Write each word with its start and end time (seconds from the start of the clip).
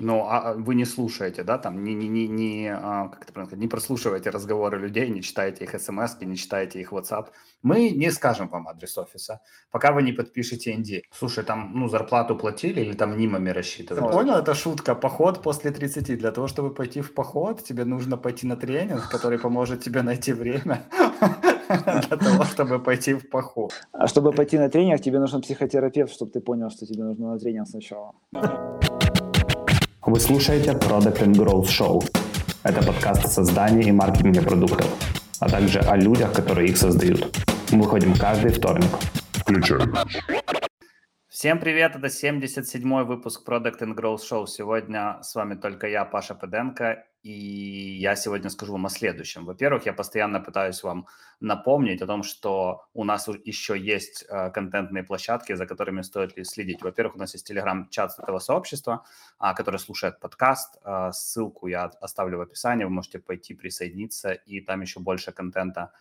Ну, 0.00 0.26
а 0.26 0.40
а 0.40 0.54
вы 0.54 0.74
не 0.74 0.84
слушаете, 0.84 1.42
да, 1.42 1.58
там, 1.58 1.84
не, 1.84 1.94
не, 1.94 2.08
не, 2.08 2.28
не, 2.28 2.68
а, 2.72 3.08
как 3.08 3.22
это 3.22 3.32
правильно 3.32 3.56
не 3.56 3.68
прослушиваете 3.68 4.30
разговоры 4.30 4.78
людей, 4.78 5.08
не 5.08 5.22
читаете 5.22 5.64
их 5.64 5.80
смс, 5.80 6.16
не 6.20 6.36
читаете 6.36 6.80
их 6.80 6.92
WhatsApp. 6.92 7.26
Мы 7.62 7.90
не 7.90 8.10
скажем 8.10 8.48
вам 8.48 8.68
адрес 8.68 8.98
офиса, 8.98 9.40
пока 9.70 9.92
вы 9.92 10.02
не 10.02 10.12
подпишете 10.12 10.74
ND. 10.74 11.02
Слушай, 11.12 11.44
там, 11.44 11.72
ну, 11.74 11.88
зарплату 11.88 12.36
платили 12.36 12.80
или 12.80 12.94
там 12.94 13.16
нимами 13.16 13.50
рассчитывали? 13.50 14.12
Понял, 14.12 14.36
это 14.36 14.54
шутка. 14.54 14.94
Поход 14.94 15.42
после 15.42 15.70
30. 15.70 16.18
Для 16.18 16.30
того, 16.32 16.48
чтобы 16.48 16.74
пойти 16.74 17.00
в 17.00 17.14
поход, 17.14 17.62
тебе 17.62 17.84
нужно 17.84 18.16
пойти 18.16 18.46
на 18.46 18.56
тренинг, 18.56 19.10
который 19.10 19.38
поможет 19.38 19.82
тебе 19.82 20.02
найти 20.02 20.32
время 20.32 20.84
для 21.68 22.16
того, 22.16 22.44
чтобы 22.44 22.78
пойти 22.78 23.14
в 23.14 23.28
поход. 23.28 23.72
А 23.92 24.06
чтобы 24.06 24.32
пойти 24.32 24.58
на 24.58 24.68
тренинг, 24.68 25.00
тебе 25.02 25.18
нужен 25.18 25.40
психотерапевт, 25.42 26.12
чтобы 26.12 26.32
ты 26.32 26.40
понял, 26.40 26.70
что 26.70 26.86
тебе 26.86 27.04
нужно 27.04 27.32
на 27.32 27.38
тренинг 27.38 27.68
сначала. 27.68 28.14
Вы 30.06 30.18
слушаете 30.18 30.70
Product 30.70 31.20
and 31.20 31.34
Growth 31.34 31.66
Show. 31.66 32.02
Это 32.62 32.82
подкаст 32.82 33.26
о 33.26 33.28
создании 33.28 33.88
и 33.88 33.92
маркетинге 33.92 34.40
продуктов, 34.40 34.86
а 35.40 35.48
также 35.48 35.80
о 35.80 35.94
людях, 35.94 36.32
которые 36.32 36.70
их 36.70 36.78
создают. 36.78 37.36
Мы 37.70 37.82
выходим 37.82 38.14
каждый 38.16 38.50
вторник. 38.50 38.88
Включаем. 39.32 39.94
Всем 41.32 41.60
привет, 41.60 41.94
это 41.94 42.08
77-й 42.08 43.04
выпуск 43.04 43.48
Product 43.48 43.78
and 43.82 43.94
Growth 43.94 44.18
Show. 44.28 44.46
Сегодня 44.48 45.22
с 45.22 45.36
вами 45.36 45.54
только 45.54 45.86
я, 45.86 46.04
Паша 46.04 46.34
Педенко, 46.34 47.06
и 47.22 47.30
я 48.00 48.16
сегодня 48.16 48.50
скажу 48.50 48.72
вам 48.72 48.86
о 48.86 48.88
следующем. 48.88 49.44
Во-первых, 49.44 49.86
я 49.86 49.92
постоянно 49.92 50.40
пытаюсь 50.40 50.82
вам 50.82 51.06
напомнить 51.38 52.02
о 52.02 52.08
том, 52.08 52.24
что 52.24 52.88
у 52.94 53.04
нас 53.04 53.28
еще 53.44 53.78
есть 53.78 54.24
э, 54.28 54.50
контентные 54.50 55.04
площадки, 55.04 55.54
за 55.54 55.66
которыми 55.66 56.02
стоит 56.02 56.34
следить. 56.48 56.82
Во-первых, 56.82 57.14
у 57.14 57.18
нас 57.20 57.34
есть 57.34 57.46
телеграм-чат 57.46 58.18
этого 58.18 58.40
сообщества, 58.40 59.04
э, 59.40 59.54
который 59.54 59.78
слушает 59.78 60.18
подкаст. 60.18 60.78
Э, 60.84 61.10
ссылку 61.12 61.68
я 61.68 61.84
оставлю 62.00 62.38
в 62.38 62.40
описании, 62.40 62.82
вы 62.82 62.90
можете 62.90 63.20
пойти 63.20 63.54
присоединиться, 63.54 64.32
и 64.32 64.60
там 64.60 64.80
еще 64.80 64.98
больше 64.98 65.30
контента, 65.30 65.92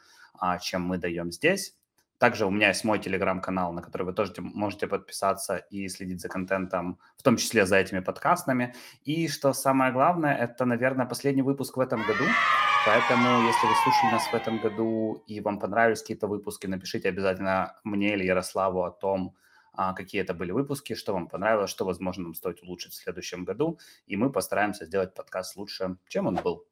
э, 0.42 0.58
чем 0.60 0.82
мы 0.82 0.98
даем 0.98 1.32
здесь. 1.32 1.79
Также 2.20 2.46
у 2.46 2.52
меня 2.52 2.68
есть 2.68 2.84
мой 2.84 3.00
телеграм-канал, 3.00 3.72
на 3.72 3.82
который 3.82 4.04
вы 4.04 4.14
тоже 4.14 4.34
можете 4.38 4.88
подписаться 4.88 5.56
и 5.56 5.88
следить 5.88 6.20
за 6.20 6.28
контентом, 6.28 7.00
в 7.18 7.24
том 7.24 7.38
числе 7.38 7.66
за 7.66 7.78
этими 7.78 8.02
подкастами. 8.02 8.76
И 9.06 9.30
что 9.30 9.54
самое 9.54 9.94
главное, 9.94 10.36
это, 10.36 10.66
наверное, 10.66 11.06
последний 11.06 11.44
выпуск 11.44 11.78
в 11.78 11.80
этом 11.80 12.02
году. 12.02 12.26
Поэтому, 12.86 13.48
если 13.48 13.68
вы 13.68 13.74
слушали 13.84 14.12
нас 14.12 14.28
в 14.28 14.34
этом 14.34 14.60
году 14.60 15.24
и 15.28 15.40
вам 15.40 15.60
понравились 15.60 16.02
какие-то 16.02 16.28
выпуски, 16.28 16.68
напишите 16.68 17.10
обязательно 17.10 17.80
мне 17.86 18.14
или 18.14 18.26
Ярославу 18.26 18.84
о 18.84 18.92
том, 18.92 19.36
какие 19.94 20.22
это 20.22 20.34
были 20.34 20.52
выпуски, 20.52 20.94
что 20.94 21.14
вам 21.14 21.28
понравилось, 21.28 21.70
что, 21.72 21.86
возможно, 21.86 22.24
нам 22.24 22.34
стоит 22.34 22.62
улучшить 22.62 22.92
в 22.92 22.96
следующем 22.96 23.46
году, 23.46 23.80
и 24.08 24.18
мы 24.18 24.30
постараемся 24.30 24.86
сделать 24.86 25.14
подкаст 25.14 25.56
лучше, 25.56 25.96
чем 26.10 26.28
он 26.28 26.36
был. 26.36 26.66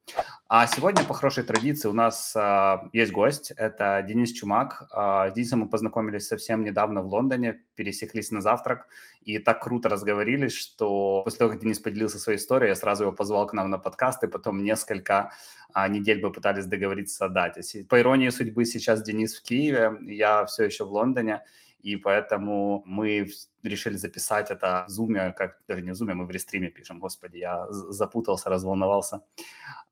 А 0.49 0.67
сегодня, 0.67 1.05
по 1.05 1.13
хорошей 1.13 1.45
традиции, 1.45 1.87
у 1.87 1.93
нас 1.93 2.35
а, 2.35 2.89
есть 2.91 3.13
гость, 3.13 3.51
это 3.51 4.03
Денис 4.05 4.33
Чумак. 4.33 4.87
А, 4.91 5.29
с 5.29 5.33
Денисом 5.33 5.59
мы 5.59 5.69
познакомились 5.69 6.27
совсем 6.27 6.65
недавно 6.65 7.01
в 7.01 7.07
Лондоне, 7.07 7.61
пересеклись 7.75 8.31
на 8.31 8.41
завтрак, 8.41 8.87
и 9.21 9.39
так 9.39 9.63
круто 9.63 9.87
разговорились, 9.87 10.53
что 10.53 11.21
после 11.23 11.39
того, 11.39 11.51
как 11.51 11.61
Денис 11.61 11.79
поделился 11.79 12.19
своей 12.19 12.39
историей, 12.39 12.69
я 12.69 12.75
сразу 12.75 13.03
его 13.03 13.13
позвал 13.13 13.47
к 13.47 13.53
нам 13.53 13.69
на 13.69 13.77
подкаст, 13.77 14.23
и 14.23 14.27
потом 14.27 14.63
несколько 14.63 15.31
а, 15.73 15.87
недель 15.87 16.21
мы 16.21 16.31
пытались 16.31 16.65
договориться 16.65 17.25
о 17.25 17.29
дате. 17.29 17.85
По 17.85 17.99
иронии 17.99 18.29
судьбы, 18.29 18.65
сейчас 18.65 19.01
Денис 19.01 19.37
в 19.37 19.43
Киеве, 19.43 19.97
я 20.01 20.45
все 20.45 20.65
еще 20.65 20.83
в 20.85 20.91
Лондоне, 20.91 21.43
и 21.87 21.95
поэтому 21.95 22.83
мы 22.85 23.25
решили 23.67 23.97
записать 23.97 24.51
это 24.51 24.85
в 24.87 24.91
Zoom, 24.91 25.33
как 25.33 25.59
даже 25.67 25.81
не 25.81 25.91
в 25.91 25.93
Zoom, 25.93 26.13
мы 26.13 26.25
в 26.25 26.31
рестриме 26.31 26.69
пишем, 26.69 26.99
господи, 26.99 27.37
я 27.37 27.67
запутался, 27.69 28.49
разволновался. 28.49 29.21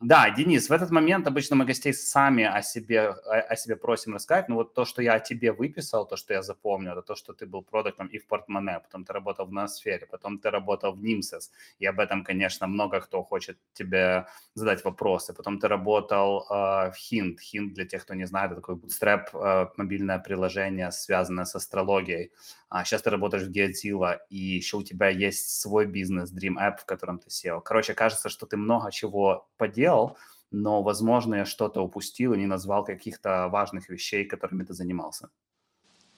Да, 0.02 0.30
Денис, 0.30 0.70
в 0.70 0.74
этот 0.74 0.92
момент 0.92 1.28
обычно 1.28 1.56
мы 1.56 1.66
гостей 1.66 1.94
сами 1.94 2.44
о 2.44 2.62
себе, 2.62 3.10
о, 3.10 3.56
себе 3.56 3.76
просим 3.76 4.14
рассказать, 4.14 4.50
но 4.50 4.56
вот 4.56 4.74
то, 4.74 4.86
что 4.86 5.02
я 5.02 5.14
о 5.14 5.20
тебе 5.20 5.52
выписал, 5.52 6.06
то, 6.06 6.18
что 6.18 6.34
я 6.34 6.42
запомнил, 6.42 6.92
это 6.92 7.02
то, 7.02 7.16
что 7.16 7.34
ты 7.34 7.46
был 7.46 7.64
продуктом 7.64 8.08
и 8.08 8.18
в 8.18 8.28
Портмоне, 8.28 8.80
потом 8.80 9.06
ты 9.06 9.14
работал 9.14 9.46
в 9.46 9.52
Ноосфере, 9.54 10.06
потом 10.06 10.38
ты 10.38 10.50
работал 10.50 10.94
в 10.94 11.02
Нимсес, 11.02 11.52
и 11.80 11.86
об 11.86 12.00
этом, 12.00 12.24
конечно, 12.24 12.68
много 12.68 13.00
кто 13.00 13.24
хочет 13.24 13.58
тебе 13.74 14.28
задать 14.54 14.84
вопросы. 14.84 15.34
Потом 15.34 15.60
ты 15.60 15.68
работал 15.68 16.46
э, 16.50 16.92
в 16.92 16.96
Hint. 17.12 17.38
Hint, 17.54 17.74
для 17.74 17.86
тех, 17.86 18.04
кто 18.04 18.16
не 18.16 18.28
знает, 18.28 18.52
это 18.52 18.62
такое 18.62 18.76
bootstrap 18.76 19.30
э, 19.34 19.68
мобильное 19.78 20.20
приложение, 20.20 20.92
связанное 20.92 21.46
с 21.46 21.56
астрологией. 21.56 22.32
А 22.70 22.84
сейчас 22.84 23.02
ты 23.02 23.10
работаешь 23.10 23.44
в 23.44 23.52
Geodzilla, 23.66 24.20
и 24.30 24.38
еще 24.38 24.78
у 24.78 24.84
тебя 24.84 25.10
есть 25.10 25.62
свой 25.62 25.86
бизнес, 25.86 26.34
Dream 26.34 26.56
App, 26.58 26.78
в 26.82 26.86
котором 26.86 27.20
ты 27.20 27.30
сел. 27.30 27.62
Короче, 27.62 27.94
кажется, 27.94 28.30
что 28.30 28.46
ты 28.46 28.58
много 28.58 28.92
чего 28.92 29.48
поделал, 29.58 30.18
но, 30.52 30.84
возможно, 30.84 31.36
я 31.36 31.46
что-то 31.46 31.82
упустил 31.82 32.34
и 32.34 32.38
не 32.38 32.48
назвал 32.48 32.84
каких-то 32.86 33.48
важных 33.50 33.90
вещей, 33.90 34.26
которыми 34.26 34.64
ты 34.64 34.74
занимался. 34.74 35.30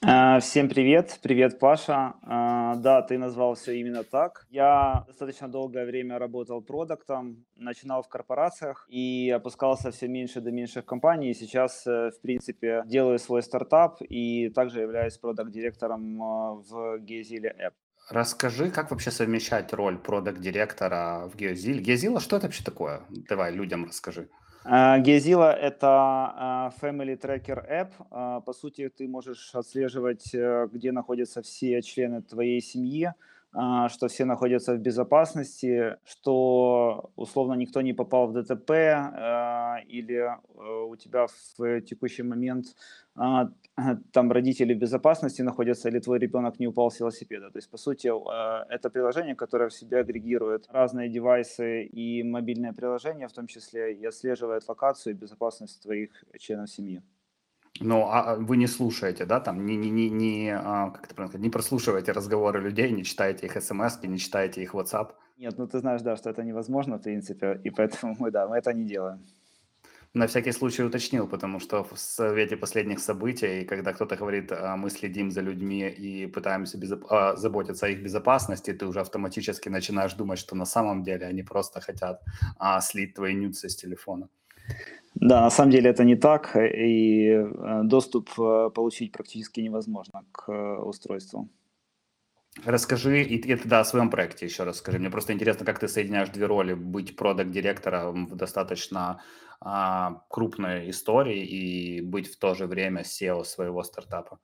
А, 0.04 0.40
всем 0.40 0.70
привет, 0.70 1.20
привет, 1.24 1.58
Паша. 1.58 2.14
А, 2.22 2.76
да, 2.76 3.02
ты 3.02 3.18
назвал 3.18 3.56
все 3.56 3.80
именно 3.80 4.04
так. 4.04 4.46
Я 4.52 5.04
достаточно 5.08 5.48
долгое 5.48 5.86
время 5.86 6.20
работал 6.20 6.62
продуктом, 6.62 7.46
начинал 7.56 8.04
в 8.04 8.08
корпорациях 8.08 8.86
и 8.90 9.32
опускался 9.32 9.90
все 9.90 10.08
меньше 10.08 10.40
до 10.40 10.52
меньших 10.52 10.86
компаний. 10.86 11.34
Сейчас, 11.34 11.88
э, 11.88 12.12
в 12.12 12.22
принципе, 12.22 12.84
делаю 12.86 13.18
свой 13.18 13.42
стартап 13.42 13.98
и 14.02 14.50
также 14.50 14.82
являюсь 14.82 15.18
продукт-директором 15.18 16.22
э, 16.22 16.26
в 16.70 16.98
Gezile 17.00 17.52
App. 17.58 17.74
Расскажи, 18.12 18.70
как 18.70 18.92
вообще 18.92 19.10
совмещать 19.10 19.74
роль 19.74 19.98
продукт-директора 19.98 21.28
в 21.28 21.36
Geozil? 21.36 21.82
Geozil, 21.82 22.20
что 22.20 22.38
это 22.38 22.46
вообще 22.46 22.64
такое? 22.64 23.02
Давай 23.10 23.52
людям 23.52 23.86
расскажи. 23.86 24.30
Gezilla— 24.70 25.54
это 25.62 25.88
а, 25.88 26.72
Family 26.82 27.18
Tracker 27.18 27.66
App. 27.70 27.92
А, 28.12 28.42
по 28.42 28.52
сути, 28.52 28.90
ты 28.90 29.08
можешь 29.08 29.52
отслеживать, 29.56 30.36
э, 30.36 30.68
где 30.74 30.92
находятся 30.92 31.42
все 31.42 31.82
члены 31.82 32.22
твоей 32.22 32.60
семьи, 32.62 33.06
а, 33.06 33.14
что 33.54 34.08
все 34.08 34.26
находятся 34.26 34.74
в 34.74 34.80
безопасности, 34.80 35.98
что 36.06 37.12
условно 37.16 37.54
никто 37.54 37.82
не 37.82 37.94
попал 37.94 38.28
в 38.28 38.34
ДТП 38.34 38.72
или 39.88 40.16
э, 40.16 40.86
у 40.90 40.96
тебя 40.96 41.28
в 41.28 41.82
текущий 41.82 42.24
момент 42.24 42.76
там 44.12 44.32
родители 44.32 44.74
в 44.74 44.78
безопасности 44.78 45.42
находятся 45.42 45.90
или 45.90 46.00
твой 46.00 46.20
ребенок 46.20 46.60
не 46.60 46.68
упал 46.68 46.92
с 46.92 47.00
велосипеда. 47.00 47.50
То 47.50 47.58
есть, 47.58 47.70
по 47.70 47.78
сути, 47.78 48.08
э, 48.08 48.66
это 48.70 48.90
приложение, 48.90 49.36
которое 49.36 49.70
в 49.70 49.74
себе 49.74 50.00
агрегирует 50.00 50.68
разные 50.70 51.10
девайсы 51.10 51.84
и 51.84 52.24
мобильное 52.24 52.74
приложение, 52.74 53.28
в 53.28 53.34
том 53.34 53.48
числе 53.48 53.94
и 53.94 54.06
отслеживает 54.06 54.68
локацию 54.68 55.14
и 55.14 55.18
безопасность 55.18 55.82
твоих 55.82 56.24
членов 56.40 56.70
семьи. 56.70 57.02
Ну, 57.80 58.08
а, 58.10 58.36
вы 58.36 58.58
не 58.58 58.68
слушаете, 58.68 59.26
да, 59.26 59.40
там, 59.40 59.66
не, 59.66 59.76
не, 59.76 59.90
не, 59.90 60.10
не, 60.10 60.50
а, 60.56 60.90
как 60.92 61.06
это 61.06 61.16
правильно 61.16 61.38
не 61.38 61.50
прослушиваете 61.50 62.12
разговоры 62.12 62.62
людей, 62.62 62.92
не 62.92 63.04
читаете 63.04 63.46
их 63.46 63.62
смс, 63.62 64.02
не 64.04 64.18
читаете 64.18 64.62
их 64.62 64.74
WhatsApp? 64.74 65.12
Нет, 65.38 65.58
ну 65.58 65.68
ты 65.68 65.80
знаешь, 65.80 66.02
да, 66.02 66.16
что 66.16 66.30
это 66.30 66.44
невозможно, 66.44 66.98
в 66.98 67.04
принципе, 67.04 67.60
и 67.64 67.70
поэтому 67.70 68.16
мы, 68.20 68.32
да, 68.32 68.48
мы 68.48 68.58
это 68.58 68.74
не 68.74 68.86
делаем 68.86 69.26
на 70.18 70.28
всякий 70.28 70.52
случай 70.52 70.84
уточнил, 70.84 71.28
потому 71.28 71.60
что 71.60 71.84
в 71.84 71.98
свете 71.98 72.58
последних 72.58 73.00
событий, 73.00 73.66
когда 73.66 73.94
кто-то 73.94 74.16
говорит, 74.16 74.52
«А, 74.52 74.76
мы 74.76 74.90
следим 74.90 75.32
за 75.32 75.42
людьми 75.42 75.88
и 75.88 76.28
пытаемся 76.28 76.78
безоп... 76.78 77.06
А, 77.10 77.36
заботиться 77.36 77.86
о 77.86 77.90
их 77.90 78.04
безопасности, 78.04 78.74
ты 78.74 78.86
уже 78.86 79.00
автоматически 79.00 79.70
начинаешь 79.70 80.14
думать, 80.14 80.40
что 80.40 80.56
на 80.56 80.66
самом 80.66 81.04
деле 81.04 81.28
они 81.28 81.44
просто 81.44 81.82
хотят 81.82 82.22
а, 82.58 82.82
слить 82.82 83.14
твои 83.14 83.36
нюцы 83.36 83.70
с 83.70 83.76
телефона. 83.76 84.30
Да, 85.20 85.42
на 85.42 85.50
самом 85.50 85.72
деле 85.72 85.90
это 85.90 86.04
не 86.04 86.16
так, 86.16 86.56
и 86.56 87.30
э, 87.30 87.82
доступ 87.84 88.30
э, 88.40 88.70
получить 88.74 89.12
практически 89.12 89.62
невозможно 89.62 90.24
к 90.32 90.52
э, 90.52 90.78
устройству. 90.78 91.50
Расскажи, 92.66 93.24
и 93.24 93.52
это 93.52 93.68
да, 93.68 93.80
о 93.80 93.86
своем 93.86 94.10
проекте 94.10 94.46
еще 94.46 94.64
расскажи. 94.64 95.00
Мне 95.00 95.10
просто 95.10 95.34
интересно, 95.34 95.66
как 95.66 95.80
ты 95.80 95.88
соединяешь 95.88 96.30
две 96.30 96.46
роли, 96.46 96.74
быть 96.74 97.16
продакт-директором 97.16 98.28
в 98.28 98.36
достаточно 98.36 99.22
а, 99.60 100.22
крупной 100.30 100.90
истории 100.90 101.46
и 101.46 102.02
быть 102.02 102.32
в 102.32 102.38
то 102.38 102.54
же 102.54 102.68
время 102.68 103.02
SEO 103.02 103.44
своего 103.44 103.84
стартапа. 103.84 104.40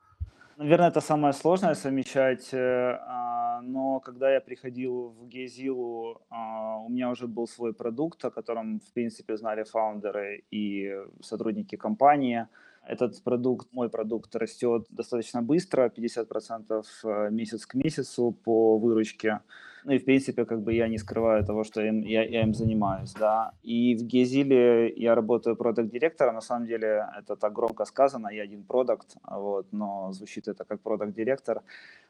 Наверное, 0.57 0.89
это 0.89 1.01
самое 1.01 1.33
сложное 1.33 1.75
совмещать, 1.75 2.53
а, 2.53 3.42
но 3.61 3.99
когда 3.99 4.33
я 4.33 4.41
приходил 4.41 5.09
в 5.09 5.27
Гейзилу, 5.27 6.21
а, 6.29 6.79
у 6.79 6.89
меня 6.89 7.09
уже 7.09 7.27
был 7.27 7.47
свой 7.47 7.73
продукт, 7.73 8.25
о 8.25 8.31
котором, 8.31 8.79
в 8.79 8.93
принципе, 8.93 9.37
знали 9.37 9.63
фаундеры 9.63 10.43
и 10.51 10.95
сотрудники 11.21 11.75
компании– 11.75 12.47
этот 12.85 13.23
продукт, 13.23 13.67
мой 13.71 13.89
продукт 13.89 14.35
растет 14.35 14.85
достаточно 14.89 15.41
быстро, 15.41 15.89
50% 15.89 16.85
э, 17.03 17.29
месяц 17.31 17.65
к 17.65 17.75
месяцу 17.75 18.35
по 18.43 18.77
выручке. 18.77 19.39
Ну 19.85 19.93
и, 19.93 19.97
в 19.97 20.05
принципе, 20.05 20.45
как 20.45 20.61
бы 20.61 20.73
я 20.73 20.87
не 20.87 20.97
скрываю 20.97 21.45
того, 21.45 21.63
что 21.63 21.81
я, 21.81 21.91
я, 21.91 22.23
я 22.23 22.43
им 22.43 22.53
занимаюсь, 22.53 23.13
да. 23.13 23.51
И 23.63 23.95
в 23.95 24.03
Гезиле 24.03 24.93
я 24.95 25.15
работаю 25.15 25.55
продакт-директором. 25.55 26.35
На 26.35 26.41
самом 26.41 26.67
деле, 26.67 27.05
это 27.19 27.35
так 27.35 27.53
громко 27.53 27.85
сказано, 27.85 28.29
я 28.29 28.43
один 28.43 28.63
продукт, 28.63 29.17
вот, 29.23 29.67
но 29.71 30.11
звучит 30.13 30.47
это 30.47 30.63
как 30.63 30.81
продакт-директор. 30.81 31.61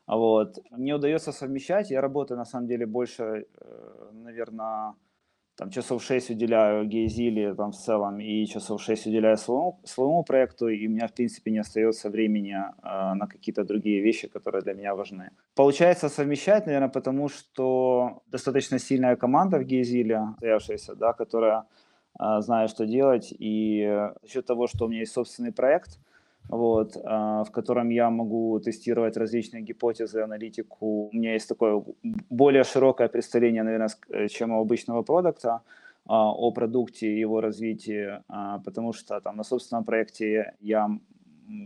Вот. 0.08 0.60
Мне 0.72 0.96
удается 0.96 1.32
совмещать. 1.32 1.92
Я 1.92 2.02
работаю, 2.02 2.38
на 2.38 2.46
самом 2.46 2.68
деле, 2.68 2.86
больше, 2.86 3.24
э, 3.24 4.10
наверное, 4.12 4.94
там 5.56 5.70
часов 5.70 6.04
6 6.04 6.32
уделяю 6.32 6.86
Гейзиле 6.86 7.54
там 7.54 7.72
в 7.72 7.76
целом 7.76 8.20
и 8.20 8.46
часов 8.46 8.82
6 8.82 9.08
уделяю 9.08 9.38
своему, 9.38 9.80
своему 9.84 10.24
проекту, 10.24 10.68
и 10.68 10.88
у 10.88 10.90
меня, 10.90 11.08
в 11.08 11.14
принципе, 11.14 11.52
не 11.52 11.60
остается 11.60 12.10
времени 12.10 12.56
э, 12.56 13.14
на 13.14 13.28
какие-то 13.28 13.64
другие 13.64 14.02
вещи, 14.02 14.28
которые 14.28 14.62
для 14.64 14.74
меня 14.74 14.96
важны. 14.96 15.30
Получается 15.56 16.10
совмещать, 16.10 16.66
наверное, 16.66 16.90
потому 16.90 17.30
что 17.30 18.24
достаточно 18.28 18.80
сильная 18.80 19.16
команда 19.16 19.58
в 19.60 19.64
Гейзиле, 19.64 20.20
стоявшаяся, 20.38 20.96
да, 20.96 21.14
которая 21.14 21.66
э, 22.20 22.42
знает, 22.42 22.70
что 22.70 22.86
делать, 22.86 23.34
и 23.40 23.86
за 24.22 24.28
счет 24.28 24.46
того, 24.46 24.68
что 24.68 24.86
у 24.86 24.88
меня 24.88 25.02
есть 25.02 25.14
собственный 25.14 25.52
проект– 25.52 26.00
вот, 26.50 26.96
в 26.96 27.50
котором 27.52 27.90
я 27.90 28.10
могу 28.10 28.60
тестировать 28.60 29.18
различные 29.18 29.64
гипотезы, 29.64 30.22
аналитику. 30.22 31.08
У 31.08 31.16
меня 31.16 31.34
есть 31.34 31.50
такое 31.50 31.84
более 32.30 32.64
широкое 32.64 33.08
представление, 33.08 33.64
наверное, 33.64 33.90
э, 34.10 34.28
чем 34.28 34.52
у 34.52 34.62
обычного 34.62 35.04
продукта 35.04 35.62
о 36.06 36.52
продукте 36.52 37.08
и 37.08 37.20
его 37.20 37.40
развитии, 37.40 38.22
потому 38.66 38.92
что 38.94 39.22
там 39.22 39.38
на 39.38 39.44
собственном 39.44 39.86
проекте 39.86 40.54
я 40.60 40.90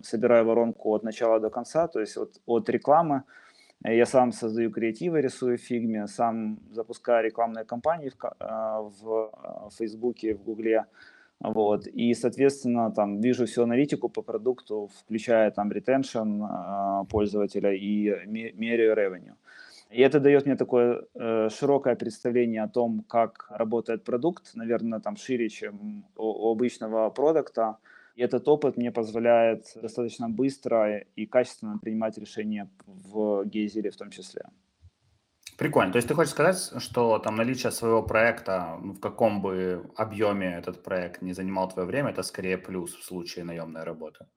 собираю 0.04 0.46
воронку 0.46 0.94
от 0.94 1.04
начала 1.04 1.40
до 1.40 1.50
конца, 1.50 1.88
то 1.88 2.00
есть 2.00 2.18
от, 2.18 2.42
от 2.46 2.70
рекламы. 2.70 3.24
Я 3.84 4.06
сам 4.06 4.32
создаю 4.32 4.72
креативы, 4.72 5.22
рисую 5.22 5.58
в 5.58 5.62
фигме, 5.62 6.08
сам 6.08 6.60
запускаю 6.72 7.26
рекламные 7.26 7.64
кампании 7.64 8.10
в, 8.10 8.16
в, 8.40 9.70
в 9.70 9.74
Фейсбуке, 9.78 10.34
в 10.34 10.44
Гугле. 10.44 10.86
Вот. 11.40 11.88
И, 11.88 12.14
соответственно, 12.14 12.92
там 12.92 13.22
вижу 13.22 13.46
всю 13.46 13.64
аналитику 13.64 14.10
по 14.10 14.22
продукту, 14.22 14.90
включая 15.00 15.52
там 15.52 15.72
retention 15.72 16.44
э, 16.44 17.06
пользователя 17.06 17.74
и 17.74 18.26
меряю 18.26 18.96
revenue. 18.96 19.36
И 19.90 20.02
это 20.02 20.20
дает 20.20 20.46
мне 20.46 20.56
такое 20.56 21.04
э, 21.14 21.50
широкое 21.50 21.96
представление 21.96 22.64
о 22.64 22.68
том, 22.68 23.04
как 23.08 23.48
работает 23.50 24.04
продукт, 24.04 24.56
наверное, 24.56 25.00
там 25.00 25.16
шире, 25.16 25.50
чем 25.50 26.06
у, 26.18 26.26
у 26.26 26.52
обычного 26.52 27.10
продукта. 27.10 27.78
И 28.16 28.24
этот 28.24 28.48
опыт 28.48 28.78
мне 28.78 28.92
позволяет 28.92 29.66
достаточно 29.76 30.28
быстро 30.28 31.06
и 31.16 31.26
качественно 31.28 31.78
принимать 31.78 32.18
решения 32.18 32.68
в 32.88 33.46
Гейзере 33.46 33.92
в 33.92 33.96
том 33.96 34.10
числе. 34.10 34.42
Прикольно. 35.58 35.92
То 35.92 35.98
есть 35.98 36.08
ты 36.08 36.14
хочешь 36.14 36.32
сказать, 36.32 36.82
что 36.84 37.18
там 37.18 37.36
наличие 37.36 37.72
своего 37.72 38.04
проекта, 38.04 38.78
в 38.80 39.00
каком 39.00 39.42
бы 39.42 39.90
объеме 39.96 40.56
этот 40.58 40.84
проект 40.84 41.24
не 41.24 41.34
занимал 41.34 41.68
твое 41.70 41.88
время, 41.88 42.12
это 42.12 42.22
скорее 42.22 42.58
плюс 42.58 42.94
в 42.94 43.04
случае 43.04 43.44
наемной 43.44 43.84
работы? 43.84 44.28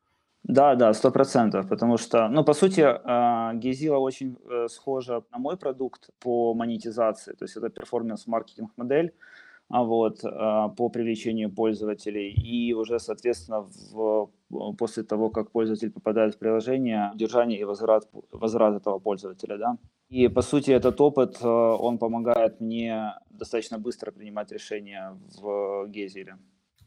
Да, 0.43 0.75
да, 0.75 0.95
сто 0.95 1.11
процентов, 1.11 1.69
потому 1.69 1.99
что, 1.99 2.29
ну, 2.29 2.45
по 2.45 2.55
сути, 2.55 2.81
а, 2.81 3.53
Гезила 3.53 3.99
очень 3.99 4.39
э, 4.49 4.69
схожа 4.69 5.23
на 5.31 5.39
мой 5.39 5.59
продукт 5.59 6.09
по 6.19 6.55
монетизации, 6.55 7.35
то 7.35 7.45
есть 7.45 7.57
это 7.59 7.69
перформанс-маркетинг 7.69 8.71
модель, 8.77 9.13
а 9.69 9.85
вот, 9.85 10.21
а, 10.25 10.69
по 10.71 10.89
привлечению 10.89 11.51
пользователей. 11.55 12.33
И 12.33 12.73
уже, 12.73 12.99
соответственно, 12.99 13.61
в, 13.93 14.31
после 14.79 15.03
того, 15.03 15.31
как 15.31 15.51
пользователь 15.51 15.91
попадает 15.91 16.35
в 16.35 16.39
приложение, 16.39 17.11
удержание 17.15 17.59
и 17.59 17.65
возврат, 17.65 18.09
возврат 18.33 18.77
этого 18.77 18.99
пользователя, 18.99 19.59
да. 19.59 19.79
И, 20.09 20.29
по 20.29 20.43
сути, 20.43 20.73
этот 20.73 21.01
опыт, 21.01 21.39
э, 21.41 21.49
он 21.49 21.99
помогает 21.99 22.61
мне 22.61 23.15
достаточно 23.31 23.79
быстро 23.79 24.11
принимать 24.11 24.53
решения 24.53 25.17
в 25.41 25.87
Гейзере. 25.89 26.37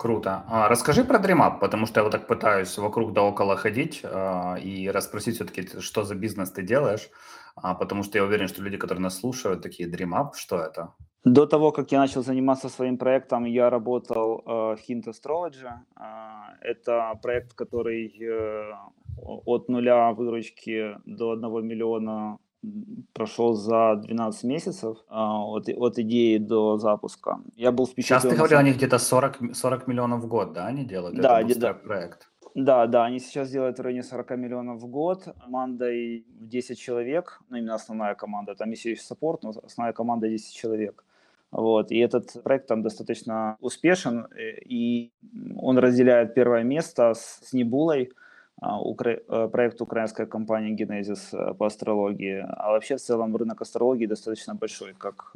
Круто. 0.03 0.43
А, 0.49 0.67
расскажи 0.67 1.05
про 1.05 1.17
DreamUp, 1.17 1.59
потому 1.59 1.85
что 1.85 1.99
я 1.99 2.03
вот 2.03 2.11
так 2.11 2.27
пытаюсь 2.27 2.77
вокруг 2.77 3.13
да 3.13 3.21
около 3.21 3.55
ходить 3.55 4.01
а, 4.03 4.55
и 4.55 4.91
расспросить 4.91 5.35
все-таки, 5.35 5.79
что 5.79 6.03
за 6.03 6.15
бизнес 6.15 6.51
ты 6.51 6.61
делаешь, 6.61 7.09
а, 7.55 7.73
потому 7.73 8.03
что 8.03 8.17
я 8.17 8.25
уверен, 8.25 8.47
что 8.47 8.61
люди, 8.61 8.77
которые 8.77 9.01
нас 9.01 9.19
слушают, 9.19 9.61
такие 9.61 9.89
DreamUp, 9.89 10.33
что 10.35 10.57
это? 10.57 10.93
До 11.23 11.45
того, 11.45 11.71
как 11.71 11.91
я 11.93 11.99
начал 11.99 12.21
заниматься 12.21 12.67
своим 12.67 12.97
проектом, 12.97 13.45
я 13.45 13.69
работал 13.69 14.39
э, 14.45 14.75
в 14.75 14.79
Hint 14.89 15.05
Astrology. 15.07 15.69
Э, 15.95 16.01
это 16.61 17.17
проект, 17.21 17.53
который 17.53 18.11
э, 18.19 18.73
от 19.45 19.69
нуля 19.69 20.11
выручки 20.11 20.97
до 21.05 21.31
1 21.31 21.65
миллиона 21.65 22.37
прошел 23.13 23.53
за 23.53 23.95
12 23.95 24.43
месяцев 24.43 24.97
а, 25.09 25.43
от, 25.43 25.69
от 25.69 25.99
идеи 25.99 26.37
до 26.37 26.77
запуска. 26.77 27.39
Я 27.55 27.71
был 27.71 27.85
впечатлен. 27.85 28.21
Сейчас 28.21 28.31
ты 28.31 28.37
говорил, 28.37 28.59
они 28.59 28.71
где-то 28.71 28.97
40, 28.97 29.55
40 29.55 29.87
миллионов 29.87 30.23
в 30.23 30.27
год, 30.27 30.53
да, 30.53 30.67
они 30.67 30.85
делают? 30.85 31.15
Да, 31.19 31.41
Это 31.41 31.59
да. 31.59 31.73
проект. 31.73 32.29
Да, 32.55 32.85
да, 32.85 33.05
они 33.05 33.19
сейчас 33.19 33.49
делают 33.49 33.79
в 33.79 33.81
районе 33.81 34.03
40 34.03 34.31
миллионов 34.37 34.81
в 34.81 34.87
год. 34.87 35.27
Командой 35.41 36.25
10 36.27 36.79
человек, 36.79 37.41
ну 37.49 37.57
именно 37.57 37.75
основная 37.75 38.15
команда, 38.15 38.55
там 38.55 38.69
есть 38.69 38.85
еще 38.85 39.01
саппорт, 39.01 39.43
но 39.43 39.53
основная 39.63 39.93
команда 39.93 40.29
10 40.29 40.55
человек. 40.55 41.03
Вот, 41.51 41.91
и 41.91 41.99
этот 41.99 42.43
проект 42.43 42.67
там 42.67 42.81
достаточно 42.81 43.57
успешен, 43.59 44.25
э, 44.35 44.59
и 44.65 45.11
он 45.55 45.77
разделяет 45.77 46.33
первое 46.33 46.63
место 46.63 47.13
с, 47.13 47.39
с 47.43 47.53
Небулой, 47.53 48.11
проект 49.51 49.81
украинской 49.81 50.25
компании 50.25 50.75
Genesis 50.75 51.33
э, 51.33 51.53
по 51.53 51.65
астрологии. 51.65 52.45
А 52.47 52.71
вообще 52.71 52.95
в 52.95 53.01
целом 53.01 53.35
рынок 53.35 53.61
астрологии 53.61 54.07
достаточно 54.07 54.55
большой, 54.55 54.93
как 54.97 55.33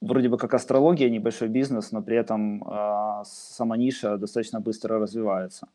вроде 0.00 0.28
бы 0.28 0.36
как 0.36 0.54
астрология, 0.54 1.10
небольшой 1.10 1.48
бизнес, 1.48 1.92
но 1.92 2.02
при 2.02 2.16
этом 2.16 2.62
э, 2.62 3.24
сама 3.24 3.76
ниша 3.76 4.16
достаточно 4.16 4.60
быстро 4.60 4.98
развивается. 4.98 5.68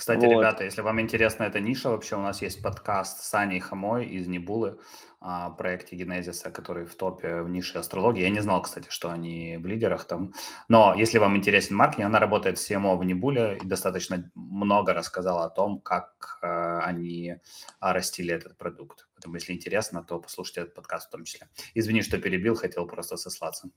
Кстати, 0.00 0.24
вот. 0.24 0.32
ребята, 0.32 0.64
если 0.64 0.80
вам 0.80 0.98
интересна 1.02 1.42
эта 1.42 1.60
ниша, 1.60 1.90
вообще 1.90 2.16
у 2.16 2.22
нас 2.22 2.40
есть 2.40 2.62
подкаст 2.62 3.22
с 3.22 3.34
Аней 3.34 3.60
Хамой 3.60 4.06
из 4.06 4.26
Небулы 4.28 4.78
о 5.20 5.50
проекте 5.50 5.94
Генезиса, 5.94 6.50
который 6.50 6.86
в 6.86 6.94
топе 6.94 7.42
в 7.42 7.50
нише 7.50 7.76
астрологии. 7.76 8.22
Я 8.22 8.30
не 8.30 8.40
знал, 8.40 8.62
кстати, 8.62 8.86
что 8.88 9.10
они 9.10 9.58
в 9.58 9.66
лидерах 9.66 10.06
там. 10.06 10.32
Но 10.68 10.94
если 10.94 11.18
вам 11.18 11.36
интересен 11.36 11.76
маркетинг, 11.76 12.06
она 12.06 12.18
работает 12.18 12.58
с 12.58 12.70
CMO 12.70 12.96
в 12.96 13.04
Небуле 13.04 13.58
и 13.62 13.66
достаточно 13.66 14.30
много 14.34 14.94
рассказала 14.94 15.44
о 15.44 15.50
том, 15.50 15.78
как 15.82 16.38
э, 16.40 16.78
они 16.78 17.36
растили 17.78 18.32
этот 18.32 18.56
продукт. 18.56 19.06
Поэтому, 19.16 19.34
если 19.34 19.52
интересно, 19.52 20.02
то 20.02 20.18
послушайте 20.18 20.62
этот 20.62 20.74
подкаст 20.74 21.08
в 21.08 21.10
том 21.10 21.24
числе. 21.24 21.50
Извини, 21.74 22.00
что 22.00 22.16
перебил, 22.16 22.54
хотел 22.54 22.86
просто 22.86 23.18
сослаться. 23.18 23.68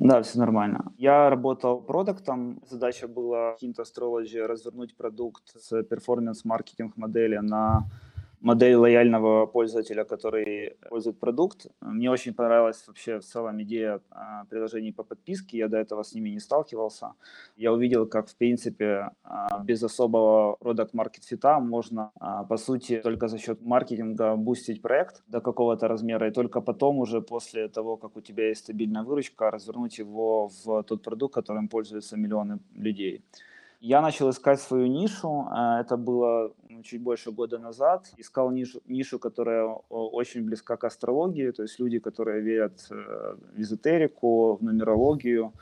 Да, 0.00 0.22
все 0.22 0.38
нормально. 0.38 0.92
Я 0.96 1.28
работал 1.28 1.80
продуктом. 1.80 2.60
Задача 2.70 3.08
была 3.08 3.56
Hint 3.60 3.76
Astrology 3.78 4.46
развернуть 4.46 4.96
продукт 4.96 5.42
с 5.58 5.82
перформанс-маркетинг 5.82 6.96
модели 6.96 7.38
на 7.38 7.82
модель 8.40 8.74
лояльного 8.74 9.46
пользователя, 9.46 10.04
который 10.04 10.76
пользует 10.88 11.18
продукт. 11.18 11.66
Мне 11.80 12.10
очень 12.10 12.34
понравилась 12.34 12.84
вообще 12.86 13.18
в 13.18 13.24
целом 13.24 13.62
идея 13.62 14.00
а, 14.10 14.44
приложений 14.44 14.92
по 14.92 15.02
подписке. 15.02 15.58
Я 15.58 15.68
до 15.68 15.78
этого 15.78 16.02
с 16.02 16.14
ними 16.14 16.30
не 16.30 16.40
сталкивался. 16.40 17.12
Я 17.56 17.72
увидел, 17.72 18.06
как 18.06 18.28
в 18.28 18.36
принципе 18.36 19.10
а, 19.24 19.60
без 19.64 19.82
особого 19.82 20.56
продукт 20.56 20.94
маркет 20.94 21.24
фита 21.24 21.58
можно 21.60 22.10
а, 22.20 22.44
по 22.44 22.56
сути 22.56 23.00
только 23.02 23.28
за 23.28 23.38
счет 23.38 23.62
маркетинга 23.62 24.36
бустить 24.36 24.82
проект 24.82 25.22
до 25.26 25.40
какого-то 25.40 25.88
размера 25.88 26.28
и 26.28 26.32
только 26.32 26.60
потом 26.60 26.98
уже 26.98 27.20
после 27.20 27.68
того, 27.68 27.96
как 27.96 28.16
у 28.16 28.20
тебя 28.20 28.48
есть 28.48 28.60
стабильная 28.62 29.02
выручка, 29.02 29.50
развернуть 29.50 29.98
его 29.98 30.48
в 30.48 30.82
тот 30.82 31.02
продукт, 31.02 31.34
которым 31.34 31.68
пользуются 31.68 32.16
миллионы 32.16 32.58
людей. 32.74 33.22
Я 33.80 34.00
начал 34.00 34.28
искать 34.30 34.60
свою 34.60 34.88
нишу, 34.88 35.46
э, 35.50 35.80
это 35.80 35.96
было 35.96 36.52
ну, 36.68 36.82
чуть 36.82 37.00
больше 37.00 37.30
года 37.30 37.58
назад. 37.58 38.12
Искал 38.16 38.50
нишу, 38.50 38.80
нишу, 38.86 39.20
которая 39.20 39.66
очень 39.88 40.44
близка 40.44 40.76
к 40.76 40.84
астрологии, 40.84 41.52
то 41.52 41.62
есть 41.62 41.78
люди, 41.78 42.00
которые 42.00 42.42
верят 42.42 42.86
э, 42.90 43.36
в 43.54 43.60
эзотерику, 43.60 44.56
в 44.56 44.64
нумерологию. 44.64 45.52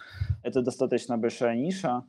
Это 0.43 0.63
достаточно 0.63 1.19
большая 1.19 1.57
ниша. 1.57 2.05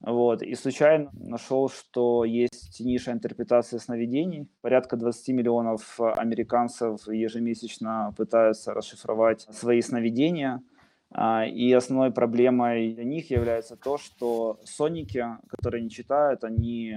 Вот. 0.00 0.42
И 0.42 0.54
случайно 0.54 1.10
нашел, 1.12 1.68
что 1.68 2.24
есть 2.24 2.78
ниша 2.78 3.10
интерпретации 3.10 3.78
сновидений. 3.78 4.46
Порядка 4.60 4.96
20 4.96 5.28
миллионов 5.34 6.00
американцев 6.00 7.08
ежемесячно 7.08 8.14
пытаются 8.16 8.74
расшифровать 8.74 9.40
свои 9.50 9.80
сновидения– 9.80 10.62
а, 10.72 10.77
и 11.10 11.72
основной 11.72 12.10
проблемой 12.10 12.92
для 12.92 13.04
них 13.04 13.30
является 13.30 13.76
то, 13.76 13.96
что 13.98 14.60
сонники, 14.64 15.24
которые 15.48 15.82
не 15.82 15.90
читают, 15.90 16.44
они 16.44 16.94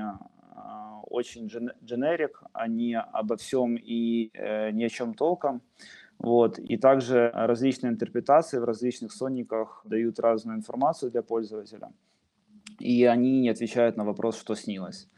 а, 0.53 0.99
очень 1.03 1.47
дженерик, 1.47 2.43
они 2.53 2.95
обо 2.95 3.37
всем 3.37 3.75
и 3.75 4.29
э, 4.33 4.71
ни 4.71 4.83
о 4.83 4.89
чем 4.89 5.13
толком. 5.13 5.61
Вот. 6.19 6.59
И 6.59 6.77
также 6.77 7.31
различные 7.33 7.91
интерпретации 7.91 8.59
в 8.59 8.63
различных 8.63 9.11
сонниках 9.11 9.81
дают 9.85 10.19
разную 10.19 10.57
информацию 10.57 11.11
для 11.11 11.23
пользователя. 11.23 11.91
И 12.79 13.05
они 13.05 13.41
не 13.41 13.49
отвечают 13.49 13.97
на 13.97 14.05
вопрос, 14.05 14.37
что 14.37 14.55
снилось. 14.55 15.09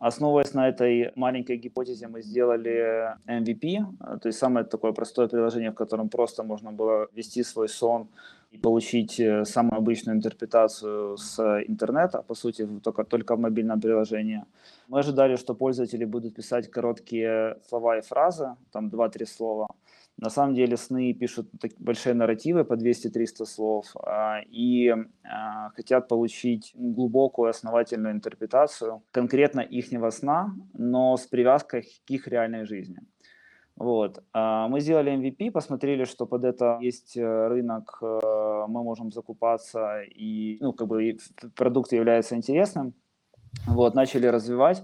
Основываясь 0.00 0.54
на 0.54 0.68
этой 0.68 1.12
маленькой 1.16 1.56
гипотезе, 1.56 2.08
мы 2.08 2.22
сделали 2.22 3.16
MVP, 3.26 3.84
то 4.20 4.28
есть 4.28 4.38
самое 4.38 4.64
такое 4.64 4.92
простое 4.92 5.28
приложение, 5.28 5.70
в 5.70 5.74
котором 5.74 6.08
просто 6.08 6.42
можно 6.42 6.72
было 6.72 7.08
ввести 7.12 7.44
свой 7.44 7.68
сон 7.68 8.08
и 8.50 8.58
получить 8.58 9.20
э, 9.20 9.44
самую 9.44 9.78
обычную 9.78 10.16
интерпретацию 10.16 11.16
с 11.18 11.38
интернета, 11.68 12.22
по 12.22 12.34
сути, 12.34 12.66
только, 12.82 13.04
только 13.04 13.36
в 13.36 13.40
мобильном 13.40 13.80
приложении. 13.80 14.44
Мы 14.88 15.00
ожидали, 15.00 15.36
что 15.36 15.54
пользователи 15.54 16.06
будут 16.06 16.34
писать 16.34 16.70
короткие 16.70 17.56
слова 17.68 17.98
и 17.98 18.00
фразы, 18.00 18.56
там 18.72 18.88
2-3 18.88 19.26
слова, 19.26 19.66
на 20.18 20.30
самом 20.30 20.54
деле 20.54 20.76
сны 20.76 21.12
пишут 21.12 21.48
большие 21.78 22.14
нарративы 22.14 22.64
по 22.64 22.74
200-300 22.74 23.44
слов 23.46 23.86
а, 23.96 24.40
и 24.50 24.90
а, 24.90 25.70
хотят 25.76 26.08
получить 26.08 26.72
глубокую 26.74 27.50
основательную 27.50 28.14
интерпретацию 28.14 29.02
конкретно 29.12 29.60
ихнего 29.60 30.10
сна, 30.10 30.54
но 30.74 31.16
с 31.16 31.26
привязкой 31.26 31.82
к 31.82 32.10
их 32.10 32.26
реальной 32.26 32.64
жизни. 32.64 32.98
Вот. 33.76 34.24
А, 34.32 34.66
мы 34.66 34.80
сделали 34.80 35.12
MVP, 35.12 35.52
посмотрели, 35.52 36.04
что 36.04 36.26
под 36.26 36.44
это 36.44 36.78
есть 36.80 37.16
э, 37.16 37.48
рынок, 37.48 37.98
э, 38.02 38.64
мы 38.66 38.82
можем 38.82 39.12
закупаться, 39.12 40.00
и 40.02 40.58
ну, 40.60 40.72
как 40.72 40.88
бы 40.88 41.16
продукт 41.54 41.92
является 41.92 42.34
интересным. 42.34 42.92
Вот, 43.66 43.94
начали 43.94 44.26
развивать. 44.26 44.82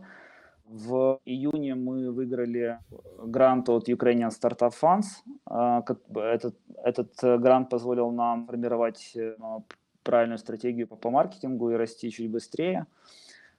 В 0.65 1.21
июне 1.25 1.75
мы 1.75 2.11
выиграли 2.11 2.79
грант 3.23 3.69
от 3.69 3.89
Ukrainian 3.89 4.31
Startup 4.31 4.73
Funds. 4.73 5.07
А, 5.47 5.85
этот, 6.17 6.57
этот 6.83 7.23
э, 7.23 7.39
грант 7.39 7.69
позволил 7.69 8.11
нам 8.11 8.47
формировать 8.47 9.13
э, 9.15 9.37
правильную 10.03 10.39
стратегию 10.39 10.87
по 10.87 11.11
маркетингу 11.11 11.71
и 11.71 11.75
расти 11.75 12.11
чуть 12.11 12.31
быстрее. 12.31 12.87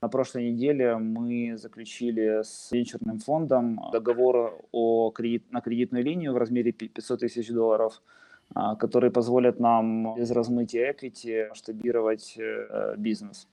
На 0.02 0.10
прошлой 0.10 0.52
неделе 0.52 0.98
мы 0.98 1.58
заключили 1.58 2.42
с 2.44 2.72
венчурным 2.72 3.20
фондом 3.20 3.80
договор 3.92 4.60
о 4.72 5.12
кредит, 5.12 5.52
на 5.52 5.62
кредитную 5.62 6.04
линию 6.04 6.34
в 6.34 6.38
размере 6.38 6.72
500 6.72 7.20
тысяч 7.20 7.50
долларов, 7.50 8.02
а, 8.54 8.76
который 8.76 9.12
позволит 9.12 9.60
нам 9.60 10.16
без 10.16 10.32
размытия 10.32 10.92
equity 10.92 11.50
масштабировать 11.50 12.36
э, 12.38 12.96
бизнес. 12.98 13.48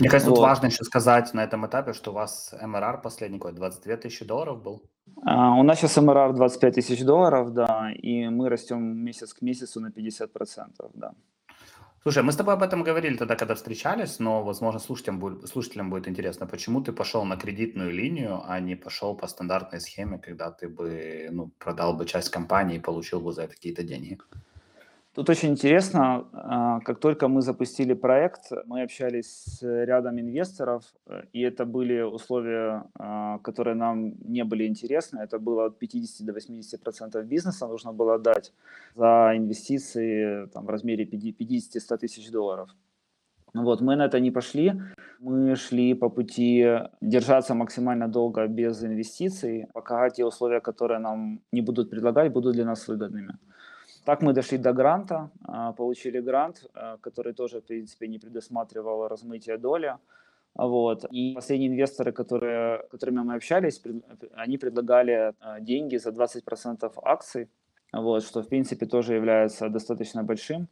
Мне 0.00 0.08
кажется, 0.08 0.30
вот. 0.30 0.36
тут 0.36 0.44
важно 0.44 0.66
еще 0.66 0.84
сказать 0.84 1.32
на 1.34 1.44
этом 1.44 1.66
этапе, 1.66 1.92
что 1.92 2.10
у 2.10 2.14
вас 2.14 2.54
МРР 2.60 3.00
последний 3.02 3.38
год 3.38 3.54
22 3.54 3.96
тысячи 3.96 4.24
долларов 4.24 4.62
был. 4.62 4.82
А, 5.24 5.54
у 5.54 5.62
нас 5.62 5.78
сейчас 5.78 5.96
МРР 5.96 6.34
25 6.34 6.74
тысяч 6.74 7.04
долларов, 7.04 7.52
да, 7.52 7.92
и 7.92 8.28
мы 8.28 8.48
растем 8.48 8.80
месяц 9.04 9.34
к 9.34 9.42
месяцу 9.42 9.80
на 9.80 9.88
50%, 9.88 10.90
да. 10.94 11.12
Слушай, 12.02 12.24
мы 12.24 12.32
с 12.32 12.36
тобой 12.36 12.54
об 12.54 12.62
этом 12.64 12.82
говорили 12.82 13.16
тогда, 13.16 13.36
когда 13.36 13.54
встречались, 13.54 14.18
но, 14.18 14.42
возможно, 14.42 14.80
слушателям 14.80 15.20
будет, 15.20 15.46
слушателям 15.46 15.88
будет 15.88 16.08
интересно, 16.08 16.46
почему 16.46 16.80
ты 16.80 16.92
пошел 16.92 17.24
на 17.24 17.36
кредитную 17.36 17.92
линию, 17.92 18.42
а 18.44 18.58
не 18.58 18.74
пошел 18.74 19.14
по 19.14 19.28
стандартной 19.28 19.80
схеме, 19.80 20.18
когда 20.18 20.50
ты 20.50 20.68
бы 20.68 21.28
ну, 21.30 21.52
продал 21.58 21.94
бы 21.94 22.04
часть 22.04 22.30
компании 22.30 22.78
и 22.78 22.80
получил 22.80 23.20
бы 23.20 23.32
за 23.32 23.42
это 23.42 23.54
какие-то 23.54 23.84
деньги? 23.84 24.18
Тут 25.14 25.28
очень 25.28 25.50
интересно, 25.50 26.24
а, 26.32 26.80
как 26.80 26.98
только 26.98 27.28
мы 27.28 27.42
запустили 27.42 27.92
проект, 27.94 28.50
мы 28.66 28.82
общались 28.82 29.26
с 29.26 29.84
рядом 29.84 30.18
инвесторов, 30.18 30.84
э, 31.06 31.24
и 31.34 31.42
это 31.42 31.66
были 31.66 32.00
условия, 32.00 32.84
а, 32.94 33.38
которые 33.38 33.74
нам 33.74 34.14
не 34.24 34.44
были 34.44 34.66
интересны. 34.66 35.20
Это 35.20 35.38
было 35.38 35.66
от 35.66 35.78
50 35.78 36.26
до 36.26 36.32
80 36.32 36.82
процентов 36.82 37.26
бизнеса 37.26 37.66
нужно 37.66 37.92
было 37.92 38.18
дать 38.18 38.54
за 38.94 39.32
инвестиции 39.36 40.46
там, 40.46 40.64
в 40.64 40.70
размере 40.70 41.04
50-100 41.04 41.98
тысяч 41.98 42.30
долларов. 42.30 42.70
Вот, 43.54 43.82
мы 43.82 43.96
на 43.96 44.06
это 44.06 44.18
не 44.18 44.30
пошли. 44.30 44.72
Мы 45.20 45.56
шли 45.56 45.94
по 45.94 46.08
пути 46.08 46.66
держаться 47.02 47.54
максимально 47.54 48.08
долго 48.08 48.46
без 48.46 48.82
инвестиций, 48.82 49.66
пока 49.74 50.08
те 50.08 50.24
условия, 50.24 50.60
которые 50.60 51.00
нам 51.00 51.40
не 51.52 51.60
будут 51.60 51.90
предлагать, 51.90 52.32
будут 52.32 52.54
для 52.54 52.64
нас 52.64 52.88
выгодными. 52.88 53.36
Так 54.04 54.22
мы 54.22 54.32
дошли 54.32 54.58
до 54.58 54.72
гранта, 54.72 55.30
а, 55.44 55.72
получили 55.72 56.20
грант, 56.20 56.64
а, 56.74 56.96
который 57.00 57.34
тоже, 57.34 57.60
в 57.60 57.64
принципе, 57.64 58.08
не 58.08 58.18
предусматривал 58.18 59.08
размытие 59.08 59.58
доли. 59.58 59.96
Вот. 60.54 61.04
И 61.12 61.34
последние 61.34 61.70
инвесторы, 61.70 62.12
которые, 62.12 62.82
которыми 62.90 63.20
мы 63.20 63.34
общались, 63.36 63.80
они 64.34 64.58
предлагали 64.58 65.32
а, 65.40 65.60
деньги 65.60 65.98
за 65.98 66.10
20% 66.10 66.92
акций, 67.04 67.48
вот, 67.92 68.24
что, 68.24 68.42
в 68.42 68.48
принципе, 68.48 68.86
тоже 68.86 69.14
является 69.14 69.68
достаточно 69.68 70.24
большим. 70.24 70.66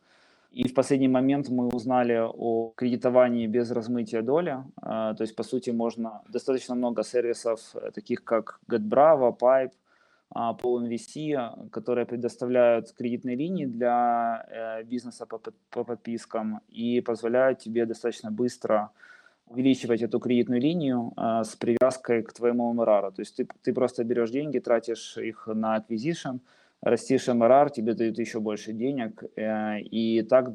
И 0.50 0.66
в 0.66 0.74
последний 0.74 1.08
момент 1.08 1.48
мы 1.48 1.68
узнали 1.68 2.18
о 2.20 2.72
кредитовании 2.74 3.46
без 3.46 3.70
размытия 3.70 4.22
доли. 4.22 4.56
То 4.80 5.16
есть, 5.20 5.36
по 5.36 5.44
сути, 5.44 5.70
можно 5.70 6.22
достаточно 6.28 6.74
много 6.74 7.04
сервисов, 7.04 7.60
э, 7.74 7.92
таких 7.92 8.24
как 8.24 8.58
GetBravo, 8.68 9.38
Pipe, 9.38 9.70
Pool 10.34 10.86
NVC, 10.86 11.70
которые 11.70 12.06
предоставляют 12.06 12.92
кредитные 12.92 13.36
линии 13.36 13.66
для 13.66 14.46
э, 14.48 14.84
бизнеса 14.84 15.26
по, 15.26 15.40
по 15.70 15.84
подпискам 15.84 16.60
и 16.68 17.00
позволяют 17.00 17.58
тебе 17.58 17.84
достаточно 17.86 18.30
быстро 18.30 18.90
увеличивать 19.46 20.02
эту 20.02 20.20
кредитную 20.20 20.60
линию 20.60 21.12
э, 21.16 21.42
с 21.44 21.56
привязкой 21.56 22.22
к 22.22 22.32
твоему 22.32 22.72
MRR. 22.72 23.12
То 23.12 23.22
есть 23.22 23.36
ты, 23.36 23.48
ты 23.62 23.72
просто 23.72 24.04
берешь 24.04 24.30
деньги, 24.30 24.60
тратишь 24.60 25.16
их 25.18 25.48
на 25.48 25.76
acquisition, 25.78 26.38
растишь 26.80 27.28
MRR, 27.28 27.70
тебе 27.72 27.94
дают 27.94 28.18
еще 28.18 28.38
больше 28.38 28.72
денег, 28.72 29.24
э, 29.36 29.80
и 29.80 30.22
так 30.22 30.50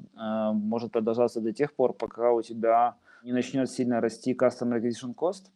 может 0.54 0.94
продолжаться 0.94 1.42
до 1.42 1.52
тех 1.52 1.74
пор, 1.74 1.94
пока 1.94 2.32
у 2.32 2.42
тебя 2.42 2.96
не 3.26 3.34
начнет 3.34 3.70
сильно 3.70 4.00
расти 4.00 4.34
Customer 4.34 4.80
Acquisition 4.80 5.14
Cost, 5.14 5.48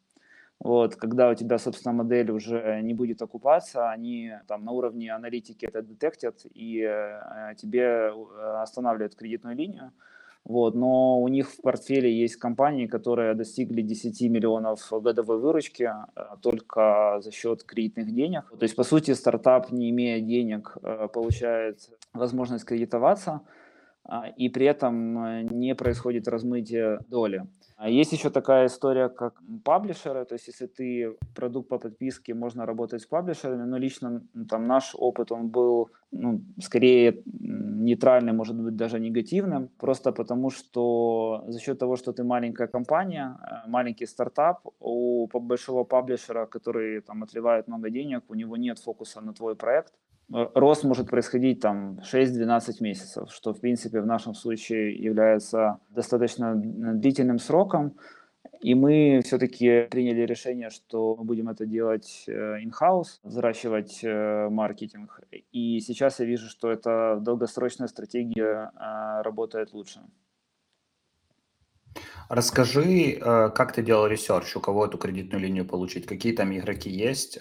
вот, 0.59 0.95
когда 0.97 1.29
у 1.29 1.35
тебя, 1.35 1.57
собственно, 1.57 1.93
модель 1.93 2.31
уже 2.31 2.81
не 2.81 2.93
будет 2.93 3.21
окупаться, 3.21 3.89
они 3.89 4.33
там 4.47 4.65
на 4.65 4.71
уровне 4.71 5.13
аналитики 5.13 5.65
это 5.65 5.81
детектят 5.81 6.45
и 6.53 6.81
э, 6.81 7.55
тебе 7.55 7.81
э, 7.81 8.11
останавливают 8.61 9.15
кредитную 9.15 9.55
линию. 9.55 9.93
Вот, 10.43 10.75
но 10.75 11.21
у 11.21 11.27
них 11.29 11.49
в 11.49 11.61
портфеле 11.61 12.11
есть 12.11 12.35
компании, 12.35 12.87
которые 12.87 13.35
достигли 13.35 13.81
10 13.81 14.21
миллионов 14.29 14.85
годовой 14.91 15.39
выручки 15.39 15.83
э, 15.83 16.21
только 16.41 17.21
за 17.23 17.31
счет 17.31 17.63
кредитных 17.63 18.13
денег. 18.13 18.49
То 18.49 18.63
есть, 18.63 18.75
по 18.75 18.83
сути, 18.83 19.11
стартап, 19.11 19.71
не 19.71 19.89
имея 19.91 20.19
денег, 20.19 20.75
э, 20.83 21.07
получает 21.13 21.89
возможность 22.13 22.65
кредитоваться, 22.65 23.41
и 24.37 24.49
при 24.49 24.65
этом 24.65 25.45
не 25.45 25.75
происходит 25.75 26.27
размытие 26.27 26.99
доли. 27.09 27.45
А 27.79 27.89
есть 27.89 28.11
еще 28.11 28.29
такая 28.29 28.65
история, 28.65 29.07
как 29.07 29.41
паблишеры, 29.63 30.25
то 30.25 30.35
есть 30.35 30.47
если 30.47 30.67
ты 30.67 31.15
продукт 31.33 31.69
по 31.69 31.79
подписке, 31.79 32.33
можно 32.33 32.65
работать 32.65 33.01
с 33.01 33.05
паблишерами, 33.05 33.63
но 33.63 33.77
лично 33.77 34.21
там 34.49 34.67
наш 34.67 34.95
опыт, 34.95 35.31
он 35.31 35.47
был 35.47 35.89
ну, 36.11 36.41
скорее 36.61 37.23
нейтральным, 37.25 38.35
может 38.35 38.55
быть, 38.55 38.75
даже 38.75 38.99
негативным, 38.99 39.69
просто 39.77 40.11
потому 40.11 40.49
что 40.49 41.45
за 41.47 41.59
счет 41.59 41.79
того, 41.79 41.95
что 41.95 42.11
ты 42.11 42.23
маленькая 42.23 42.67
компания, 42.67 43.37
э, 43.39 43.69
маленький 43.69 44.07
стартап, 44.07 44.67
у 44.81 45.27
большого 45.27 45.85
паблишера, 45.85 46.47
который 46.47 46.99
там 46.99 47.23
отливает 47.23 47.67
много 47.67 47.89
денег, 47.89 48.23
у 48.27 48.35
него 48.35 48.57
нет 48.57 48.79
фокуса 48.79 49.21
на 49.21 49.33
твой 49.33 49.55
проект, 49.55 49.93
рост 50.31 50.83
может 50.83 51.09
происходить 51.09 51.59
там 51.59 51.99
6-12 51.99 52.75
месяцев, 52.81 53.31
что 53.31 53.53
в 53.53 53.59
принципе 53.59 54.01
в 54.01 54.05
нашем 54.05 54.33
случае 54.33 54.95
является 54.95 55.79
достаточно 55.89 56.53
длительным 56.55 57.39
сроком. 57.39 57.95
И 58.61 58.75
мы 58.75 59.21
все-таки 59.23 59.87
приняли 59.89 60.25
решение, 60.25 60.69
что 60.69 61.15
мы 61.15 61.23
будем 61.23 61.47
это 61.47 61.65
делать 61.65 62.25
э, 62.27 62.57
in-house, 62.61 63.19
взращивать 63.23 64.03
э, 64.03 64.49
маркетинг. 64.49 65.21
И 65.53 65.79
сейчас 65.79 66.19
я 66.19 66.25
вижу, 66.25 66.49
что 66.49 66.69
эта 66.69 67.19
долгосрочная 67.21 67.87
стратегия 67.87 68.71
э, 68.75 69.21
работает 69.21 69.71
лучше. 69.71 70.01
Расскажи, 72.27 73.17
как 73.19 73.73
ты 73.73 73.81
делал 73.81 74.05
research, 74.05 74.55
у 74.55 74.59
кого 74.59 74.85
эту 74.85 74.99
кредитную 74.99 75.41
линию 75.41 75.65
получить, 75.65 76.05
какие 76.05 76.33
там 76.33 76.55
игроки 76.55 76.89
есть, 76.89 77.39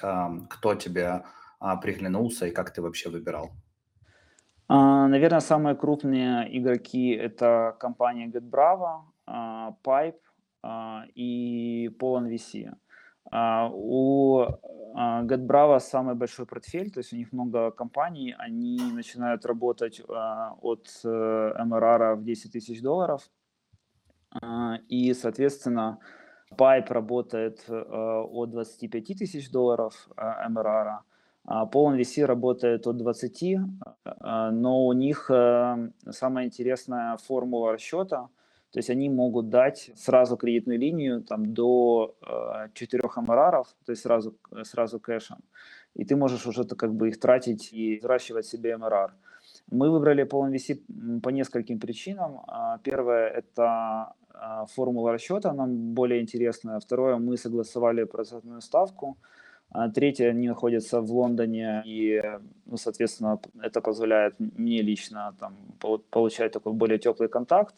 кто 0.48 0.74
тебе 0.74 1.24
приглянулся 1.82 2.46
и 2.46 2.50
как 2.50 2.72
ты 2.72 2.82
вообще 2.82 3.10
выбирал? 3.10 3.50
А, 4.68 5.08
наверное, 5.08 5.40
самые 5.40 5.74
крупные 5.74 6.58
игроки 6.58 7.10
это 7.10 7.76
компания 7.80 8.28
GetBravo, 8.28 9.02
а, 9.26 9.74
Pipe 9.82 10.20
а, 10.62 11.04
и 11.14 11.88
Poland 11.98 12.28
VC. 12.28 12.74
А, 13.30 13.70
у 13.72 14.42
а, 14.94 15.22
GetBravo 15.24 15.80
самый 15.80 16.14
большой 16.14 16.46
портфель, 16.46 16.90
то 16.90 16.98
есть 16.98 17.12
у 17.12 17.16
них 17.16 17.32
много 17.32 17.70
компаний, 17.70 18.34
они 18.38 18.78
начинают 18.92 19.46
работать 19.46 20.02
а, 20.08 20.54
от 20.60 20.86
MRR 21.04 22.16
в 22.16 22.24
10 22.24 22.52
тысяч 22.52 22.82
долларов, 22.82 23.22
а, 24.30 24.76
и, 24.88 25.14
соответственно, 25.14 25.98
Pipe 26.56 26.92
работает 26.92 27.64
а, 27.68 28.22
от 28.22 28.50
25 28.50 29.18
тысяч 29.18 29.50
долларов 29.50 30.08
а, 30.16 30.48
MRR, 30.48 30.98
Полон 31.72 31.96
VC 31.98 32.24
работает 32.24 32.86
от 32.86 32.96
20, 32.96 33.58
но 34.52 34.86
у 34.86 34.92
них 34.92 35.30
э, 35.30 35.90
самая 36.10 36.44
интересная 36.44 37.16
формула 37.16 37.72
расчета. 37.72 38.28
То 38.70 38.78
есть 38.78 38.90
они 38.90 39.08
могут 39.08 39.48
дать 39.48 39.90
сразу 39.96 40.36
кредитную 40.36 40.78
линию 40.78 41.22
там, 41.22 41.54
до 41.54 42.14
э, 42.20 42.68
4 42.74 43.02
МРРов, 43.16 43.68
то 43.86 43.92
есть 43.92 44.02
сразу, 44.02 44.36
сразу 44.62 45.00
кэшем. 45.00 45.38
И 45.94 46.04
ты 46.04 46.16
можешь 46.16 46.46
уже 46.46 46.64
как 46.64 46.92
бы 46.94 47.08
их 47.08 47.18
тратить 47.18 47.72
и 47.72 47.98
взращивать 47.98 48.46
себе 48.46 48.76
МРР. 48.76 49.14
Мы 49.70 49.90
выбрали 49.90 50.24
Pool 50.24 50.50
MVC 50.52 51.20
по 51.20 51.30
нескольким 51.30 51.80
причинам. 51.80 52.40
А, 52.46 52.78
первое– 52.78 53.28
это 53.38 54.12
а, 54.34 54.66
формула 54.66 55.12
расчета 55.12 55.52
нам 55.54 55.94
более 55.94 56.20
интересная. 56.20 56.78
Второе– 56.78 57.16
мы 57.18 57.38
согласовали 57.38 58.04
процентную 58.04 58.60
ставку. 58.60 59.16
А 59.70 59.90
третье, 59.90 60.30
они 60.30 60.48
находятся 60.48 61.00
в 61.00 61.12
Лондоне, 61.12 61.82
и, 61.84 62.22
ну, 62.66 62.76
соответственно, 62.76 63.38
это 63.60 63.80
позволяет 63.80 64.34
мне 64.38 64.82
лично 64.82 65.34
там, 65.38 65.56
получать 66.10 66.52
такой 66.52 66.72
более 66.72 66.98
теплый 66.98 67.28
контакт. 67.28 67.74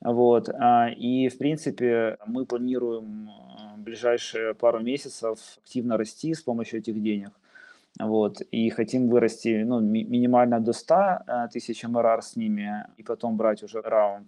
Вот. 0.00 0.48
И, 0.96 1.28
в 1.28 1.38
принципе, 1.38 2.16
мы 2.26 2.46
планируем 2.46 3.30
в 3.76 3.80
ближайшие 3.80 4.54
пару 4.54 4.80
месяцев 4.80 5.38
активно 5.64 5.96
расти 5.96 6.32
с 6.32 6.42
помощью 6.42 6.78
этих 6.78 7.02
денег. 7.02 7.30
Вот, 7.98 8.42
и 8.52 8.68
хотим 8.68 9.08
вырасти 9.08 9.64
ну, 9.64 9.80
ми- 9.80 10.04
минимально 10.04 10.60
до 10.60 10.72
100 10.72 10.94
э, 11.26 11.48
тысяч 11.50 11.82
МРР 11.82 12.22
с 12.22 12.36
ними 12.36 12.84
и 12.98 13.02
потом 13.02 13.36
брать 13.38 13.62
уже 13.62 13.80
раунд, 13.80 14.26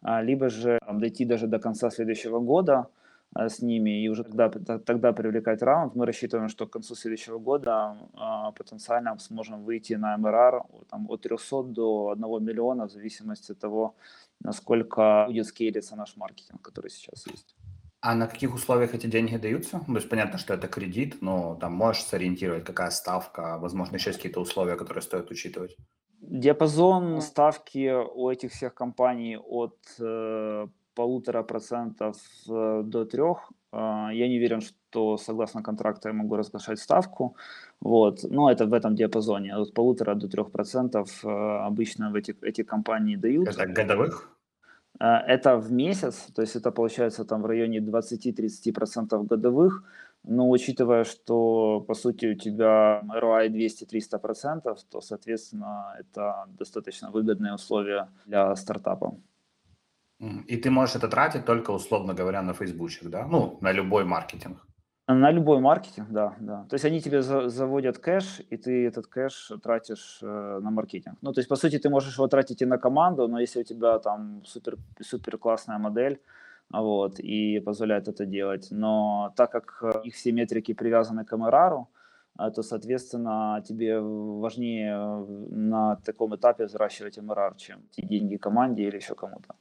а, 0.00 0.22
либо 0.22 0.48
же 0.48 0.78
дойти 0.90 1.26
даже 1.26 1.46
до 1.46 1.58
конца 1.58 1.90
следующего 1.90 2.40
года 2.40 2.86
э, 2.86 2.99
с 3.36 3.62
ними 3.62 4.02
и 4.02 4.08
уже 4.08 4.24
тогда, 4.24 4.48
тогда 4.78 5.12
привлекать 5.12 5.62
раунд. 5.62 5.94
Мы 5.94 6.06
рассчитываем, 6.06 6.48
что 6.48 6.66
к 6.66 6.70
концу 6.70 6.94
следующего 6.94 7.38
года 7.38 7.96
а, 8.14 8.50
потенциально 8.52 9.18
сможем 9.18 9.64
выйти 9.64 9.94
на 9.94 10.16
МРР 10.16 10.62
там, 10.90 11.06
от 11.08 11.22
300 11.22 11.62
до 11.62 12.10
1 12.10 12.44
миллиона 12.44 12.86
в 12.86 12.90
зависимости 12.90 13.52
от 13.52 13.58
того, 13.58 13.94
насколько 14.40 15.26
будет 15.28 15.46
скейлиться 15.46 15.96
наш 15.96 16.16
маркетинг, 16.16 16.60
который 16.62 16.90
сейчас 16.90 17.26
есть. 17.26 17.56
А 18.02 18.14
на 18.14 18.26
каких 18.26 18.54
условиях 18.54 18.94
эти 18.94 19.06
деньги 19.06 19.36
даются? 19.36 19.78
Ну, 19.86 19.94
то 19.94 20.00
есть 20.00 20.08
понятно, 20.08 20.38
что 20.38 20.54
это 20.54 20.68
кредит, 20.68 21.18
но 21.20 21.54
там 21.60 21.74
можешь 21.74 22.02
сориентировать, 22.02 22.64
какая 22.64 22.90
ставка, 22.90 23.58
возможно, 23.58 23.96
еще 23.96 24.10
есть 24.10 24.18
какие-то 24.18 24.40
условия, 24.40 24.76
которые 24.76 25.02
стоит 25.02 25.30
учитывать? 25.30 25.76
Диапазон 26.20 27.20
ставки 27.20 27.92
у 27.92 28.30
этих 28.30 28.52
всех 28.52 28.74
компаний 28.74 29.36
от 29.36 29.76
э, 29.98 30.66
полутора 31.00 31.42
процентов 31.42 32.16
э, 32.48 32.82
до 32.84 33.04
трех. 33.04 33.52
Э, 33.72 34.10
я 34.12 34.28
не 34.28 34.36
уверен, 34.36 34.60
что 34.60 35.16
согласно 35.16 35.62
контракту 35.62 36.08
я 36.08 36.14
могу 36.14 36.36
разглашать 36.36 36.78
ставку. 36.78 37.34
Вот. 37.80 38.24
Но 38.30 38.50
это 38.50 38.66
в 38.66 38.74
этом 38.74 38.94
диапазоне. 38.94 39.56
От 39.56 39.74
полутора 39.74 40.14
до 40.14 40.28
трех 40.28 40.50
процентов 40.50 41.24
э, 41.24 41.28
обычно 41.68 42.10
в 42.10 42.14
эти, 42.14 42.36
эти 42.42 42.64
компании 42.64 43.16
дают. 43.16 43.48
Это 43.48 43.66
годовых? 43.66 44.36
Э, 45.00 45.34
это 45.34 45.56
в 45.56 45.72
месяц, 45.72 46.26
то 46.34 46.42
есть 46.42 46.56
это 46.56 46.70
получается 46.70 47.24
там 47.24 47.42
в 47.42 47.46
районе 47.46 47.78
20-30% 47.80 49.26
годовых, 49.26 49.82
но 50.24 50.50
учитывая, 50.50 51.04
что 51.04 51.80
по 51.80 51.94
сути 51.94 52.26
у 52.26 52.34
тебя 52.34 53.02
ROI 53.22 53.48
200-300%, 53.48 54.78
то, 54.90 55.00
соответственно, 55.00 55.96
это 56.00 56.44
достаточно 56.58 57.10
выгодные 57.10 57.54
условия 57.54 58.08
для 58.26 58.54
стартапа. 58.56 59.14
И 60.20 60.56
ты 60.56 60.70
можешь 60.70 60.96
это 60.96 61.08
тратить 61.08 61.46
только, 61.46 61.70
условно 61.70 62.14
говоря, 62.14 62.42
на 62.42 62.52
фейсбучек, 62.52 63.08
да? 63.08 63.26
Ну, 63.26 63.58
на 63.60 63.72
любой 63.72 64.04
маркетинг. 64.04 64.58
На 65.08 65.32
любой 65.32 65.60
маркетинг, 65.60 66.08
да, 66.10 66.36
да. 66.40 66.64
То 66.68 66.74
есть 66.74 66.84
они 66.84 67.00
тебе 67.00 67.22
за, 67.22 67.48
заводят 67.48 67.98
кэш, 67.98 68.42
и 68.50 68.56
ты 68.56 68.86
этот 68.86 69.06
кэш 69.06 69.52
тратишь 69.62 70.18
э, 70.22 70.60
на 70.62 70.70
маркетинг. 70.70 71.16
Ну, 71.22 71.32
то 71.32 71.40
есть, 71.40 71.48
по 71.48 71.56
сути, 71.56 71.78
ты 71.78 71.88
можешь 71.88 72.16
его 72.16 72.28
тратить 72.28 72.62
и 72.62 72.66
на 72.66 72.78
команду, 72.78 73.28
но 73.28 73.40
если 73.40 73.60
у 73.60 73.64
тебя 73.64 73.98
там 73.98 74.42
супер, 74.44 74.76
супер 75.00 75.38
классная 75.38 75.78
модель, 75.78 76.20
вот, 76.70 77.18
и 77.18 77.60
позволяет 77.60 78.06
это 78.06 78.26
делать. 78.26 78.68
Но 78.70 79.32
так 79.36 79.50
как 79.50 79.82
их 80.04 80.14
все 80.14 80.32
метрики 80.32 80.74
привязаны 80.74 81.24
к 81.24 81.32
MRR, 81.32 81.84
э, 82.38 82.50
то, 82.50 82.62
соответственно, 82.62 83.62
тебе 83.66 84.00
важнее 84.00 85.26
на 85.50 85.96
таком 85.96 86.36
этапе 86.36 86.66
взращивать 86.66 87.18
MRR, 87.18 87.56
чем 87.56 87.80
те 87.90 88.02
деньги 88.02 88.36
команде 88.36 88.82
или 88.82 88.96
еще 88.96 89.14
кому-то. 89.14 89.54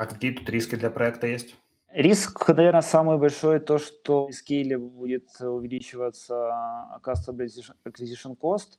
А 0.00 0.06
какие 0.06 0.32
тут 0.32 0.48
риски 0.48 0.76
для 0.76 0.90
проекта 0.90 1.26
есть? 1.26 1.56
Риск, 1.92 2.48
наверное, 2.48 2.80
самый 2.80 3.18
большой 3.18 3.60
то, 3.60 3.76
что 3.76 4.28
в 4.28 4.32
скейле 4.32 4.78
будет 4.78 5.28
увеличиваться 5.40 6.34
Customer 7.02 7.46
Acquisition 7.84 8.34
Cost, 8.34 8.78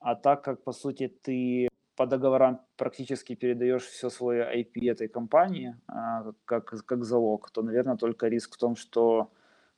а 0.00 0.14
так 0.14 0.42
как, 0.42 0.64
по 0.64 0.72
сути, 0.72 1.08
ты 1.08 1.68
по 1.94 2.06
договорам 2.06 2.62
практически 2.78 3.34
передаешь 3.34 3.82
все 3.82 4.08
свое 4.08 4.44
IP 4.44 4.90
этой 4.90 5.08
компании 5.08 5.76
а, 5.88 6.32
как, 6.46 6.64
как 6.86 7.04
залог, 7.04 7.50
то, 7.50 7.60
наверное, 7.62 7.98
только 7.98 8.28
риск 8.28 8.54
в 8.54 8.58
том, 8.58 8.74
что 8.74 9.30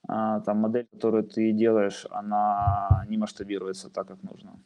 а, 0.06 0.42
там 0.42 0.58
модель, 0.58 0.86
которую 0.92 1.24
ты 1.24 1.50
делаешь, 1.50 2.06
она 2.10 3.04
не 3.08 3.18
масштабируется 3.18 3.90
так, 3.90 4.06
как 4.06 4.22
нужно. 4.22 4.60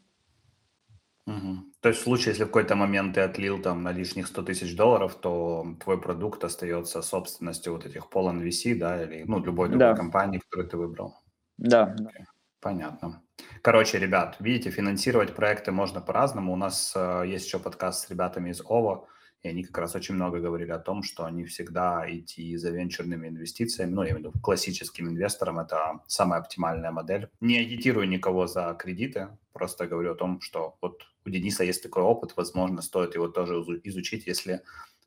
Угу. 1.29 1.65
То 1.81 1.91
есть 1.91 2.01
в 2.01 2.05
случае, 2.05 2.31
если 2.31 2.45
в 2.45 2.47
какой-то 2.47 2.75
момент 2.75 3.15
ты 3.15 3.21
отлил 3.21 3.61
там 3.61 3.83
на 3.83 3.93
лишних 3.93 4.27
100 4.29 4.43
тысяч 4.43 4.75
долларов, 4.75 5.15
то 5.15 5.77
твой 5.85 6.01
продукт 6.01 6.43
остается 6.43 7.03
собственностью 7.03 7.75
вот 7.75 7.85
этих 7.85 8.07
Pol 8.11 8.33
VC, 8.43 8.75
да, 8.75 9.05
или 9.05 9.25
ну, 9.27 9.39
любой 9.45 9.69
другой 9.69 9.91
да. 9.91 9.95
компании, 9.95 10.39
которую 10.39 10.71
ты 10.71 10.77
выбрал. 10.79 11.15
Да. 11.59 11.95
Okay. 12.01 12.25
Понятно. 12.61 13.23
Короче, 13.63 13.99
ребят, 13.99 14.37
видите, 14.41 14.71
финансировать 14.71 15.35
проекты 15.35 15.71
можно 15.71 16.01
по-разному. 16.01 16.53
У 16.53 16.57
нас 16.57 16.93
э, 16.97 17.25
есть 17.27 17.47
еще 17.47 17.59
подкаст 17.59 18.07
с 18.07 18.11
ребятами 18.11 18.51
из 18.51 18.61
ОВО, 18.61 19.07
и 19.43 19.49
они 19.49 19.63
как 19.63 19.79
раз 19.79 19.95
очень 19.95 20.17
много 20.17 20.41
говорили 20.41 20.73
о 20.73 20.79
том, 20.79 21.03
что 21.03 21.25
они 21.25 21.45
всегда 21.45 22.05
идти 22.09 22.57
за 22.57 22.71
венчурными 22.71 23.29
инвестициями, 23.29 23.91
ну, 23.91 24.03
я 24.03 24.11
имею 24.11 24.17
в 24.17 24.29
виду 24.29 24.41
классическим 24.43 25.09
инвесторам, 25.09 25.61
это 25.61 26.01
самая 26.09 26.41
оптимальная 26.41 26.91
модель. 26.91 27.29
Не 27.41 27.59
агитирую 27.59 28.09
никого 28.09 28.47
за 28.49 28.75
кредиты, 28.79 29.29
просто 29.53 29.87
говорю 29.87 30.13
о 30.13 30.17
том, 30.17 30.41
что 30.41 30.77
вот 30.81 31.03
у 31.29 31.31
Дениса 31.31 31.65
есть 31.65 31.83
такой 31.83 32.03
опыт, 32.03 32.33
возможно, 32.37 32.83
стоит 32.83 33.15
его 33.15 33.29
тоже 33.29 33.55
изучить, 33.85 34.27
если 34.27 34.63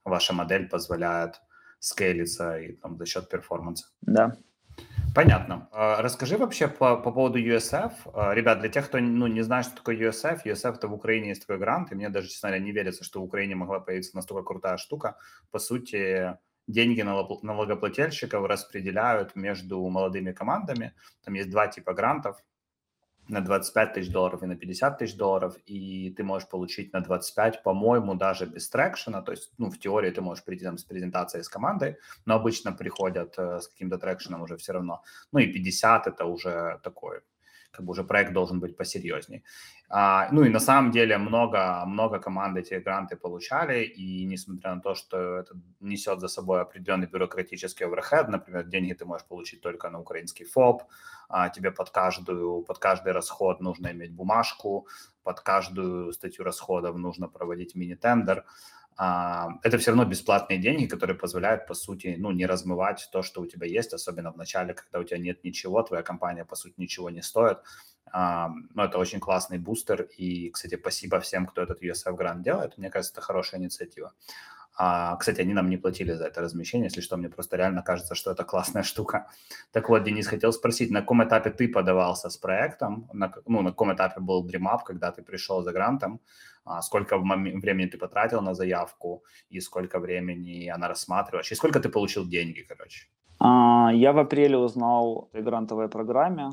ваша 0.05 0.34
модель 0.34 0.69
позволяет 0.69 1.41
скейлиться 1.79 2.60
и 2.60 2.73
там, 2.73 2.97
за 2.97 3.05
счет 3.05 3.29
перформанса. 3.29 3.88
Да. 4.01 4.38
Понятно. 5.13 5.67
А, 5.71 6.01
расскажи 6.01 6.38
вообще 6.38 6.67
по, 6.67 6.95
по 6.95 7.12
поводу 7.12 7.39
USF. 7.39 7.91
А, 8.13 8.34
ребят, 8.34 8.60
для 8.60 8.69
тех, 8.69 8.88
кто 8.88 8.99
ну, 8.99 9.27
не 9.27 9.41
знает, 9.41 9.65
что 9.65 9.75
такое 9.75 9.97
USF, 9.97 10.41
USF 10.45 10.75
это 10.75 10.88
в 10.88 10.93
Украине 10.93 11.29
есть 11.29 11.41
такой 11.41 11.57
грант, 11.57 11.91
и 11.91 11.95
мне 11.95 12.10
даже, 12.10 12.29
честно 12.29 12.49
говоря, 12.49 12.63
не 12.63 12.71
верится, 12.71 13.03
что 13.03 13.19
в 13.19 13.25
Украине 13.25 13.55
могла 13.55 13.79
появиться 13.79 14.15
настолько 14.15 14.43
крутая 14.43 14.77
штука. 14.77 15.17
По 15.51 15.60
сути, 15.60 16.38
деньги 16.67 17.01
налогоплательщиков 17.01 18.45
распределяют 18.45 19.36
между 19.36 19.81
молодыми 19.89 20.31
командами. 20.31 20.93
Там 21.25 21.34
есть 21.34 21.49
два 21.49 21.67
типа 21.67 21.93
грантов 21.93 22.38
на 23.32 23.41
25 23.41 23.94
тысяч 23.94 24.12
долларов 24.12 24.44
и 24.44 24.46
на 24.46 24.56
50 24.56 24.98
тысяч 24.98 25.15
долларов, 25.15 25.56
и 25.65 26.13
ты 26.17 26.24
можешь 26.24 26.50
получить 26.50 26.94
на 26.94 27.02
25, 27.02 27.63
по-моему, 27.63 28.15
даже 28.15 28.46
без 28.46 28.70
трекшена, 28.70 29.22
то 29.22 29.32
есть, 29.32 29.52
ну, 29.58 29.70
в 29.70 29.80
теории 29.80 30.12
ты 30.12 30.22
можешь 30.22 30.44
прийти 30.44 30.65
там 30.65 30.78
с 30.78 30.84
презентацией 30.84 31.44
с 31.44 31.50
командой, 31.50 31.98
но 32.26 32.36
обычно 32.36 32.74
приходят 32.74 33.34
э, 33.38 33.60
с 33.60 33.67
каким-то 33.67 33.98
трекшеном 33.98 34.41
уже 34.41 34.58
все 34.58 34.74
равно. 34.74 35.02
Ну 35.32 35.39
и 35.39 35.48
50 35.48 36.08
это 36.08 36.26
уже 36.26 36.80
такой 36.84 37.22
как 37.71 37.86
бы 37.86 37.91
уже 37.91 38.03
проект 38.03 38.34
должен 38.34 38.60
быть 38.60 38.77
посерьезней. 38.77 39.43
А, 39.89 40.29
ну 40.31 40.43
и 40.43 40.49
на 40.49 40.60
самом 40.60 40.91
деле 40.91 41.17
много, 41.17 41.84
много 41.86 42.19
команд 42.19 42.57
эти 42.57 42.75
гранты 42.75 43.15
получали, 43.15 43.84
и 43.84 44.25
несмотря 44.25 44.75
на 44.75 44.81
то, 44.81 44.95
что 44.95 45.38
это 45.39 45.55
несет 45.79 46.19
за 46.19 46.27
собой 46.27 46.62
определенный 46.62 47.07
бюрократический 47.07 47.86
оверхед, 47.86 48.29
например, 48.29 48.63
деньги 48.63 48.93
ты 48.93 49.05
можешь 49.05 49.27
получить 49.27 49.62
только 49.62 49.89
на 49.89 49.99
украинский 49.99 50.45
ФОП, 50.45 50.84
а, 51.29 51.49
тебе 51.49 51.71
под, 51.71 51.89
каждую, 51.89 52.62
под 52.62 52.77
каждый 52.77 53.13
расход 53.13 53.62
нужно 53.62 53.91
иметь 53.91 54.12
бумажку, 54.12 54.88
под 55.23 55.41
каждую 55.41 56.12
статью 56.13 56.45
расходов 56.45 56.97
нужно 56.97 57.27
проводить 57.27 57.75
мини-тендер, 57.75 58.45
это 58.97 59.77
все 59.77 59.91
равно 59.91 60.06
бесплатные 60.06 60.60
деньги, 60.60 60.86
которые 60.86 61.17
позволяют, 61.17 61.65
по 61.65 61.73
сути, 61.73 62.15
ну, 62.19 62.32
не 62.32 62.45
размывать 62.45 63.10
то, 63.12 63.23
что 63.23 63.41
у 63.41 63.47
тебя 63.47 63.65
есть, 63.65 63.93
особенно 63.93 64.32
в 64.32 64.38
начале, 64.38 64.73
когда 64.73 64.99
у 64.99 65.04
тебя 65.04 65.17
нет 65.17 65.43
ничего, 65.43 65.82
твоя 65.82 66.04
компания, 66.04 66.45
по 66.45 66.56
сути, 66.56 66.75
ничего 66.77 67.10
не 67.10 67.21
стоит. 67.21 67.58
А, 68.13 68.49
но 68.73 68.84
это 68.86 68.97
очень 68.97 69.19
классный 69.19 69.58
бустер, 69.58 70.04
и, 70.17 70.49
кстати, 70.49 70.77
спасибо 70.80 71.19
всем, 71.19 71.47
кто 71.47 71.62
этот 71.62 71.82
USF 71.82 72.13
грант 72.15 72.43
делает. 72.43 72.77
Мне 72.77 72.89
кажется, 72.89 73.13
это 73.13 73.21
хорошая 73.21 73.62
инициатива. 73.62 74.13
А, 74.84 75.15
кстати, 75.15 75.41
они 75.41 75.54
нам 75.54 75.70
не 75.70 75.78
платили 75.78 76.13
за 76.13 76.26
это 76.26 76.41
размещение, 76.41 76.86
если 76.86 77.02
что, 77.02 77.17
мне 77.17 77.30
просто 77.30 77.58
реально 77.58 77.84
кажется, 77.84 78.15
что 78.15 78.32
это 78.32 78.44
классная 78.44 78.84
штука. 78.84 79.28
Так 79.72 79.89
вот, 79.89 80.04
Денис, 80.04 80.28
хотел 80.28 80.52
спросить, 80.52 80.91
на 80.91 81.02
каком 81.02 81.22
этапе 81.24 81.52
ты 81.52 81.67
подавался 81.67 82.30
с 82.30 82.38
проектом, 82.38 83.08
на, 83.13 83.32
ну, 83.46 83.62
на 83.62 83.70
каком 83.70 83.94
этапе 83.94 84.22
был 84.22 84.44
DreamUp, 84.44 84.80
когда 84.84 85.12
ты 85.12 85.22
пришел 85.22 85.62
за 85.62 85.72
грантом, 85.72 86.20
а, 86.65 86.82
сколько 86.82 87.17
времени 87.20 87.86
ты 87.86 88.00
потратил 88.00 88.41
на 88.41 88.54
заявку 88.54 89.24
и 89.52 89.62
сколько 89.62 90.00
времени 90.00 90.67
она 90.76 90.88
рассматриваешь, 90.88 91.52
и 91.52 91.56
сколько 91.56 91.80
ты 91.80 91.89
получил 91.89 92.28
деньги, 92.28 92.65
короче? 92.67 93.08
А, 93.39 93.91
я 93.94 94.12
в 94.13 94.17
апреле 94.17 94.58
узнал 94.58 95.30
о 95.34 95.41
грантовой 95.41 95.89
программе. 95.89 96.50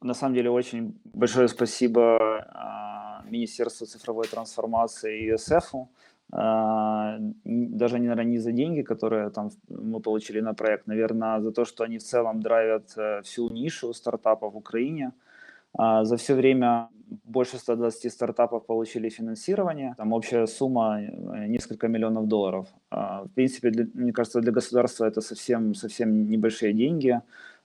На 0.00 0.14
самом 0.14 0.34
деле, 0.34 0.50
очень 0.50 1.00
большое 1.04 1.48
спасибо 1.48 2.18
а, 2.52 3.24
Министерству 3.28 3.86
цифровой 3.86 4.28
трансформации 4.28 5.24
и 5.24 5.32
ЮСФу 5.32 5.88
а, 6.36 7.16
даже, 7.44 7.98
наверное, 7.98 8.24
не 8.24 8.38
за 8.38 8.52
деньги, 8.52 8.82
которые 8.82 9.30
там 9.30 9.50
мы 9.68 10.00
получили 10.00 10.40
на 10.40 10.52
проект, 10.54 10.88
наверное, 10.88 11.40
за 11.40 11.52
то, 11.52 11.64
что 11.64 11.84
они 11.84 11.98
в 11.98 12.02
целом 12.02 12.40
драйвят 12.40 12.92
э, 12.96 13.20
всю 13.22 13.48
нишу 13.50 13.92
стартапов 13.92 14.54
в 14.54 14.56
Украине. 14.56 15.12
А, 15.78 16.04
за 16.04 16.16
все 16.16 16.34
время 16.34 16.88
больше 17.24 17.56
120 17.58 18.12
стартапов 18.12 18.66
получили 18.66 19.10
финансирование, 19.10 19.94
там 19.96 20.12
общая 20.12 20.46
сумма 20.46 21.00
э, 21.00 21.46
несколько 21.46 21.86
миллионов 21.86 22.26
долларов. 22.26 22.66
А, 22.90 23.22
в 23.22 23.28
принципе, 23.28 23.70
для, 23.70 23.86
мне 23.94 24.12
кажется, 24.12 24.40
для 24.40 24.52
государства 24.52 25.04
это 25.04 25.20
совсем, 25.20 25.74
совсем 25.74 26.28
небольшие 26.28 26.72
деньги, 26.72 27.20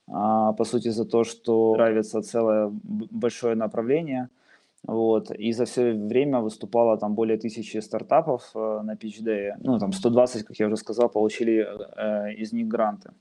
по 0.05 0.65
сути, 0.65 0.89
за 0.89 1.05
то, 1.05 1.23
что 1.23 1.73
нравится 1.75 2.21
целое 2.21 2.71
большое 2.84 3.55
направление– 3.55 4.29
вот. 4.88 5.32
И 5.32 5.52
за 5.52 5.65
все 5.65 5.94
время 5.94 6.39
выступало 6.39 6.98
там 6.98 7.15
более 7.15 7.38
тысячи 7.38 7.78
стартапов 7.78 8.52
э, 8.56 8.82
на 8.84 8.96
Pitch 8.96 9.24
Day. 9.24 9.52
Ну, 9.60 9.78
там 9.80 9.92
120, 9.92 10.46
как 10.46 10.60
я 10.60 10.68
уже 10.68 10.78
сказал, 10.78 11.10
получили 11.10 11.68
э, 11.68 12.34
из 12.34 12.54
них 12.54 12.68
гранты. 12.68 13.12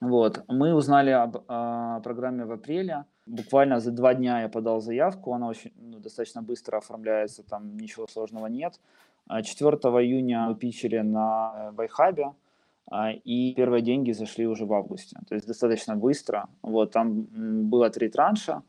Вот. 0.00 0.44
Мы 0.48 0.74
узнали 0.74 1.10
об 1.10 1.36
о 1.48 2.00
программе 2.00 2.44
в 2.44 2.52
апреле. 2.52 3.04
Буквально 3.26 3.78
за 3.78 3.92
два 3.92 4.14
дня 4.14 4.42
я 4.42 4.48
подал 4.48 4.80
заявку. 4.80 5.32
Она 5.32 5.48
очень 5.48 5.72
ну, 5.76 6.00
достаточно 6.00 6.42
быстро 6.42 6.78
оформляется, 6.78 7.42
там 7.44 7.76
ничего 7.76 8.06
сложного 8.08 8.48
нет. 8.48 8.80
4 9.42 9.78
а 9.82 9.88
июня 10.02 10.48
мы 10.48 10.56
пичили 10.56 10.98
на 10.98 11.70
Вайхабе. 11.76 12.32
А, 12.90 13.12
и 13.12 13.54
первые 13.54 13.82
деньги 13.82 14.12
зашли 14.12 14.46
уже 14.46 14.66
в 14.66 14.72
августе. 14.72 15.16
То 15.28 15.34
есть 15.34 15.46
достаточно 15.46 15.96
быстро. 15.96 16.48
Вот, 16.62 16.90
там 16.90 17.26
было 17.70 17.88
три 17.90 18.08
транша. 18.08 18.62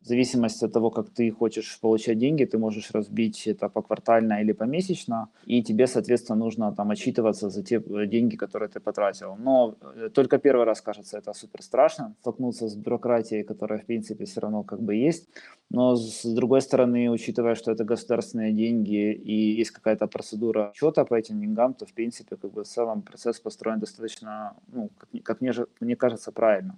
В 0.00 0.06
зависимости 0.06 0.64
от 0.64 0.72
того, 0.72 0.90
как 0.90 1.10
ты 1.10 1.30
хочешь 1.30 1.78
получать 1.80 2.18
деньги, 2.18 2.44
ты 2.44 2.56
можешь 2.56 2.92
разбить 2.92 3.48
это 3.48 3.68
поквартально 3.68 4.40
или 4.40 4.52
помесячно, 4.52 5.28
и 5.44 5.62
тебе, 5.62 5.86
соответственно, 5.86 6.38
нужно 6.38 6.72
там 6.72 6.90
отчитываться 6.90 7.50
за 7.50 7.62
те 7.62 7.76
э, 7.76 8.06
деньги, 8.06 8.36
которые 8.36 8.68
ты 8.68 8.80
потратил. 8.80 9.36
Но 9.36 9.74
э, 9.96 10.08
только 10.08 10.38
первый 10.38 10.64
раз, 10.64 10.80
кажется, 10.80 11.18
это 11.18 11.32
супер 11.32 11.62
страшно, 11.62 12.14
столкнуться 12.20 12.68
с 12.68 12.76
бюрократией, 12.76 13.42
которая, 13.42 13.80
в 13.80 13.86
принципе, 13.86 14.24
все 14.24 14.40
равно 14.40 14.62
как 14.62 14.80
бы 14.80 14.94
есть. 14.94 15.28
Но, 15.70 15.96
с 15.96 16.24
другой 16.24 16.62
стороны, 16.62 17.10
учитывая, 17.10 17.54
что 17.54 17.72
это 17.72 17.84
государственные 17.84 18.52
деньги 18.52 19.12
и 19.12 19.58
есть 19.58 19.72
какая-то 19.72 20.06
процедура 20.06 20.72
счета 20.74 21.04
по 21.04 21.14
этим 21.14 21.40
деньгам, 21.40 21.74
то, 21.74 21.86
в 21.86 21.92
принципе, 21.92 22.36
как 22.36 22.52
бы 22.52 22.62
в 22.62 22.68
целом 22.68 23.02
процесс 23.02 23.40
построен 23.40 23.80
достаточно, 23.80 24.54
ну, 24.68 24.90
как, 24.96 25.08
как 25.22 25.40
мне, 25.40 25.52
мне 25.80 25.96
кажется, 25.96 26.30
правильно. 26.32 26.76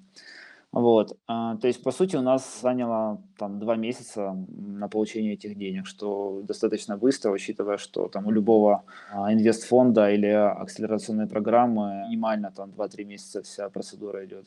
Вот, 0.73 1.19
а, 1.27 1.57
то 1.57 1.67
есть, 1.67 1.83
по 1.83 1.91
сути, 1.91 2.15
у 2.17 2.23
нас 2.23 2.61
заняло 2.61 3.21
там 3.37 3.59
два 3.59 3.75
месяца 3.75 4.37
на 4.49 4.89
получение 4.89 5.35
этих 5.35 5.57
денег, 5.57 5.87
что 5.87 6.43
достаточно 6.43 6.97
быстро, 6.97 7.33
учитывая, 7.33 7.77
что 7.77 8.07
там 8.07 8.27
у 8.27 8.31
любого 8.31 8.85
а, 9.13 9.33
инвестфонда 9.33 10.13
или 10.13 10.29
акселерационной 10.29 11.27
программы 11.27 12.05
минимально 12.09 12.53
там 12.53 12.71
2-3 12.71 13.05
месяца 13.05 13.43
вся 13.43 13.69
процедура 13.69 14.25
идет. 14.25 14.47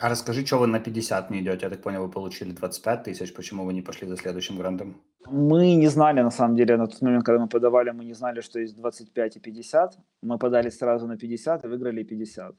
А 0.00 0.08
расскажи, 0.08 0.44
что 0.44 0.58
вы 0.58 0.66
на 0.66 0.80
50 0.80 1.30
не 1.30 1.40
идете? 1.40 1.66
Я 1.66 1.70
так 1.70 1.82
понял, 1.82 2.02
вы 2.02 2.10
получили 2.10 2.52
25 2.52 3.04
тысяч, 3.04 3.32
почему 3.32 3.64
вы 3.64 3.72
не 3.72 3.82
пошли 3.82 4.08
за 4.08 4.16
следующим 4.16 4.56
грантом? 4.56 5.00
Мы 5.30 5.74
не 5.74 5.88
знали, 5.88 6.22
на 6.22 6.30
самом 6.30 6.56
деле, 6.56 6.76
на 6.76 6.86
тот 6.86 7.00
момент, 7.02 7.24
когда 7.24 7.40
мы 7.40 7.48
подавали, 7.48 7.90
мы 7.90 8.04
не 8.04 8.14
знали, 8.14 8.40
что 8.40 8.58
есть 8.58 8.76
25 8.76 9.36
и 9.36 9.40
50. 9.40 9.98
Мы 10.22 10.38
подали 10.38 10.70
сразу 10.70 11.06
на 11.06 11.16
50 11.16 11.64
и 11.64 11.68
выиграли 11.68 12.02
50. 12.02 12.54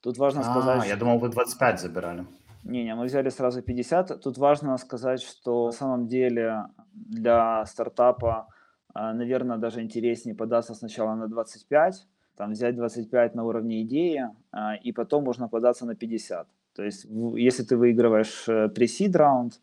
Тут 0.00 0.18
важно 0.18 0.42
сказать... 0.42 0.82
А, 0.82 0.86
я 0.86 0.96
думал, 0.96 1.18
вы 1.18 1.28
25 1.28 1.80
забирали. 1.80 2.26
Не-не, 2.64 2.94
мы 2.94 3.04
взяли 3.04 3.30
сразу 3.30 3.62
50. 3.62 4.20
Тут 4.20 4.38
важно 4.38 4.76
сказать, 4.78 5.22
что 5.22 5.66
на 5.66 5.72
самом 5.72 6.06
деле 6.06 6.66
для 6.94 7.64
стартапа, 7.66 8.48
а, 8.94 9.12
наверное, 9.12 9.58
даже 9.58 9.80
интереснее 9.80 10.34
податься 10.34 10.74
сначала 10.74 11.14
на 11.14 11.28
25, 11.28 12.06
там 12.36 12.52
взять 12.52 12.76
25 12.76 13.34
на 13.34 13.44
уровне 13.44 13.82
идеи, 13.82 14.28
а, 14.52 14.74
и 14.74 14.92
потом 14.92 15.24
можно 15.24 15.48
податься 15.48 15.86
на 15.86 15.94
50. 15.94 16.46
То 16.74 16.82
есть, 16.82 17.06
если 17.36 17.62
ты 17.64 17.76
выигрываешь 17.76 18.48
э, 18.48 18.68
pre-seed 18.68 19.16
раунд, 19.16 19.60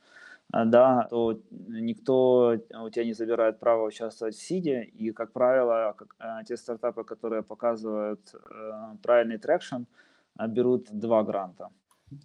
а, 0.51 0.65
да, 0.65 1.07
то 1.09 1.39
никто 1.49 2.57
у 2.83 2.89
тебя 2.89 3.05
не 3.05 3.13
забирает 3.13 3.59
право 3.59 3.87
участвовать 3.87 4.35
в 4.35 4.41
сиде, 4.41 4.83
и, 4.83 5.11
как 5.11 5.31
правило, 5.31 5.95
как, 5.97 6.15
те 6.45 6.57
стартапы, 6.57 7.03
которые 7.03 7.43
показывают 7.43 8.21
э, 8.33 8.97
правильный 9.01 9.37
traction, 9.37 9.83
берут 10.45 10.87
два 10.91 11.23
гранта. 11.23 11.69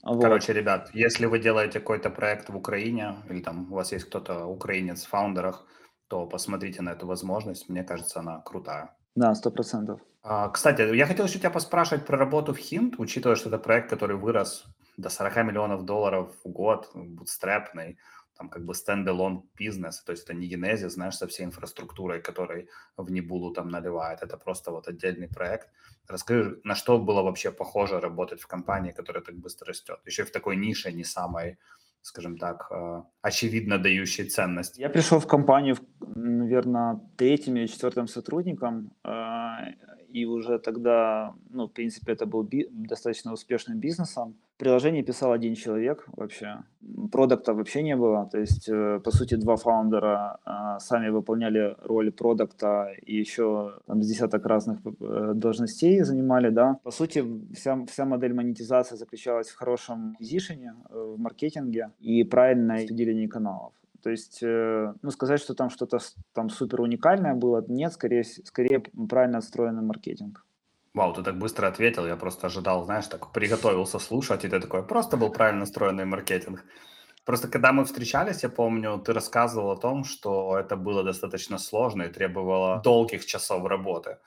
Вот. 0.04 0.22
Короче, 0.22 0.52
ребят, 0.52 0.90
если 0.92 1.26
вы 1.26 1.38
делаете 1.38 1.80
какой-то 1.80 2.10
проект 2.10 2.50
в 2.50 2.56
Украине, 2.56 3.16
или 3.28 3.40
там 3.40 3.72
у 3.72 3.76
вас 3.76 3.92
есть 3.92 4.04
кто-то 4.04 4.46
украинец 4.46 5.04
в 5.04 5.08
фаундерах, 5.08 5.66
то 6.08 6.26
посмотрите 6.26 6.82
на 6.82 6.90
эту 6.90 7.06
возможность. 7.06 7.68
Мне 7.68 7.82
кажется, 7.82 8.20
она 8.20 8.40
крутая. 8.40 8.94
Да, 9.14 9.34
сто 9.34 9.50
процентов. 9.50 10.00
А, 10.22 10.48
кстати, 10.50 10.94
я 10.94 11.06
хотел 11.06 11.26
еще 11.26 11.38
тебя 11.38 11.50
поспрашивать 11.50 12.06
про 12.06 12.16
работу 12.16 12.52
в 12.54 12.58
Хинт, 12.58 12.94
учитывая, 12.98 13.36
что 13.36 13.48
это 13.48 13.58
проект, 13.58 13.90
который 13.90 14.16
вырос 14.16 14.64
до 14.96 15.08
40 15.08 15.36
миллионов 15.44 15.84
долларов 15.84 16.32
в 16.44 16.48
год, 16.48 16.90
бутстрепный 16.94 17.98
там 18.36 18.48
как 18.48 18.64
бы 18.64 18.74
стендалон 18.74 19.44
бизнес, 19.58 20.02
то 20.02 20.12
есть 20.12 20.24
это 20.24 20.34
не 20.34 20.46
генезис, 20.46 20.92
знаешь, 20.92 21.16
со 21.16 21.26
всей 21.26 21.44
инфраструктурой, 21.44 22.20
которой 22.20 22.68
в 22.96 23.10
Небулу 23.10 23.52
там 23.52 23.68
наливает, 23.68 24.22
это 24.22 24.36
просто 24.36 24.70
вот 24.70 24.88
отдельный 24.88 25.28
проект. 25.28 25.68
Расскажи, 26.08 26.60
на 26.64 26.74
что 26.74 26.98
было 26.98 27.22
вообще 27.22 27.50
похоже 27.50 28.00
работать 28.00 28.40
в 28.40 28.46
компании, 28.46 28.92
которая 28.92 29.22
так 29.22 29.34
быстро 29.36 29.68
растет, 29.68 30.00
еще 30.06 30.24
в 30.24 30.30
такой 30.30 30.56
нише, 30.56 30.92
не 30.92 31.04
самой 31.04 31.58
скажем 32.02 32.36
так, 32.36 32.66
э, 32.70 33.02
очевидно 33.22 33.78
дающей 33.78 34.24
ценность. 34.24 34.78
Я 34.78 34.90
пришел 34.90 35.20
в 35.20 35.26
компанию, 35.26 35.76
наверное, 36.00 37.00
третьим 37.16 37.56
или 37.56 37.66
четвертым 37.66 38.08
сотрудником, 38.08 38.92
э, 39.04 39.10
и 40.12 40.26
уже 40.26 40.58
тогда, 40.58 41.34
ну, 41.50 41.66
в 41.66 41.72
принципе, 41.72 42.12
это 42.12 42.26
был 42.26 42.42
би- 42.42 42.68
достаточно 42.70 43.32
успешным 43.32 43.78
бизнесом. 43.78 44.34
Приложение 44.58 45.02
писал 45.02 45.32
один 45.32 45.54
человек 45.54 46.04
вообще, 46.16 46.62
продукта 47.10 47.54
вообще 47.54 47.82
не 47.82 47.96
было, 47.96 48.28
то 48.30 48.38
есть, 48.38 48.68
э, 48.68 49.00
по 49.04 49.10
сути, 49.10 49.36
два 49.36 49.56
фаундера 49.56 50.38
э, 50.46 50.78
сами 50.78 51.10
выполняли 51.10 51.76
роль 51.84 52.10
продукта 52.10 52.92
и 53.06 53.16
еще 53.16 53.72
там 53.86 54.02
с 54.02 54.06
десяток 54.06 54.46
разных 54.46 54.78
э, 54.84 55.32
должностей 55.34 56.04
занимали, 56.04 56.50
да. 56.50 56.76
По 56.84 56.90
сути, 56.90 57.24
вся, 57.54 57.84
вся 57.86 58.04
модель 58.04 58.34
монетизации 58.34 58.96
заключалась 58.96 59.48
в 59.48 59.56
хорошем 59.56 60.16
визишене, 60.20 60.74
в 60.90 61.18
маркетинге 61.18 61.90
и 62.00 62.24
правильной 62.24 62.86
выделении 62.86 63.26
каналов. 63.26 63.72
То 64.02 64.10
есть, 64.10 64.42
э, 64.42 64.94
ну, 65.02 65.10
сказать, 65.10 65.40
что 65.40 65.54
там 65.54 65.70
что-то 65.70 65.98
там 66.32 66.50
супер 66.50 66.80
уникальное 66.80 67.34
было, 67.34 67.64
нет, 67.68 67.92
скорее, 67.92 68.24
скорее 68.24 68.80
правильно 69.08 69.38
отстроенный 69.38 69.82
маркетинг. 69.82 70.44
Вау, 70.94 71.12
ты 71.14 71.22
так 71.22 71.38
быстро 71.38 71.68
ответил, 71.68 72.06
я 72.06 72.16
просто 72.16 72.46
ожидал, 72.46 72.84
знаешь, 72.84 73.06
так 73.06 73.32
приготовился 73.32 73.98
слушать, 73.98 74.44
и 74.44 74.48
ты 74.48 74.60
такой, 74.60 74.82
просто 74.82 75.16
был 75.16 75.30
правильно 75.30 75.60
настроенный 75.60 76.04
маркетинг. 76.04 76.64
Просто 77.24 77.48
когда 77.48 77.72
мы 77.72 77.84
встречались, 77.84 78.42
я 78.42 78.48
помню, 78.48 78.98
ты 78.98 79.12
рассказывал 79.12 79.70
о 79.70 79.76
том, 79.76 80.04
что 80.04 80.58
это 80.58 80.76
было 80.76 81.04
достаточно 81.04 81.58
сложно 81.58 82.02
и 82.02 82.12
требовало 82.12 82.80
долгих 82.84 83.24
часов 83.24 83.64
работы. 83.66 84.18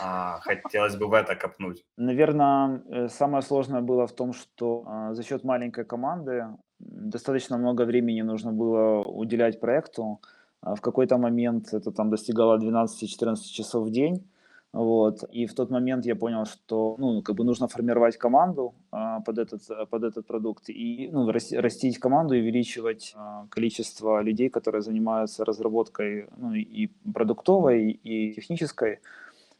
А, 0.00 0.40
хотелось 0.40 0.96
бы 0.96 1.06
в 1.06 1.12
это 1.12 1.34
копнуть. 1.34 1.84
Наверное, 1.96 2.82
э, 2.90 3.08
самое 3.08 3.42
сложное 3.42 3.80
было 3.80 4.06
в 4.06 4.12
том, 4.12 4.32
что 4.32 4.84
а, 4.86 5.14
за 5.14 5.22
счет 5.22 5.44
маленькой 5.44 5.84
команды 5.84 6.46
достаточно 6.78 7.58
много 7.58 7.84
времени 7.84 8.22
нужно 8.22 8.52
было 8.52 9.02
уделять 9.02 9.60
проекту. 9.60 10.20
А 10.60 10.74
в 10.74 10.80
какой-то 10.80 11.18
момент 11.18 11.72
это 11.72 11.92
там 11.92 12.10
достигало 12.10 12.58
12-14 12.58 13.36
часов 13.52 13.86
в 13.86 13.90
день. 13.90 14.24
Вот. 14.72 15.24
И 15.32 15.46
в 15.46 15.54
тот 15.54 15.70
момент 15.70 16.06
я 16.06 16.14
понял, 16.14 16.44
что 16.44 16.96
ну, 16.98 17.22
как 17.22 17.36
бы 17.36 17.44
нужно 17.44 17.68
формировать 17.68 18.18
команду 18.18 18.74
а, 18.90 19.20
под, 19.20 19.38
этот, 19.38 19.62
под 19.90 20.04
этот 20.04 20.26
продукт 20.26 20.68
и 20.68 21.08
ну, 21.12 21.30
растить 21.30 21.98
команду 21.98 22.34
и 22.34 22.40
увеличивать 22.40 23.14
а, 23.16 23.46
количество 23.48 24.20
людей, 24.20 24.50
которые 24.50 24.82
занимаются 24.82 25.44
разработкой 25.44 26.26
ну, 26.36 26.54
и 26.54 26.90
продуктовой, 27.14 27.90
и 27.90 28.34
технической. 28.34 29.00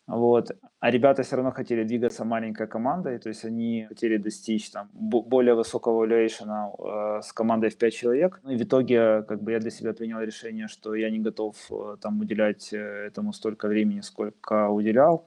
Вот. 0.08 0.50
А 0.80 0.90
ребята 0.90 1.22
все 1.22 1.36
равно 1.36 1.50
хотели 1.52 1.84
двигаться 1.84 2.24
маленькой 2.24 2.66
командой, 2.66 3.18
то 3.18 3.28
есть 3.28 3.44
они 3.44 3.84
хотели 3.88 4.16
достичь 4.16 4.70
там 4.70 4.88
более 4.94 5.54
высокого 5.54 6.06
valuation 6.06 6.48
э, 6.48 7.20
с 7.22 7.32
командой 7.34 7.68
в 7.68 7.76
5 7.76 7.94
человек. 7.94 8.40
Ну, 8.42 8.52
и 8.52 8.56
в 8.56 8.62
итоге 8.62 9.22
как 9.22 9.42
бы 9.42 9.52
я 9.52 9.60
для 9.60 9.70
себя 9.70 9.92
принял 9.92 10.20
решение, 10.20 10.66
что 10.66 10.94
я 10.94 11.10
не 11.10 11.18
готов 11.18 11.56
э, 11.70 11.96
там 12.00 12.20
уделять 12.20 12.72
э, 12.72 12.78
этому 13.08 13.34
столько 13.34 13.68
времени, 13.68 14.00
сколько 14.00 14.70
уделял. 14.70 15.26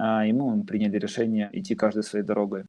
Э, 0.00 0.26
и 0.26 0.32
мы 0.32 0.64
приняли 0.64 0.98
решение 0.98 1.50
идти 1.52 1.74
каждой 1.74 2.02
своей 2.02 2.24
дорогой. 2.24 2.64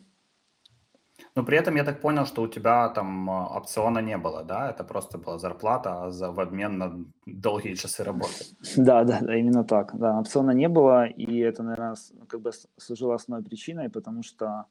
Но 1.36 1.44
при 1.44 1.58
этом 1.58 1.76
я 1.76 1.84
так 1.84 2.02
понял, 2.02 2.26
что 2.26 2.42
у 2.44 2.48
тебя 2.48 2.90
там 2.90 3.30
а, 3.30 3.58
опциона 3.58 4.00
не 4.00 4.18
было, 4.18 4.44
да? 4.44 4.70
Это 4.70 4.84
просто 4.86 5.18
была 5.18 5.38
зарплата 5.38 6.12
за, 6.12 6.32
в 6.32 6.40
обмен 6.40 6.78
на 6.78 7.06
долгие 7.26 7.76
часы 7.76 8.04
работы. 8.04 8.46
Да, 8.78 9.04
да, 9.04 9.20
да, 9.22 9.36
именно 9.36 9.64
так. 9.66 9.92
Да, 9.98 10.20
опциона 10.20 10.52
не 10.52 10.70
было, 10.70 11.06
и 11.06 11.40
это, 11.40 11.64
наверное, 11.64 11.96
как 12.28 12.42
бы 12.42 12.52
служило 12.78 13.16
основной 13.16 13.44
причиной, 13.46 13.90
потому 13.90 14.24
что 14.24 14.66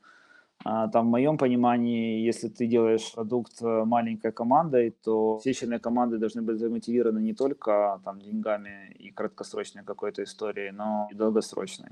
А, 0.64 0.88
там, 0.88 1.08
в 1.08 1.10
моем 1.10 1.38
понимании, 1.38 2.26
если 2.28 2.48
ты 2.48 2.66
делаешь 2.68 3.12
продукт 3.14 3.62
э, 3.62 3.84
маленькой 3.84 4.32
командой, 4.32 4.90
то 5.04 5.38
все 5.38 5.52
члены 5.54 5.78
команды 5.80 6.18
должны 6.18 6.42
быть 6.42 6.58
замотивированы 6.58 7.20
не 7.20 7.34
только 7.34 8.00
там, 8.04 8.20
деньгами 8.20 8.92
и 9.04 9.10
краткосрочной 9.12 9.84
какой-то 9.84 10.22
историей, 10.22 10.72
но 10.72 11.08
и 11.12 11.16
долгосрочной. 11.16 11.90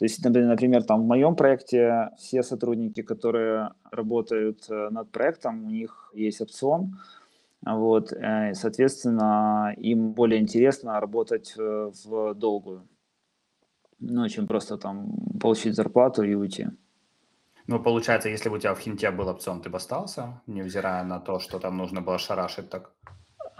То 0.00 0.06
есть, 0.06 0.24
например, 0.24 0.82
там 0.82 1.02
в 1.02 1.06
моем 1.06 1.36
проекте 1.36 2.08
все 2.16 2.42
сотрудники, 2.42 3.02
которые 3.02 3.74
работают 3.90 4.64
э, 4.70 4.88
над 4.88 5.12
проектом, 5.12 5.66
у 5.66 5.70
них 5.70 6.10
есть 6.14 6.40
опцион, 6.40 6.96
вот, 7.60 8.10
э, 8.10 8.54
соответственно, 8.54 9.74
им 9.76 10.12
более 10.12 10.40
интересно 10.40 10.98
работать 11.00 11.54
в 11.54 12.34
долгую, 12.34 12.88
ну, 13.98 14.26
чем 14.28 14.46
просто 14.46 14.78
там 14.78 15.12
получить 15.38 15.74
зарплату 15.74 16.22
и 16.22 16.34
уйти. 16.34 16.68
Ну, 17.66 17.78
получается, 17.78 18.30
если 18.30 18.48
бы 18.48 18.56
у 18.56 18.58
тебя 18.58 18.72
в 18.74 18.80
хинте 18.80 19.10
был 19.10 19.28
опцион, 19.28 19.60
ты 19.60 19.68
бы 19.68 19.76
остался, 19.76 20.40
невзирая 20.46 21.04
на 21.04 21.20
то, 21.20 21.40
что 21.40 21.58
там 21.58 21.76
нужно 21.76 22.00
было 22.00 22.16
шарашить 22.16 22.70
так? 22.70 22.90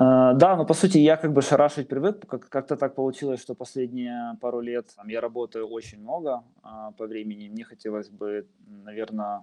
Uh, 0.00 0.32
да, 0.34 0.56
но 0.56 0.64
по 0.64 0.72
сути 0.72 0.96
я 0.96 1.18
как 1.18 1.34
бы 1.34 1.42
шарашить 1.42 1.86
привык. 1.86 2.26
Как- 2.26 2.48
как-то 2.48 2.76
так 2.76 2.94
получилось, 2.94 3.38
что 3.42 3.54
последние 3.54 4.38
пару 4.40 4.60
лет 4.60 4.86
там, 4.96 5.08
я 5.08 5.20
работаю 5.20 5.66
очень 5.68 6.00
много 6.00 6.42
uh, 6.62 6.94
по 6.96 7.06
времени. 7.06 7.50
Мне 7.50 7.64
хотелось 7.64 8.08
бы, 8.08 8.46
наверное, 8.66 9.42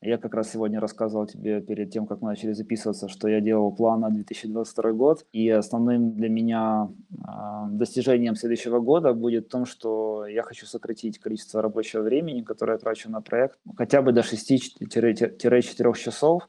я 0.00 0.18
как 0.18 0.34
раз 0.34 0.50
сегодня 0.50 0.80
рассказывал 0.80 1.26
тебе 1.26 1.60
перед 1.60 1.92
тем, 1.92 2.06
как 2.06 2.22
мы 2.22 2.30
начали 2.30 2.54
записываться, 2.54 3.08
что 3.08 3.28
я 3.28 3.40
делал 3.40 3.70
план 3.70 4.00
на 4.00 4.10
2022 4.10 4.92
год, 4.92 5.26
и 5.32 5.48
основным 5.48 6.14
для 6.14 6.28
меня 6.28 6.88
э, 7.10 7.14
достижением 7.70 8.34
следующего 8.34 8.80
года 8.80 9.12
будет 9.12 9.46
в 9.46 9.50
том, 9.50 9.64
что 9.64 10.26
я 10.26 10.42
хочу 10.42 10.66
сократить 10.66 11.20
количество 11.20 11.62
рабочего 11.62 12.02
времени, 12.02 12.42
которое 12.42 12.72
я 12.72 12.78
трачу 12.78 13.10
на 13.10 13.20
проект, 13.20 13.58
хотя 13.76 14.02
бы 14.02 14.12
до 14.12 14.22
6-4 14.22 15.94
часов, 15.94 16.48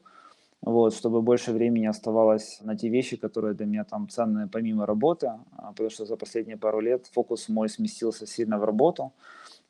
вот, 0.64 0.94
чтобы 0.94 1.20
больше 1.20 1.52
времени 1.52 1.86
оставалось 1.86 2.60
на 2.62 2.76
те 2.76 2.88
вещи, 2.88 3.16
которые 3.16 3.54
для 3.54 3.66
меня 3.66 3.84
там 3.84 4.08
ценные 4.08 4.46
помимо 4.46 4.86
работы, 4.86 5.26
а, 5.56 5.70
потому 5.70 5.90
что 5.90 6.06
за 6.06 6.16
последние 6.16 6.56
пару 6.56 6.80
лет 6.80 7.06
фокус 7.12 7.48
мой 7.48 7.68
сместился 7.68 8.26
сильно 8.26 8.58
в 8.58 8.64
работу, 8.64 9.12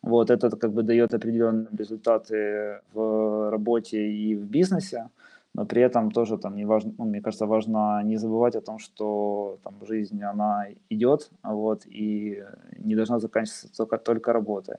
вот 0.02 0.30
это 0.30 0.50
как 0.56 0.72
бы 0.72 0.82
дает 0.82 1.14
определенные 1.14 1.66
результаты 1.76 2.80
в 2.92 3.50
работе 3.50 3.98
и 3.98 4.36
в 4.36 4.44
бизнесе, 4.44 5.08
но 5.54 5.66
при 5.66 5.82
этом 5.82 6.10
тоже 6.10 6.38
там 6.38 6.54
не 6.56 6.64
важно, 6.64 6.92
ну, 6.98 7.04
мне 7.04 7.20
кажется, 7.20 7.46
важно 7.46 8.02
не 8.04 8.16
забывать 8.16 8.54
о 8.56 8.60
том, 8.60 8.78
что 8.78 9.58
там 9.64 9.74
жизнь, 9.86 10.22
она 10.22 10.66
идет, 10.90 11.30
вот, 11.42 11.86
и 11.86 12.44
не 12.78 12.94
должна 12.94 13.18
заканчиваться 13.18 13.68
только, 13.76 13.98
только 13.98 14.32
работой. 14.32 14.76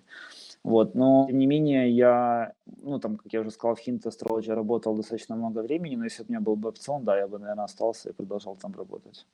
Вот, 0.65 0.95
но 0.95 1.28
тем 1.28 1.38
не 1.38 1.45
менее 1.45 1.91
я, 1.91 2.54
ну 2.82 2.99
там, 2.99 3.17
как 3.17 3.32
я 3.34 3.41
уже 3.41 3.51
сказал, 3.51 3.75
в 3.75 3.88
Hint 3.88 4.01
Astrology 4.04 4.51
работал 4.51 4.95
достаточно 4.95 5.36
много 5.36 5.62
времени, 5.62 5.95
но 5.95 6.06
если 6.06 6.23
бы 6.23 6.30
у 6.30 6.32
меня 6.32 6.41
был 6.41 6.56
бы 6.56 6.69
опцион, 6.69 7.04
да, 7.04 7.19
я 7.19 7.28
бы, 7.28 7.38
наверное, 7.38 7.65
остался 7.65 8.10
и 8.10 8.13
продолжал 8.13 8.56
там 8.56 8.73
работать. 8.73 9.28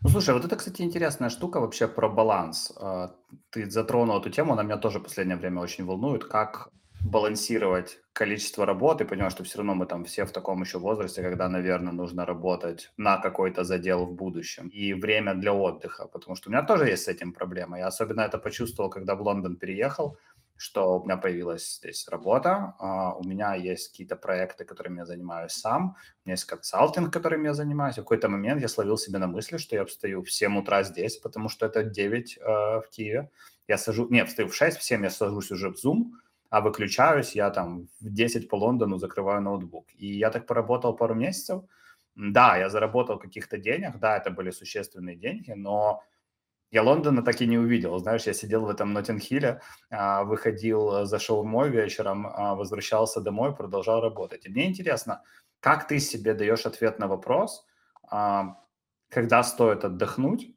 Ну, 0.00 0.10
слушай, 0.10 0.34
вот 0.34 0.44
это, 0.44 0.56
кстати, 0.56 0.82
интересная 0.82 1.30
штука 1.30 1.60
вообще 1.60 1.86
про 1.86 2.08
баланс. 2.08 2.72
А, 2.76 3.14
ты 3.50 3.70
затронул 3.70 4.18
эту 4.18 4.30
тему, 4.30 4.54
она 4.54 4.64
меня 4.64 4.76
тоже 4.76 4.98
в 4.98 5.02
последнее 5.04 5.36
время 5.36 5.60
очень 5.60 5.84
волнует, 5.84 6.24
как 6.24 6.72
балансировать 7.04 7.98
количество 8.12 8.66
работы, 8.66 9.04
понимаю, 9.04 9.30
что 9.30 9.44
все 9.44 9.58
равно 9.58 9.74
мы 9.74 9.86
там 9.86 10.04
все 10.04 10.24
в 10.24 10.32
таком 10.32 10.62
еще 10.62 10.78
возрасте, 10.78 11.22
когда, 11.22 11.48
наверное, 11.48 11.92
нужно 11.92 12.26
работать 12.26 12.92
на 12.96 13.18
какой-то 13.18 13.64
задел 13.64 14.04
в 14.06 14.12
будущем. 14.12 14.68
И 14.68 14.94
время 14.94 15.34
для 15.34 15.52
отдыха, 15.52 16.06
потому 16.06 16.36
что 16.36 16.50
у 16.50 16.52
меня 16.52 16.62
тоже 16.62 16.88
есть 16.88 17.04
с 17.04 17.08
этим 17.08 17.32
проблема. 17.32 17.78
Я 17.78 17.86
особенно 17.86 18.20
это 18.22 18.38
почувствовал, 18.38 18.90
когда 18.90 19.14
в 19.14 19.22
Лондон 19.22 19.56
переехал 19.56 20.16
что 20.62 20.98
у 21.00 21.04
меня 21.04 21.16
появилась 21.16 21.76
здесь 21.76 22.08
работа, 22.08 22.74
uh, 22.78 23.18
у 23.18 23.24
меня 23.24 23.54
есть 23.54 23.88
какие-то 23.88 24.14
проекты, 24.14 24.64
которыми 24.64 24.98
я 24.98 25.06
занимаюсь 25.06 25.52
сам, 25.52 25.96
у 26.24 26.28
меня 26.28 26.34
есть 26.34 26.44
консалтинг, 26.44 27.12
которым 27.12 27.44
я 27.44 27.52
занимаюсь. 27.52 27.94
В 27.94 28.02
какой-то 28.02 28.28
момент 28.28 28.62
я 28.62 28.68
словил 28.68 28.96
себе 28.96 29.18
на 29.18 29.26
мысли, 29.26 29.56
что 29.56 29.74
я 29.74 29.84
встаю 29.84 30.22
в 30.22 30.30
7 30.30 30.58
утра 30.58 30.84
здесь, 30.84 31.16
потому 31.16 31.48
что 31.48 31.66
это 31.66 31.82
9 31.82 32.38
uh, 32.38 32.42
а, 32.44 32.80
в 32.80 32.88
Киеве. 32.90 33.28
Я 33.66 33.76
сажу, 33.76 34.08
нет, 34.08 34.28
встаю 34.28 34.48
в 34.48 34.54
6, 34.54 34.78
в 34.78 34.82
7 34.82 35.02
я 35.02 35.10
сажусь 35.10 35.50
уже 35.50 35.68
в 35.68 35.74
Zoom, 35.84 36.12
а 36.48 36.60
выключаюсь 36.60 37.34
я 37.34 37.50
там 37.50 37.88
в 38.00 38.14
10 38.14 38.48
по 38.48 38.54
Лондону 38.54 38.98
закрываю 38.98 39.42
ноутбук. 39.42 39.88
И 39.96 40.06
я 40.06 40.30
так 40.30 40.46
поработал 40.46 40.94
пару 40.96 41.14
месяцев. 41.14 41.64
Да, 42.14 42.56
я 42.56 42.68
заработал 42.68 43.18
каких-то 43.18 43.58
денег, 43.58 43.98
да, 43.98 44.16
это 44.16 44.30
были 44.30 44.52
существенные 44.52 45.16
деньги, 45.16 45.54
но 45.56 46.02
я 46.72 46.82
Лондона 46.82 47.22
так 47.22 47.40
и 47.42 47.46
не 47.46 47.58
увидел. 47.58 47.98
Знаешь, 47.98 48.24
я 48.26 48.32
сидел 48.34 48.64
в 48.66 48.70
этом 48.70 48.92
Ноттинг-Хилле, 48.94 49.60
а, 49.90 50.24
выходил 50.24 51.04
за 51.06 51.18
шоу-мой 51.18 51.70
вечером, 51.70 52.26
а, 52.26 52.54
возвращался 52.54 53.20
домой, 53.20 53.54
продолжал 53.54 54.00
работать. 54.00 54.46
И 54.46 54.50
мне 54.50 54.66
интересно, 54.68 55.22
как 55.60 55.86
ты 55.88 55.98
себе 56.00 56.34
даешь 56.34 56.66
ответ 56.66 56.98
на 56.98 57.08
вопрос, 57.08 57.66
а, 58.10 58.56
когда 59.10 59.42
стоит 59.44 59.84
отдохнуть, 59.84 60.54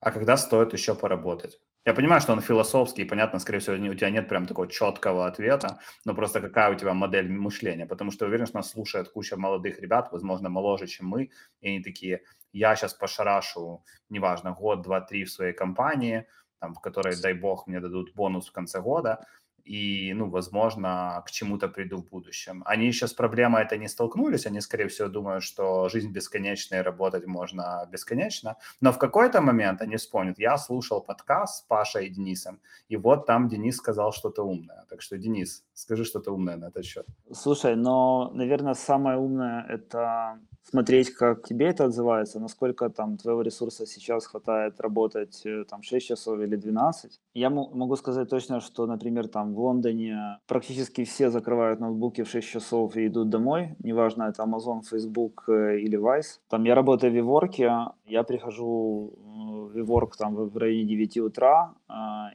а 0.00 0.10
когда 0.12 0.36
стоит 0.36 0.72
еще 0.74 0.94
поработать? 0.94 1.60
Я 1.84 1.94
понимаю, 1.94 2.20
что 2.20 2.32
он 2.32 2.40
философский, 2.40 3.02
и 3.02 3.04
понятно, 3.04 3.40
скорее 3.40 3.58
всего, 3.58 3.74
у 3.74 3.94
тебя 3.94 4.10
нет 4.10 4.28
прям 4.28 4.46
такого 4.46 4.68
четкого 4.68 5.26
ответа, 5.26 5.80
но 6.04 6.14
просто 6.14 6.40
какая 6.40 6.70
у 6.70 6.76
тебя 6.76 6.94
модель 6.94 7.28
мышления, 7.28 7.86
потому 7.86 8.12
что 8.12 8.26
уверен, 8.26 8.46
что 8.46 8.58
нас 8.58 8.70
слушает 8.70 9.08
куча 9.08 9.36
молодых 9.36 9.80
ребят, 9.80 10.12
возможно, 10.12 10.48
моложе, 10.48 10.86
чем 10.86 11.08
мы, 11.08 11.30
и 11.60 11.68
они 11.68 11.82
такие, 11.82 12.22
я 12.52 12.76
сейчас 12.76 12.94
пошарашу, 12.94 13.84
неважно, 14.10 14.52
год, 14.52 14.82
два, 14.82 15.00
три 15.00 15.24
в 15.24 15.32
своей 15.32 15.54
компании, 15.54 16.26
там, 16.60 16.74
в 16.74 16.80
которой, 16.80 17.20
дай 17.20 17.34
бог, 17.34 17.66
мне 17.66 17.80
дадут 17.80 18.14
бонус 18.14 18.48
в 18.48 18.52
конце 18.52 18.80
года, 18.80 19.26
и, 19.64 20.12
ну, 20.14 20.28
возможно, 20.30 21.22
к 21.26 21.30
чему-то 21.30 21.68
приду 21.68 21.98
в 21.98 22.08
будущем. 22.08 22.62
Они 22.66 22.86
еще 22.86 23.06
с 23.06 23.12
проблемой 23.12 23.62
это 23.62 23.76
не 23.76 23.88
столкнулись, 23.88 24.46
они, 24.46 24.60
скорее 24.60 24.88
всего, 24.88 25.08
думают, 25.08 25.44
что 25.44 25.88
жизнь 25.88 26.10
бесконечная 26.12 26.82
работать 26.82 27.26
можно 27.26 27.88
бесконечно, 27.90 28.56
но 28.80 28.92
в 28.92 28.98
какой-то 28.98 29.40
момент 29.40 29.82
они 29.82 29.96
вспомнят, 29.96 30.38
я 30.38 30.58
слушал 30.58 31.00
подкаст 31.00 31.58
с 31.58 31.60
Пашей 31.62 32.06
и 32.06 32.10
Денисом, 32.10 32.60
и 32.88 32.96
вот 32.96 33.26
там 33.26 33.48
Денис 33.48 33.76
сказал 33.76 34.12
что-то 34.12 34.42
умное. 34.42 34.84
Так 34.88 35.02
что, 35.02 35.18
Денис, 35.18 35.64
скажи 35.74 36.04
что-то 36.04 36.32
умное 36.32 36.56
на 36.56 36.66
этот 36.66 36.84
счет. 36.84 37.06
Слушай, 37.32 37.76
но, 37.76 38.30
наверное, 38.34 38.74
самое 38.74 39.18
умное– 39.18 39.64
это 39.68 40.38
смотреть, 40.62 41.10
как 41.10 41.46
тебе 41.46 41.66
это 41.66 41.84
отзывается, 41.84 42.40
насколько 42.40 42.88
там 42.88 43.16
твоего 43.16 43.42
ресурса 43.42 43.86
сейчас 43.86 44.26
хватает 44.26 44.80
работать 44.80 45.42
э, 45.44 45.64
там 45.64 45.82
6 45.82 46.06
часов 46.06 46.40
или 46.40 46.56
12. 46.56 47.20
Я 47.34 47.50
могу 47.50 47.96
сказать 47.96 48.28
точно, 48.28 48.60
что, 48.60 48.86
например, 48.86 49.28
там 49.28 49.54
в 49.54 49.60
Лондоне 49.60 50.38
практически 50.46 51.04
все 51.04 51.30
закрывают 51.30 51.80
ноутбуки 51.80 52.22
в 52.22 52.28
6 52.28 52.48
часов 52.48 52.96
и 52.96 53.06
идут 53.06 53.28
домой, 53.28 53.76
неважно, 53.78 54.24
это 54.24 54.42
Amazon, 54.42 54.82
Facebook 54.82 55.44
э, 55.48 55.80
или 55.80 55.98
Vice. 55.98 56.40
Там 56.48 56.64
я 56.64 56.74
работаю 56.74 57.12
в 57.12 57.16
Виворке, 57.16 57.70
я 58.04 58.22
прихожу 58.22 59.14
в 59.16 59.76
Виворк 59.76 60.16
там 60.16 60.34
в 60.34 60.56
районе 60.56 60.84
9 60.84 61.18
утра, 61.18 61.74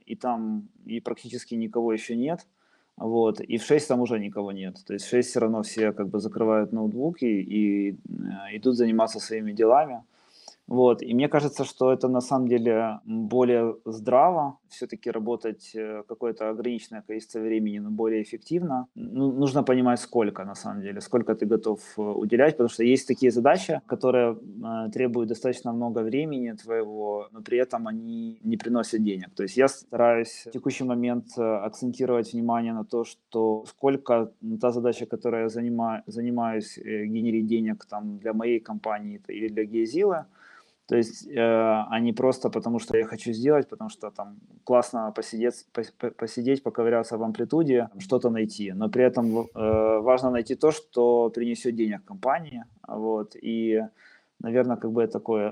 и 0.05 0.15
там 0.15 0.69
и 0.85 0.99
практически 0.99 1.55
никого 1.55 1.93
еще 1.93 2.15
нет. 2.15 2.47
Вот, 2.97 3.39
и 3.41 3.57
в 3.57 3.63
6 3.63 3.87
там 3.87 4.01
уже 4.01 4.19
никого 4.19 4.51
нет. 4.51 4.83
То 4.85 4.93
есть 4.93 5.05
в 5.05 5.09
6 5.09 5.29
все 5.29 5.39
равно 5.39 5.61
все 5.61 5.93
как 5.93 6.09
бы 6.09 6.19
закрывают 6.19 6.73
ноутбуки 6.73 7.25
и, 7.25 7.91
и 7.91 7.91
э, 7.91 8.57
идут 8.57 8.75
заниматься 8.75 9.19
своими 9.19 9.51
делами. 9.51 10.03
Вот. 10.67 11.01
И 11.01 11.13
мне 11.13 11.29
кажется, 11.29 11.63
что 11.63 11.93
это 11.93 12.09
на 12.09 12.21
самом 12.21 12.47
деле 12.47 12.99
более 13.05 13.75
здраво, 13.85 14.57
все-таки 14.69 15.11
работать 15.11 15.71
э, 15.75 16.03
какое-то 16.07 16.49
ограниченное 16.49 17.01
количество 17.01 17.39
времени, 17.39 17.79
но 17.79 17.89
более 17.89 18.21
эффективно. 18.21 18.87
Ну, 18.95 19.31
нужно 19.31 19.63
понимать, 19.63 19.99
сколько 19.99 20.43
на 20.43 20.55
самом 20.55 20.81
деле, 20.81 21.01
сколько 21.01 21.35
ты 21.35 21.45
готов 21.45 21.79
э, 21.97 22.01
уделять, 22.01 22.57
потому 22.57 22.69
что 22.69 22.83
есть 22.83 23.07
такие 23.07 23.31
задачи, 23.31 23.81
которые 23.87 24.35
э, 24.35 24.91
требуют 24.91 25.29
достаточно 25.29 25.73
много 25.73 25.99
времени 25.99 26.51
твоего, 26.51 27.27
но 27.31 27.41
при 27.41 27.57
этом 27.57 27.87
они 27.87 28.39
не 28.43 28.57
приносят 28.57 29.03
денег. 29.03 29.29
То 29.35 29.43
есть 29.43 29.57
я 29.57 29.67
стараюсь 29.67 30.43
в 30.45 30.51
текущий 30.51 30.83
момент 30.83 31.25
э, 31.37 31.41
акцентировать 31.41 32.33
внимание 32.33 32.73
на 32.73 32.83
то, 32.83 33.05
что 33.05 33.63
сколько 33.67 34.31
та 34.59 34.71
задача, 34.71 35.05
которой 35.05 35.43
я 35.43 35.49
занимаю, 35.49 36.03
занимаюсь, 36.07 36.77
генерить 36.77 37.47
денег 37.47 37.85
там, 37.85 38.17
для 38.17 38.33
моей 38.33 38.59
компании 38.59 39.21
или 39.29 39.47
для 39.47 39.63
Геозила, 39.63 40.25
то 40.87 40.95
есть, 40.95 41.27
э, 41.27 41.37
а 41.37 42.13
просто 42.15 42.49
потому, 42.49 42.79
что 42.79 42.97
я 42.97 43.05
хочу 43.05 43.33
сделать, 43.33 43.67
потому 43.67 43.89
что 43.89 44.09
там 44.09 44.37
классно 44.63 45.11
посидеть, 45.11 45.67
посидеть 46.17 46.63
поковыряться 46.63 47.17
в 47.17 47.23
амплитуде, 47.23 47.89
что-то 47.99 48.29
найти. 48.29 48.71
Но 48.73 48.89
при 48.89 49.03
этом 49.03 49.37
э, 49.37 49.99
важно 49.99 50.31
найти 50.31 50.55
то, 50.55 50.71
что 50.71 51.29
принесет 51.29 51.75
денег 51.75 52.05
компании. 52.05 52.63
Вот, 52.87 53.35
и, 53.35 53.83
наверное, 54.39 54.77
как 54.77 54.91
бы 54.91 55.07
такой 55.07 55.51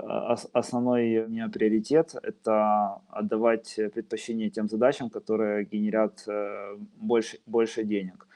основной 0.54 1.24
у 1.24 1.28
меня 1.28 1.48
приоритет– 1.48 2.14
это 2.22 3.02
отдавать 3.10 3.78
предпочтение 3.92 4.48
тем 4.48 4.68
задачам, 4.68 5.10
которые 5.10 5.64
генерят 5.64 6.24
э, 6.28 6.78
больше, 6.96 7.38
больше 7.46 7.84
денег. 7.84 8.26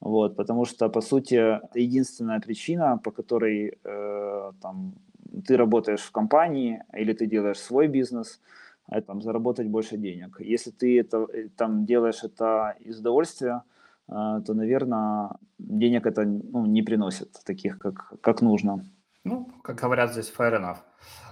Вот, 0.00 0.36
потому 0.36 0.66
что, 0.66 0.88
по 0.88 1.00
сути, 1.00 1.34
это 1.34 1.78
единственная 1.78 2.40
причина, 2.40 2.98
по 3.02 3.10
которой 3.10 3.78
э, 3.84 4.52
там, 4.62 4.94
ты 5.44 5.56
работаешь 5.56 6.02
в 6.02 6.12
компании 6.12 6.82
или 6.92 7.12
ты 7.12 7.26
делаешь 7.26 7.58
свой 7.58 7.88
бизнес, 7.88 8.40
а 8.86 9.00
там, 9.00 9.20
заработать 9.22 9.66
больше 9.66 9.96
денег. 9.96 10.40
Если 10.40 10.70
ты 10.70 11.00
это, 11.00 11.26
э, 11.32 11.48
там, 11.56 11.84
делаешь 11.86 12.22
это 12.22 12.76
из 12.80 13.00
удовольствия, 13.00 13.62
то, 14.08 14.54
наверное, 14.54 15.30
денег 15.58 16.06
это 16.06 16.24
ну, 16.24 16.64
не 16.64 16.82
приносит 16.82 17.32
таких, 17.44 17.78
как, 17.78 18.12
как 18.20 18.40
нужно. 18.40 18.84
Ну, 19.24 19.48
как 19.62 19.80
говорят 19.80 20.12
здесь, 20.12 20.32
fair 20.36 20.60
enough. 20.60 20.78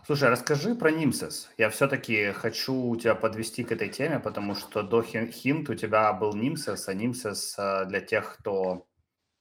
Слушай, 0.07 0.29
расскажи 0.29 0.75
про 0.75 0.91
Нимсес. 0.91 1.51
Я 1.57 1.71
все-таки 1.71 2.33
хочу 2.33 2.97
тебя 2.97 3.15
подвести 3.15 3.63
к 3.63 3.73
этой 3.73 3.89
теме, 3.89 4.19
потому 4.19 4.55
что 4.55 4.83
до 4.83 5.03
Хинт 5.03 5.71
у 5.71 5.75
тебя 5.75 6.13
был 6.13 6.35
Нимсес, 6.35 6.89
а 6.89 6.95
Нимсес 6.95 7.55
э, 7.57 7.85
для 7.87 8.01
тех, 8.01 8.37
кто 8.39 8.87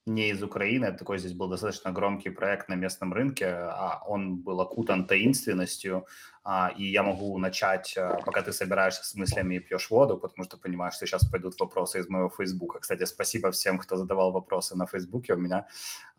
не 0.06 0.30
из 0.30 0.44
Украины. 0.44 0.92
Такой 0.92 1.18
здесь 1.18 1.34
был 1.34 1.48
достаточно 1.48 1.92
громкий 1.92 2.30
проект 2.30 2.70
на 2.70 2.76
местном 2.76 3.14
рынке. 3.14 3.48
А 3.48 4.02
он 4.06 4.38
был 4.38 4.60
окутан 4.60 5.08
таинственностью. 5.08 6.06
А, 6.44 6.74
и 6.76 6.84
я 6.84 7.04
могу 7.04 7.38
начать, 7.38 7.98
а, 7.98 8.20
пока 8.26 8.42
ты 8.42 8.52
собираешься 8.52 9.06
с 9.06 9.16
мыслями 9.16 9.56
и 9.56 9.60
пьешь 9.60 9.90
воду, 9.90 10.18
потому 10.18 10.44
что 10.44 10.58
понимаешь, 10.58 10.96
что 10.96 11.06
сейчас 11.06 11.26
пойдут 11.30 11.58
вопросы 11.60 12.00
из 12.00 12.10
моего 12.10 12.30
Фейсбука. 12.30 12.80
Кстати, 12.80 13.06
спасибо 13.06 13.52
всем, 13.52 13.78
кто 13.78 13.96
задавал 13.96 14.32
вопросы 14.32 14.76
на 14.76 14.86
Фейсбуке 14.86 15.34
у 15.34 15.38
меня. 15.38 15.68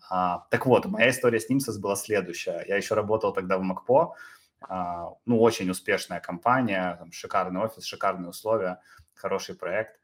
Так 0.08 0.66
вот, 0.66 0.86
моя 0.86 1.10
история 1.10 1.40
с 1.40 1.48
Нимсос 1.50 1.78
была 1.78 1.96
следующая. 1.96 2.64
Я 2.66 2.76
еще 2.76 2.94
работал 2.94 3.32
тогда 3.32 3.58
в 3.58 3.62
МакПо. 3.62 4.14
Ну, 5.26 5.40
очень 5.40 5.70
успешная 5.70 6.20
компания, 6.20 6.96
там, 6.98 7.12
шикарный 7.12 7.60
офис, 7.60 7.84
шикарные 7.84 8.30
условия, 8.30 8.80
хороший 9.14 9.54
проект. 9.54 9.98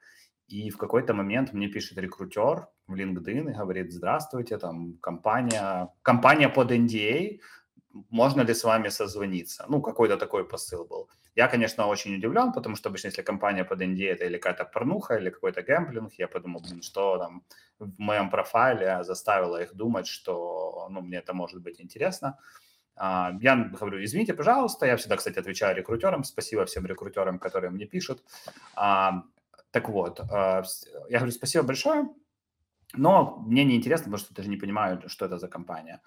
И 0.50 0.70
в 0.70 0.76
какой-то 0.76 1.14
момент 1.14 1.52
мне 1.52 1.68
пишет 1.68 1.98
рекрутер 1.98 2.66
в 2.88 2.94
LinkedIn 2.94 3.50
и 3.50 3.54
говорит, 3.54 3.92
здравствуйте, 3.92 4.58
там 4.58 4.98
компания, 5.00 5.88
компания 6.02 6.48
под 6.48 6.72
NDA, 6.72 7.40
можно 8.10 8.42
ли 8.42 8.52
с 8.52 8.64
вами 8.64 8.88
созвониться? 8.88 9.64
Ну, 9.68 9.80
какой-то 9.80 10.16
такой 10.16 10.44
посыл 10.44 10.84
был. 10.84 11.08
Я, 11.36 11.48
конечно, 11.48 11.86
очень 11.86 12.16
удивлен, 12.16 12.52
потому 12.52 12.76
что 12.76 12.88
обычно, 12.88 13.08
если 13.08 13.22
компания 13.22 13.64
под 13.64 13.80
NDA, 13.80 14.12
это 14.12 14.24
или 14.24 14.38
какая-то 14.38 14.64
порнуха, 14.64 15.16
или 15.16 15.30
какой-то 15.30 15.62
гэмблинг, 15.62 16.12
я 16.18 16.26
подумал, 16.26 16.60
блин, 16.60 16.82
что 16.82 17.18
там 17.18 17.42
в 17.78 18.00
моем 18.00 18.28
профайле 18.30 19.04
заставило 19.04 19.62
их 19.62 19.74
думать, 19.74 20.08
что, 20.08 20.88
ну, 20.90 21.00
мне 21.00 21.18
это 21.18 21.32
может 21.32 21.62
быть 21.62 21.80
интересно. 21.80 22.38
А, 22.96 23.32
я 23.40 23.56
говорю, 23.56 24.02
извините, 24.02 24.34
пожалуйста, 24.34 24.86
я 24.86 24.96
всегда, 24.96 25.16
кстати, 25.16 25.38
отвечаю 25.38 25.76
рекрутерам, 25.76 26.24
спасибо 26.24 26.64
всем 26.64 26.86
рекрутерам, 26.86 27.38
которые 27.38 27.70
мне 27.70 27.86
пишут. 27.86 28.22
Так 29.70 29.88
вот, 29.88 30.20
а, 30.30 30.62
я 31.08 31.18
говорю, 31.18 31.32
спасибо 31.32 31.64
большое, 31.64 32.08
но 32.94 33.36
мне 33.46 33.64
не 33.64 33.76
интересно, 33.76 34.04
потому 34.06 34.18
что 34.18 34.34
даже 34.34 34.48
не 34.48 34.56
понимаю, 34.56 35.02
что 35.08 35.26
это 35.26 35.38
за 35.38 35.48
компания. 35.48 36.00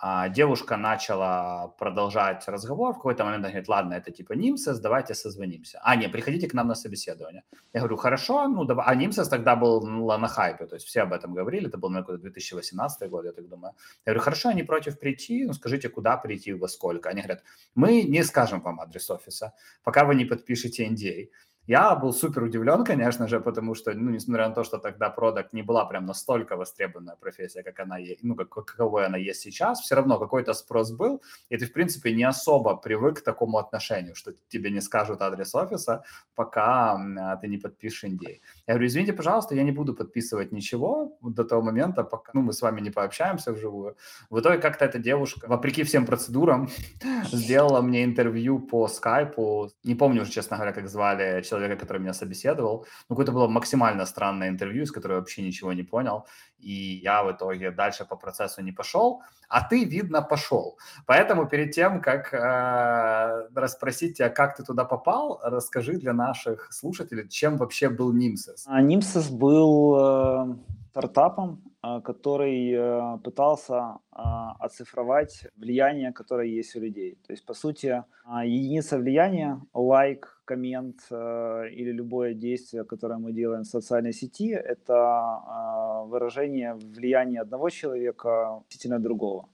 А 0.00 0.28
девушка 0.28 0.76
начала 0.76 1.74
продолжать 1.76 2.46
разговор, 2.46 2.92
в 2.92 2.98
какой-то 2.98 3.24
момент 3.24 3.44
она 3.44 3.50
говорит, 3.50 3.68
ладно, 3.68 3.94
это 3.94 4.12
типа 4.12 4.34
Нимсес, 4.34 4.78
давайте 4.78 5.14
созвонимся. 5.14 5.80
А, 5.82 5.96
нет, 5.96 6.12
приходите 6.12 6.46
к 6.46 6.54
нам 6.54 6.68
на 6.68 6.76
собеседование. 6.76 7.42
Я 7.72 7.80
говорю, 7.80 7.96
хорошо, 7.96 8.46
ну 8.46 8.64
давай. 8.64 8.86
А 8.86 8.94
Нимсес 8.94 9.28
тогда 9.28 9.56
был 9.56 9.84
на 9.84 10.28
хайпе, 10.28 10.66
то 10.66 10.76
есть 10.76 10.86
все 10.86 11.02
об 11.02 11.12
этом 11.12 11.34
говорили, 11.34 11.66
это 11.66 11.78
был, 11.78 11.90
наверное, 11.90 12.18
2018 12.18 13.10
год, 13.10 13.24
я 13.24 13.32
так 13.32 13.48
думаю. 13.48 13.74
Я 14.06 14.12
говорю, 14.12 14.20
хорошо, 14.20 14.50
они 14.50 14.62
против 14.62 15.00
прийти, 15.00 15.44
ну 15.44 15.52
скажите, 15.52 15.88
куда 15.88 16.16
прийти, 16.16 16.52
во 16.52 16.68
сколько. 16.68 17.08
Они 17.08 17.22
говорят, 17.22 17.42
мы 17.74 18.02
не 18.02 18.22
скажем 18.22 18.60
вам 18.60 18.80
адрес 18.80 19.10
офиса, 19.10 19.52
пока 19.82 20.04
вы 20.04 20.14
не 20.14 20.24
подпишете 20.24 20.86
NDA. 20.86 21.30
Я 21.68 21.94
был 21.94 22.14
супер 22.14 22.44
удивлен, 22.44 22.82
конечно 22.82 23.28
же, 23.28 23.40
потому 23.40 23.74
что, 23.74 23.92
ну, 23.92 24.10
несмотря 24.10 24.48
на 24.48 24.54
то, 24.54 24.64
что 24.64 24.78
тогда 24.78 25.10
продукт 25.10 25.52
не 25.52 25.62
была 25.62 25.84
прям 25.84 26.06
настолько 26.06 26.56
востребованная 26.56 27.16
профессия, 27.16 27.62
как 27.62 27.80
она, 27.80 27.98
ну, 28.22 28.34
как, 28.36 28.48
каковой 28.48 29.04
она 29.04 29.18
есть 29.18 29.42
сейчас, 29.42 29.80
все 29.80 29.94
равно 29.94 30.18
какой-то 30.18 30.54
спрос 30.54 30.92
был, 30.92 31.22
и 31.50 31.58
ты, 31.58 31.66
в 31.66 31.72
принципе, 31.72 32.14
не 32.14 32.24
особо 32.24 32.74
привык 32.74 33.18
к 33.18 33.24
такому 33.24 33.58
отношению, 33.58 34.14
что 34.14 34.32
тебе 34.48 34.70
не 34.70 34.80
скажут 34.80 35.20
адрес 35.20 35.54
офиса, 35.54 36.02
пока 36.34 36.96
ты 37.42 37.48
не 37.48 37.58
подпишешь 37.58 38.04
NDA. 38.04 38.40
Я 38.66 38.74
говорю, 38.74 38.86
извините, 38.86 39.12
пожалуйста, 39.12 39.54
я 39.54 39.62
не 39.62 39.72
буду 39.72 39.94
подписывать 39.94 40.52
ничего 40.52 41.18
до 41.20 41.44
того 41.44 41.60
момента, 41.60 42.02
пока 42.02 42.30
ну, 42.32 42.40
мы 42.40 42.52
с 42.54 42.62
вами 42.62 42.80
не 42.80 42.90
пообщаемся 42.90 43.52
вживую. 43.52 43.94
В 44.30 44.40
итоге 44.40 44.58
как-то 44.58 44.86
эта 44.86 44.98
девушка, 44.98 45.46
вопреки 45.48 45.82
всем 45.82 46.06
процедурам, 46.06 46.70
сделала 47.32 47.82
мне 47.82 48.04
интервью 48.04 48.58
по 48.58 48.88
скайпу. 48.88 49.70
Не 49.84 49.94
помню 49.94 50.22
уже, 50.22 50.30
честно 50.30 50.56
говоря, 50.56 50.72
как 50.72 50.88
звали 50.88 51.42
человека, 51.42 51.57
человека, 51.58 51.80
который 51.80 51.98
меня 52.00 52.12
собеседовал. 52.12 52.86
Ну, 53.08 53.16
какое-то 53.16 53.32
было 53.32 53.48
максимально 53.48 54.06
странное 54.06 54.48
интервью, 54.48 54.82
из 54.82 54.92
которого 54.92 55.16
я 55.16 55.20
вообще 55.20 55.42
ничего 55.42 55.72
не 55.72 55.82
понял. 55.82 56.26
И 56.58 57.00
я 57.02 57.22
в 57.22 57.32
итоге 57.32 57.70
дальше 57.70 58.04
по 58.04 58.16
процессу 58.16 58.62
не 58.62 58.72
пошел, 58.72 59.22
а 59.48 59.60
ты, 59.60 59.84
видно, 59.84 60.22
пошел. 60.22 60.78
Поэтому 61.06 61.48
перед 61.48 61.72
тем, 61.72 62.00
как 62.00 62.34
э, 62.34 63.48
расспросить 63.54 64.18
тебя, 64.18 64.28
как 64.28 64.56
ты 64.56 64.64
туда 64.64 64.84
попал, 64.84 65.40
расскажи 65.42 65.98
для 65.98 66.12
наших 66.12 66.72
слушателей, 66.72 67.28
чем 67.28 67.56
вообще 67.56 67.88
был 67.88 68.12
Нимсес. 68.12 68.64
А, 68.66 68.82
Нимсес 68.82 69.30
был 69.30 69.96
э, 69.98 70.56
стартапом, 70.98 71.62
э, 71.82 72.00
который 72.00 72.72
э, 72.72 73.18
пытался 73.22 73.74
э, 73.74 74.20
оцифровать 74.58 75.46
влияние, 75.56 76.12
которое 76.12 76.48
есть 76.48 76.76
у 76.76 76.80
людей. 76.80 77.18
То 77.26 77.32
есть, 77.32 77.46
по 77.46 77.54
сути, 77.54 78.04
единица 78.44 78.98
влияния, 78.98 79.60
лайк, 79.74 80.42
коммент 80.44 80.96
или 81.10 81.92
любое 81.92 82.34
действие, 82.34 82.84
которое 82.84 83.18
мы 83.18 83.32
делаем 83.32 83.62
в 83.62 83.66
социальной 83.66 84.12
сети, 84.12 84.50
это 84.50 86.04
выражение 86.06 86.74
влияния 86.74 87.42
одного 87.42 87.70
человека 87.70 88.56
относительно 88.56 88.98
другого. 88.98 89.48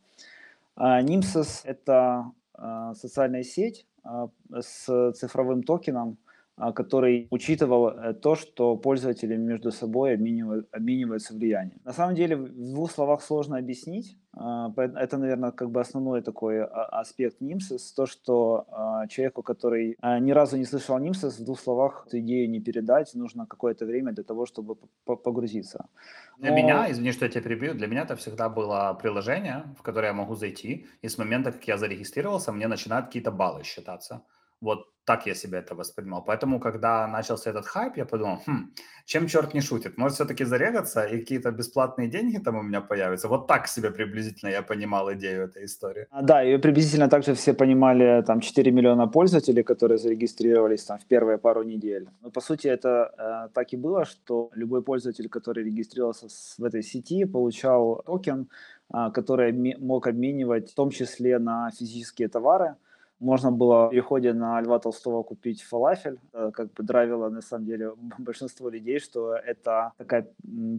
Нимсес– 0.77 1.63
это 1.65 2.33
социальная 2.95 3.43
сеть 3.45 3.87
с 4.61 5.13
цифровым 5.13 5.63
токеном, 5.63 6.17
который 6.57 7.27
учитывал 7.31 7.89
э, 7.89 8.15
то, 8.15 8.37
что 8.37 8.77
пользователи 8.77 9.37
между 9.37 9.73
собой 9.73 10.15
обменивают, 10.15 10.69
обмениваются 10.73 11.35
влиянием. 11.35 11.81
На 11.85 11.93
самом 11.93 12.15
деле, 12.15 12.37
в 12.37 12.73
двух 12.73 12.93
словах 12.93 13.23
сложно 13.23 13.59
объяснить. 13.59 14.17
А, 14.33 14.73
это, 14.77 15.19
наверное, 15.19 15.51
как 15.51 15.71
бы 15.71 15.81
основной 15.81 16.23
такой 16.23 16.63
а, 16.63 17.01
аспект 17.01 17.41
Нимсис, 17.41 17.93
то, 17.93 18.07
что 18.07 18.67
человеку, 19.09 19.43
который 19.43 19.97
ни 20.21 20.33
разу 20.33 20.57
не 20.57 20.65
слышал 20.65 20.99
Нимсис, 20.99 21.39
в 21.39 21.45
двух 21.45 21.61
словах 21.61 22.05
эту 22.07 22.19
идею 22.21 22.51
не 22.51 22.61
передать, 22.61 23.15
нужно 23.15 23.47
какое-то 23.47 23.85
время 23.85 24.13
для 24.13 24.25
того, 24.25 24.47
чтобы 24.47 24.77
погрузиться. 25.05 25.87
Для 26.39 26.51
Но... 26.51 26.57
меня, 26.57 26.91
извини, 26.91 27.13
что 27.13 27.25
я 27.25 27.31
тебя 27.31 27.43
перебью, 27.43 27.75
для 27.75 27.87
меня 27.87 28.03
это 28.03 28.15
всегда 28.17 28.49
было 28.49 28.99
приложение, 29.01 29.65
в 29.79 29.83
которое 29.83 30.09
я 30.09 30.13
могу 30.13 30.35
зайти, 30.35 30.87
и 31.03 31.09
с 31.09 31.19
момента, 31.19 31.53
как 31.53 31.69
я 31.69 31.77
зарегистрировался, 31.77 32.53
мне 32.53 32.69
начинают 32.69 33.07
какие-то 33.07 33.31
баллы 33.31 33.65
считаться. 33.65 34.23
Вот 34.61 34.95
так 35.05 35.27
я 35.27 35.35
себя 35.35 35.59
это 35.59 35.75
воспринимал. 35.75 36.25
Поэтому, 36.25 36.61
когда 36.61 37.07
начался 37.07 37.51
этот 37.51 37.67
хайп, 37.67 37.97
я 37.97 38.05
подумал, 38.05 38.39
хм, 38.47 38.73
чем 39.05 39.27
черт 39.27 39.55
не 39.55 39.61
шутит? 39.61 39.99
Может, 39.99 40.15
все-таки 40.15 40.45
зарегаться 40.45 41.05
и 41.05 41.19
какие-то 41.19 41.51
бесплатные 41.51 42.09
деньги 42.09 42.39
там 42.39 42.57
у 42.57 42.63
меня 42.63 42.81
появятся? 42.81 43.29
Вот 43.29 43.47
так 43.47 43.69
себе 43.69 43.91
приблизительно 43.91 44.51
я 44.51 44.63
понимал 44.63 45.13
идею 45.13 45.45
этой 45.45 45.65
истории. 45.65 46.07
А, 46.11 46.23
да, 46.23 46.43
и 46.43 46.59
приблизительно 46.59 47.09
так 47.09 47.23
же 47.23 47.35
все 47.35 47.53
понимали 47.53 48.23
там 48.23 48.41
4 48.41 48.73
миллиона 48.73 49.07
пользователей, 49.07 49.63
которые 49.63 49.99
зарегистрировались 49.99 50.85
там 50.85 50.99
в 50.99 51.05
первые 51.05 51.39
пару 51.39 51.63
недель. 51.63 52.09
Но 52.23 52.31
по 52.31 52.41
сути 52.41 52.69
это 52.69 53.13
э, 53.19 53.55
так 53.55 53.73
и 53.73 53.77
было, 53.77 54.05
что 54.05 54.51
любой 54.55 54.83
пользователь, 54.83 55.29
который 55.29 55.65
регистрировался 55.65 56.29
в 56.59 56.65
этой 56.65 56.83
сети, 56.83 57.27
получал 57.27 58.03
токен, 58.07 58.49
э, 58.95 59.11
который 59.13 59.77
мог 59.79 60.07
обменивать 60.07 60.71
в 60.71 60.75
том 60.75 60.91
числе 60.91 61.39
на 61.39 61.71
физические 61.71 62.29
товары, 62.29 62.77
можно 63.25 63.51
было 63.51 63.87
в 63.87 63.91
переходе 63.91 64.33
на 64.33 64.61
Льва 64.61 64.79
Толстого 64.79 65.23
купить 65.23 65.63
фалафель. 65.63 66.19
Э, 66.33 66.51
как 66.53 66.73
бы 66.73 66.85
драйвило, 66.85 67.31
на 67.31 67.41
самом 67.41 67.67
деле, 67.67 67.93
большинство 68.19 68.71
людей, 68.71 69.01
что 69.01 69.35
это 69.35 69.93
такая 69.99 70.27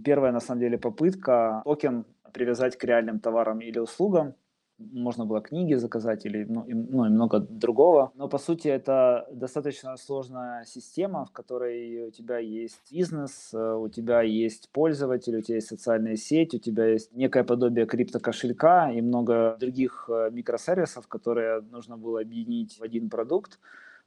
первая, 0.03 0.31
на 0.31 0.39
самом 0.39 0.61
деле, 0.61 0.77
попытка 0.77 1.61
токен 1.65 2.05
привязать 2.33 2.77
к 2.77 2.83
реальным 2.83 3.19
товарам 3.19 3.59
или 3.59 3.79
услугам 3.79 4.33
можно 4.77 5.25
было 5.25 5.41
книги 5.41 5.73
заказать 5.75 6.25
или 6.25 6.43
ну, 6.43 6.63
и, 6.65 6.73
ну, 6.73 7.05
и 7.05 7.09
много 7.09 7.39
другого. 7.39 8.11
Но 8.15 8.27
по 8.27 8.37
сути 8.37 8.67
это 8.67 9.27
достаточно 9.31 9.95
сложная 9.97 10.65
система, 10.65 11.25
в 11.25 11.31
которой 11.31 12.07
у 12.07 12.11
тебя 12.11 12.39
есть 12.39 12.79
бизнес, 12.91 13.53
э, 13.53 13.75
у 13.75 13.87
тебя 13.89 14.21
есть 14.21 14.69
пользователь, 14.71 15.37
у 15.37 15.41
тебя 15.41 15.55
есть 15.55 15.67
социальная 15.67 16.17
сеть, 16.17 16.53
у 16.53 16.59
тебя 16.59 16.87
есть 16.87 17.13
некое 17.13 17.43
подобие 17.43 17.85
криптокошелька 17.85 18.91
и 18.91 19.01
много 19.01 19.57
других 19.59 20.09
э, 20.09 20.29
микросервисов, 20.31 21.07
которые 21.07 21.61
нужно 21.61 21.97
было 21.97 22.21
объединить 22.21 22.77
в 22.77 22.83
один 22.83 23.09
продукт. 23.09 23.59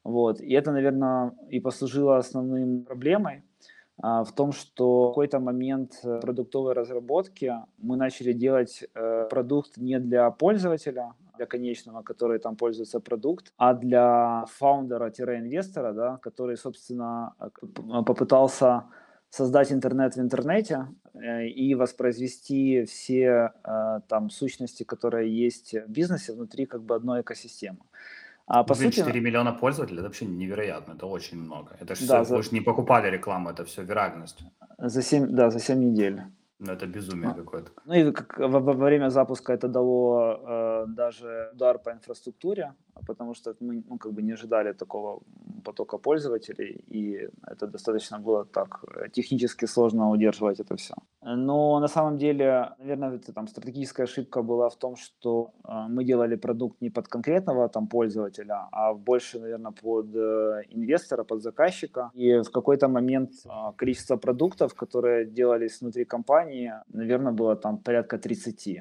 Вот. 0.04 0.40
И 0.40 0.52
это, 0.52 0.72
наверное, 0.72 1.33
и 1.50 1.61
послужило 1.61 2.18
основным 2.18 2.85
проблемой, 2.85 3.42
в 4.00 4.32
том, 4.34 4.52
что 4.52 5.06
в 5.06 5.08
какой-то 5.08 5.40
момент 5.40 6.00
э, 6.04 6.20
продуктовой 6.20 6.72
разработки 6.74 7.52
мы 7.78 7.96
начали 7.96 8.32
делать 8.32 8.84
э, 8.94 9.26
продукт 9.28 9.76
не 9.76 9.98
для 9.98 10.30
пользователя, 10.30 11.14
для 11.37 11.46
конечного, 11.46 12.02
который 12.02 12.38
там 12.38 12.56
пользуется 12.56 13.00
продукт, 13.00 13.52
а 13.56 13.74
для 13.74 14.44
фаундера-инвестора, 14.58 15.92
да, 15.92 16.16
который, 16.18 16.56
собственно, 16.56 17.34
э, 17.40 17.48
попытался 18.06 18.84
создать 19.30 19.72
интернет 19.72 20.14
в 20.14 20.20
интернете 20.20 20.87
и 21.54 21.74
воспроизвести 21.74 22.84
все 22.84 23.52
там 24.08 24.30
сущности, 24.30 24.84
которые 24.84 25.46
есть 25.46 25.74
в 25.74 25.90
бизнесе 25.90 26.32
внутри 26.32 26.64
как 26.64 26.82
бы 26.82 26.94
одной 26.94 27.20
экосистемы. 27.20 27.80
А 28.49 28.64
по 28.64 28.74
Блин, 28.74 28.92
сути... 28.92 29.01
4 29.01 29.20
миллиона 29.20 29.53
пользователей, 29.53 29.99
это 29.99 30.09
вообще 30.09 30.26
невероятно, 30.26 30.94
это 30.94 31.07
очень 31.07 31.38
много. 31.38 31.76
Это 31.80 31.94
же 31.94 32.07
да, 32.07 32.24
все, 32.24 32.30
за... 32.30 32.36
вы 32.36 32.42
же 32.42 32.49
не 32.53 32.61
покупали 32.62 33.11
рекламу, 33.11 33.51
это 33.51 33.64
все 33.64 33.82
виральность. 33.82 34.42
За 34.78 35.03
7, 35.03 35.26
да, 35.26 35.51
за 35.51 35.61
7 35.61 35.78
недель. 35.78 36.22
Ну, 36.59 36.72
это 36.72 36.86
безумие 36.86 37.34
какое-то. 37.34 37.70
Ну 37.84 37.94
и 37.94 38.12
как 38.12 38.38
во, 38.38 38.61
во 38.61 38.72
время 38.72 39.11
запуска 39.11 39.53
это 39.53 39.68
дало 39.68 40.40
э, 40.49 40.86
даже 40.88 41.51
удар 41.53 41.78
по 41.78 41.90
инфраструктуре, 41.90 42.74
потому 43.07 43.34
что 43.34 43.55
мы 43.61 43.82
ну, 43.88 43.99
как 43.99 44.12
бы 44.12 44.22
не 44.22 44.32
ожидали 44.32 44.72
такого 44.72 45.22
потока 45.64 45.99
пользователей, 45.99 46.84
и 46.88 47.28
это 47.46 47.66
достаточно 47.66 48.18
было 48.18 48.44
так 48.44 48.84
э, 48.96 49.09
технически 49.11 49.66
сложно 49.66 50.11
удерживать 50.11 50.61
это 50.61 50.76
все. 50.76 50.94
Но 51.36 51.80
на 51.80 51.88
самом 51.88 52.16
деле, 52.16 52.70
наверное, 52.78 53.16
это, 53.16 53.32
там 53.32 53.49
стратегическая 53.49 54.05
ошибка 54.05 54.42
была 54.42 54.68
в 54.68 54.76
том, 54.76 54.96
что 54.96 55.51
э, 55.64 55.88
мы 55.88 56.05
делали 56.05 56.36
продукт 56.36 56.80
не 56.82 56.90
под 56.90 57.09
конкретного 57.09 57.68
там 57.68 57.86
пользователя, 57.86 58.68
а 58.72 58.94
больше, 58.94 59.40
наверное, 59.40 59.72
под 59.72 60.14
э, 60.14 60.62
инвестора, 60.70 61.24
под 61.24 61.42
заказчика. 61.42 62.11
И 62.14 62.42
в 62.42 62.51
какой-то 62.51 62.88
момент 62.88 63.30
э, 63.44 63.72
количество 63.76 64.16
продуктов, 64.16 64.74
которые 64.74 65.26
делались 65.26 65.80
внутри 65.80 66.05
компании, 66.05 66.72
наверное, 66.92 67.32
было 67.32 67.57
там 67.57 67.78
порядка 67.78 68.18
30. 68.18 68.80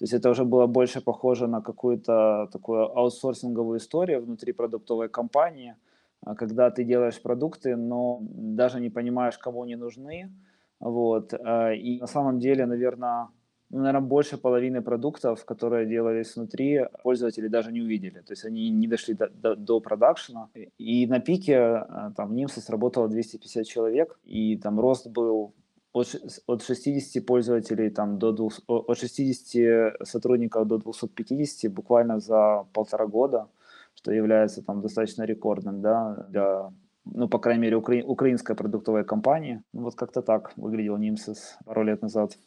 То 0.00 0.04
есть 0.04 0.14
это 0.14 0.30
уже 0.30 0.44
было 0.44 0.66
больше 0.66 1.02
похоже 1.02 1.46
на 1.46 1.60
какую-то 1.60 2.48
такую 2.50 2.98
аутсорсинговую 2.98 3.76
историю 3.76 4.22
внутри 4.22 4.52
продуктовой 4.52 5.10
компании, 5.10 5.76
а, 6.22 6.34
когда 6.34 6.70
ты 6.70 6.84
делаешь 6.84 7.20
продукты, 7.20 7.76
но 7.76 8.18
даже 8.22 8.80
не 8.80 8.88
понимаешь, 8.88 9.36
кому 9.36 9.62
они 9.62 9.76
нужны. 9.76 10.32
Вот. 10.80 11.34
А, 11.34 11.74
и 11.74 12.00
на 12.00 12.06
самом 12.06 12.38
деле, 12.38 12.64
наверное, 12.64 13.28
ну, 13.68 13.80
наверное, 13.80 14.08
больше 14.08 14.38
половины 14.38 14.80
продуктов, 14.80 15.44
которые 15.44 15.86
делались 15.86 16.34
внутри, 16.34 16.86
пользователи 17.02 17.48
даже 17.48 17.70
не 17.70 17.82
увидели. 17.82 18.20
То 18.20 18.32
есть 18.32 18.46
они 18.46 18.70
не 18.70 18.88
дошли 18.88 19.12
до, 19.12 19.28
до, 19.28 19.54
до 19.54 19.80
продакшена. 19.80 20.48
И 20.78 21.06
на 21.08 21.20
пике 21.20 21.58
а, 21.58 22.12
там 22.16 22.30
в 22.30 22.32
Нимсе 22.32 22.62
сработало 22.62 23.06
250 23.06 23.66
человек, 23.66 24.18
и 24.24 24.56
там 24.56 24.80
рост 24.80 25.08
был 25.08 25.52
от, 25.92 26.16
от 26.46 26.62
60 26.62 27.26
пользователей 27.26 27.90
там, 27.90 28.18
до 28.18 28.32
200, 28.32 28.64
от 28.66 28.98
60 28.98 30.06
сотрудников 30.06 30.66
до 30.66 30.78
250 30.78 31.72
буквально 31.72 32.20
за 32.20 32.66
полтора 32.72 33.06
года, 33.06 33.48
что 33.94 34.12
является 34.12 34.62
там 34.62 34.80
достаточно 34.80 35.24
рекордным 35.24 35.80
да, 35.80 36.26
для, 36.28 36.72
ну, 37.04 37.28
по 37.28 37.38
крайней 37.38 37.62
мере, 37.62 37.76
укра... 37.76 38.02
украинской 38.04 38.54
продуктовой 38.54 39.04
компании. 39.04 39.62
Ну, 39.72 39.82
вот 39.82 39.94
как-то 39.94 40.22
так 40.22 40.52
выглядел 40.56 40.96
Нимсис 40.96 41.58
пару 41.64 41.84
лет 41.84 42.02
назад. 42.02 42.38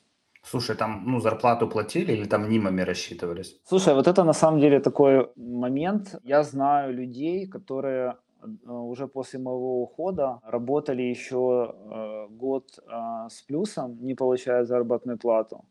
Слушай, 0.46 0.76
там 0.76 1.04
ну, 1.06 1.20
зарплату 1.20 1.70
платили 1.70 2.12
или 2.12 2.26
там 2.26 2.50
нимами 2.50 2.82
рассчитывались? 2.82 3.62
Слушай, 3.66 3.94
вот 3.94 4.08
это 4.08 4.24
на 4.26 4.34
самом 4.34 4.60
деле 4.60 4.80
такой 4.80 5.30
момент. 5.38 6.20
Я 6.24 6.44
знаю 6.44 6.94
людей, 6.94 7.48
которые 7.48 8.16
уже 8.66 9.08
после 9.08 9.40
моего 9.40 9.82
ухода 9.82 10.40
работали 10.44 11.02
еще 11.02 11.74
э, 11.74 12.28
год 12.30 12.80
э, 12.80 13.30
с 13.30 13.42
плюсом, 13.42 13.98
не 14.02 14.16
получая 14.16 14.66
заработную 14.66 15.18
плату. 15.18 15.66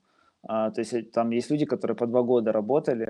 То 0.48 0.72
есть 0.76 0.92
э, 0.94 1.02
там 1.02 1.30
есть 1.30 1.50
люди, 1.50 1.66
которые 1.66 1.96
по 1.96 2.06
два 2.06 2.22
года 2.22 2.52
работали 2.52 3.06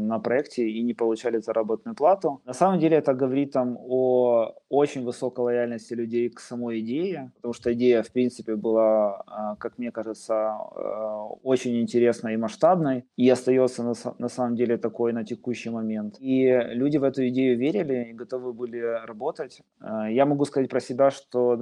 на 0.00 0.18
проекте 0.18 0.68
и 0.68 0.82
не 0.82 0.94
получали 0.94 1.40
заработную 1.40 1.94
плату. 1.94 2.40
На 2.46 2.54
самом 2.54 2.78
деле 2.78 2.96
это 2.96 3.14
говорит 3.14 3.52
там 3.52 3.76
о 3.88 4.54
очень 4.78 5.04
высокой 5.04 5.44
лояльности 5.44 5.94
людей 5.94 6.28
к 6.28 6.40
самой 6.40 6.80
идее, 6.80 7.32
потому 7.36 7.54
что 7.54 7.72
идея 7.72 8.02
в 8.02 8.10
принципе 8.12 8.56
была, 8.56 9.22
а, 9.26 9.56
как 9.56 9.78
мне 9.78 9.90
кажется, 9.90 10.54
очень 11.42 11.80
интересной 11.80 12.34
и 12.34 12.36
масштабной 12.36 13.04
и 13.16 13.28
остается 13.28 13.82
на, 13.82 13.94
на 14.18 14.28
самом 14.28 14.56
деле 14.56 14.76
такой 14.76 15.12
на 15.12 15.24
текущий 15.24 15.70
момент. 15.70 16.16
И 16.20 16.48
люди 16.72 16.98
в 16.98 17.04
эту 17.04 17.28
идею 17.28 17.58
верили 17.58 18.08
и 18.10 18.12
готовы 18.12 18.52
были 18.52 18.78
работать. 19.06 19.62
Я 20.08 20.26
могу 20.26 20.44
сказать 20.44 20.70
про 20.70 20.80
себя, 20.80 21.10
что 21.10 21.58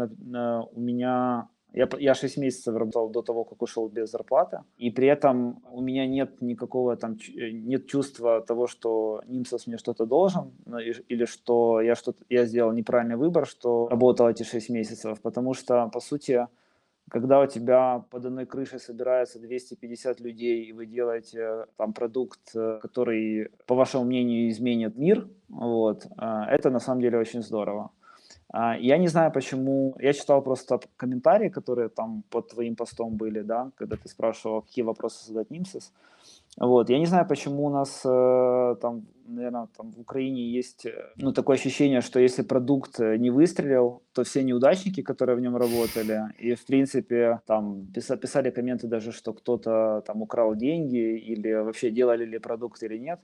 у 0.72 0.80
меня 0.80 1.48
я, 1.76 1.88
я 1.98 2.14
6 2.14 2.38
месяцев 2.38 2.74
работал 2.74 3.10
до 3.10 3.22
того, 3.22 3.44
как 3.44 3.62
ушел 3.62 3.88
без 3.88 4.10
зарплаты, 4.10 4.62
и 4.78 4.90
при 4.90 5.08
этом 5.08 5.62
у 5.70 5.82
меня 5.82 6.06
нет 6.06 6.40
никакого 6.40 6.96
там, 6.96 7.12
э, 7.12 7.50
нет 7.50 7.86
чувства 7.86 8.40
того, 8.40 8.66
что 8.66 9.22
Нимсос 9.26 9.66
мне 9.66 9.76
что-то 9.76 10.06
должен, 10.06 10.52
или 11.10 11.26
что 11.26 11.80
я 11.82 11.94
что-то, 11.94 12.24
я 12.30 12.46
сделал 12.46 12.72
неправильный 12.72 13.16
выбор, 13.16 13.46
что 13.46 13.88
работал 13.88 14.28
эти 14.28 14.42
6 14.42 14.70
месяцев, 14.70 15.20
потому 15.20 15.54
что, 15.54 15.90
по 15.92 16.00
сути, 16.00 16.46
когда 17.10 17.40
у 17.40 17.46
тебя 17.46 18.04
под 18.10 18.24
одной 18.24 18.46
крышей 18.46 18.80
собирается 18.80 19.38
250 19.38 20.20
людей, 20.20 20.64
и 20.64 20.72
вы 20.72 20.86
делаете 20.86 21.66
там 21.76 21.92
продукт, 21.92 22.40
э, 22.54 22.78
который, 22.82 23.50
по 23.66 23.74
вашему 23.74 24.04
мнению, 24.04 24.48
изменит 24.48 24.96
мир, 24.96 25.28
вот, 25.48 26.06
э, 26.06 26.42
это 26.50 26.70
на 26.70 26.80
самом 26.80 27.02
деле 27.02 27.18
очень 27.18 27.42
здорово. 27.42 27.90
А, 28.48 28.76
я 28.78 28.98
не 28.98 29.08
знаю, 29.08 29.32
почему. 29.32 29.94
Я 29.98 30.12
читал 30.12 30.42
просто 30.42 30.80
комментарии, 30.96 31.48
которые 31.48 31.88
там 31.88 32.22
под 32.30 32.48
твоим 32.48 32.76
постом 32.76 33.16
были, 33.16 33.42
да, 33.42 33.70
когда 33.76 33.96
ты 33.96 34.08
спрашивал, 34.08 34.62
какие 34.62 34.84
вопросы 34.84 35.26
задать 35.26 35.50
Нимсис. 35.50 35.92
Вот. 36.58 36.88
Я 36.90 36.98
не 36.98 37.06
знаю, 37.06 37.26
почему 37.26 37.66
у 37.66 37.70
нас 37.70 38.00
э, 38.04 38.76
там, 38.80 39.06
наверное, 39.26 39.68
там 39.76 39.92
в 39.92 40.00
Украине 40.00 40.42
есть 40.42 40.86
э, 40.86 41.12
ну, 41.16 41.32
такое 41.32 41.56
ощущение, 41.56 42.00
что 42.00 42.18
если 42.18 42.42
продукт 42.42 42.98
э, 42.98 43.18
не 43.18 43.30
выстрелил, 43.30 44.02
то 44.14 44.24
все 44.24 44.42
неудачники, 44.42 45.02
которые 45.02 45.36
в 45.36 45.40
нем 45.40 45.56
работали, 45.56 46.22
и 46.38 46.54
в 46.54 46.64
принципе 46.64 47.40
там 47.46 47.86
писали, 47.94 48.18
писали 48.18 48.50
комменты 48.50 48.86
даже, 48.86 49.12
что 49.12 49.34
кто-то 49.34 50.02
там 50.06 50.22
украл 50.22 50.54
деньги 50.54 51.18
или 51.18 51.52
вообще 51.52 51.90
делали 51.90 52.24
ли 52.24 52.38
продукт 52.38 52.82
или 52.82 52.96
нет. 52.96 53.20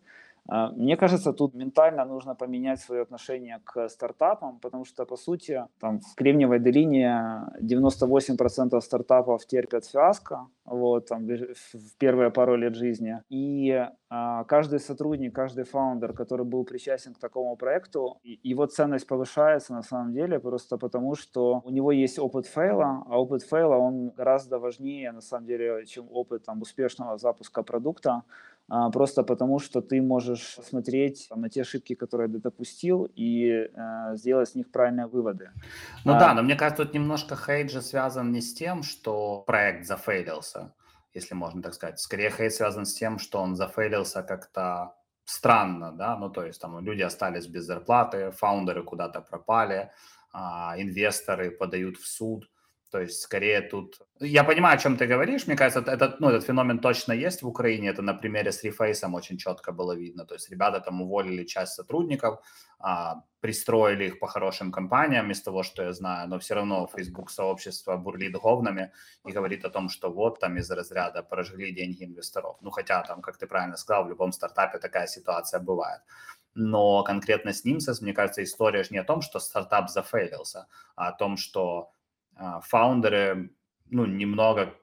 А, 0.49 0.71
мне 0.73 0.97
кажется, 0.97 1.33
тут 1.33 1.55
ментально 1.55 2.05
нужно 2.05 2.35
поменять 2.35 2.81
свое 2.81 3.03
отношение 3.03 3.61
к 3.65 3.89
стартапам, 3.89 4.59
потому 4.59 4.85
что, 4.85 5.05
по 5.05 5.17
сути, 5.17 5.65
там 5.81 6.01
в 6.01 6.15
Кремниевой 6.17 6.59
долине 6.59 7.49
98% 7.61 8.81
стартапов 8.81 9.47
терпят 9.47 9.87
фиаско 9.87 10.49
вот, 10.65 11.07
там, 11.07 11.27
в 11.27 11.99
первые 11.99 12.31
пару 12.31 12.57
лет 12.57 12.75
жизни. 12.75 13.23
И 13.29 13.87
а, 14.11 14.45
каждый 14.45 14.81
сотрудник, 14.81 15.35
каждый 15.35 15.65
founder, 15.65 16.13
который 16.13 16.45
был 16.45 16.65
причастен 16.65 17.15
к 17.15 17.19
такому 17.19 17.57
проекту, 17.57 18.19
его 18.25 18.67
ценность 18.67 19.07
повышается 19.07 19.73
на 19.73 19.83
самом 19.83 20.13
деле 20.13 20.41
просто 20.41 20.77
потому, 20.77 21.15
что 21.15 21.63
у 21.65 21.71
него 21.71 21.93
есть 21.93 22.19
опыт 22.19 22.47
fail 22.47 22.86
а, 22.86 23.05
а 23.09 23.21
опыт 23.21 23.43
fail 23.43 23.66
а, 23.66 23.77
он 23.77 24.11
гораздо 24.11 24.59
важнее 24.59 25.13
на 25.13 25.21
самом 25.21 25.47
деле, 25.47 25.87
чем 25.87 26.09
опыт 26.11 26.45
там, 26.45 26.63
успешного 26.63 27.17
запуска 27.17 27.63
продукта, 27.63 28.23
просто 28.69 29.23
потому, 29.23 29.59
что 29.59 29.81
ты 29.81 30.01
можешь 30.01 30.59
смотреть 30.63 31.29
на 31.35 31.49
те 31.49 31.63
ошибки, 31.63 31.95
которые 31.95 32.29
ты 32.29 32.39
допустил, 32.39 33.09
и 33.15 33.49
э, 33.49 34.17
сделать 34.17 34.49
с 34.49 34.55
них 34.55 34.71
правильные 34.71 35.07
выводы. 35.07 35.51
Ну 36.05 36.15
а, 36.15 36.19
да, 36.19 36.35
но 36.35 36.43
мне 36.43 36.57
кажется, 36.57 36.85
тут 36.85 36.95
немножко 36.95 37.37
хейт 37.37 37.71
же 37.71 37.83
связан 37.83 38.33
не 38.33 38.41
с 38.41 38.55
тем, 38.55 38.83
что 38.83 39.43
проект 39.47 39.87
зафейлился, 39.87 40.73
если 41.15 41.35
можно 41.35 41.63
так 41.63 41.75
сказать. 41.75 42.01
Скорее, 42.01 42.31
хейт 42.31 42.55
связан 42.55 42.85
с 42.85 42.95
тем, 42.95 43.19
что 43.19 43.41
он 43.41 43.57
зафейлился 43.57 44.23
как-то 44.23 44.95
странно, 45.25 45.93
да, 45.93 46.17
ну 46.17 46.31
то 46.31 46.45
есть 46.45 46.61
там 46.61 46.79
люди 46.81 47.03
остались 47.03 47.47
без 47.47 47.65
зарплаты, 47.65 48.31
фаундеры 48.33 48.83
куда-то 48.83 49.21
пропали, 49.21 49.91
а, 50.33 50.75
инвесторы 50.79 51.51
подают 51.51 51.97
в 51.97 52.07
суд. 52.07 52.49
То 52.93 53.01
есть, 53.01 53.23
скорее 53.23 53.63
тут... 53.63 54.01
Я 54.21 54.45
понимаю, 54.45 54.77
о 54.77 54.79
чем 54.79 54.99
ты 54.99 55.07
говоришь. 55.07 55.47
Мне 55.47 55.57
кажется, 55.57 55.91
этот, 55.91 56.21
ну, 56.21 56.29
этот 56.29 56.45
феномен 56.45 56.79
точно 56.79 57.15
есть 57.15 57.43
в 57.43 57.49
Украине. 57.49 57.89
Это 57.89 58.03
на 58.03 58.13
примере 58.13 58.53
с 58.53 58.63
Рефейсом 58.63 59.15
очень 59.15 59.39
четко 59.39 59.73
было 59.73 59.97
видно. 59.97 60.27
То 60.27 60.35
есть 60.35 60.51
ребята 60.51 60.79
там 60.81 61.01
уволили 61.01 61.45
часть 61.45 61.73
сотрудников, 61.73 62.39
а, 62.79 63.23
пристроили 63.41 64.05
их 64.05 64.19
по 64.19 64.27
хорошим 64.27 64.71
компаниям 64.71 65.31
из 65.31 65.41
того, 65.41 65.63
что 65.63 65.83
я 65.83 65.93
знаю, 65.95 66.29
но 66.29 66.39
все 66.39 66.55
равно 66.55 66.87
Facebook 66.95 67.31
сообщество 67.31 67.97
бурлит 67.97 68.33
говнами 68.33 68.93
и 69.25 69.33
говорит 69.33 69.65
о 69.65 69.71
том, 69.71 69.89
что 69.89 70.13
вот 70.13 70.39
там 70.41 70.59
из 70.59 70.71
разряда 70.71 71.23
прожгли 71.23 71.73
деньги 71.73 72.05
инвесторов. 72.05 72.59
Ну, 72.61 72.71
хотя 72.71 73.03
там, 73.05 73.23
как 73.23 73.39
ты 73.39 73.47
правильно 73.47 73.79
сказал, 73.79 74.05
в 74.05 74.11
любом 74.11 74.33
стартапе 74.33 74.79
такая 74.79 75.07
ситуация 75.07 75.61
бывает. 75.61 76.03
Но 76.55 77.03
конкретно 77.05 77.55
с 77.55 77.65
Nimsys, 77.65 78.03
мне 78.03 78.13
кажется, 78.13 78.43
история 78.43 78.83
же 78.83 78.91
не 78.91 78.99
о 78.99 79.05
том, 79.05 79.23
что 79.23 79.41
стартап 79.41 79.89
зафейлился, 79.89 80.67
а 80.95 81.09
о 81.09 81.13
том, 81.13 81.39
что 81.39 81.91
фаундеры, 82.63 83.51
ну, 83.91 84.07
немного, 84.07 84.75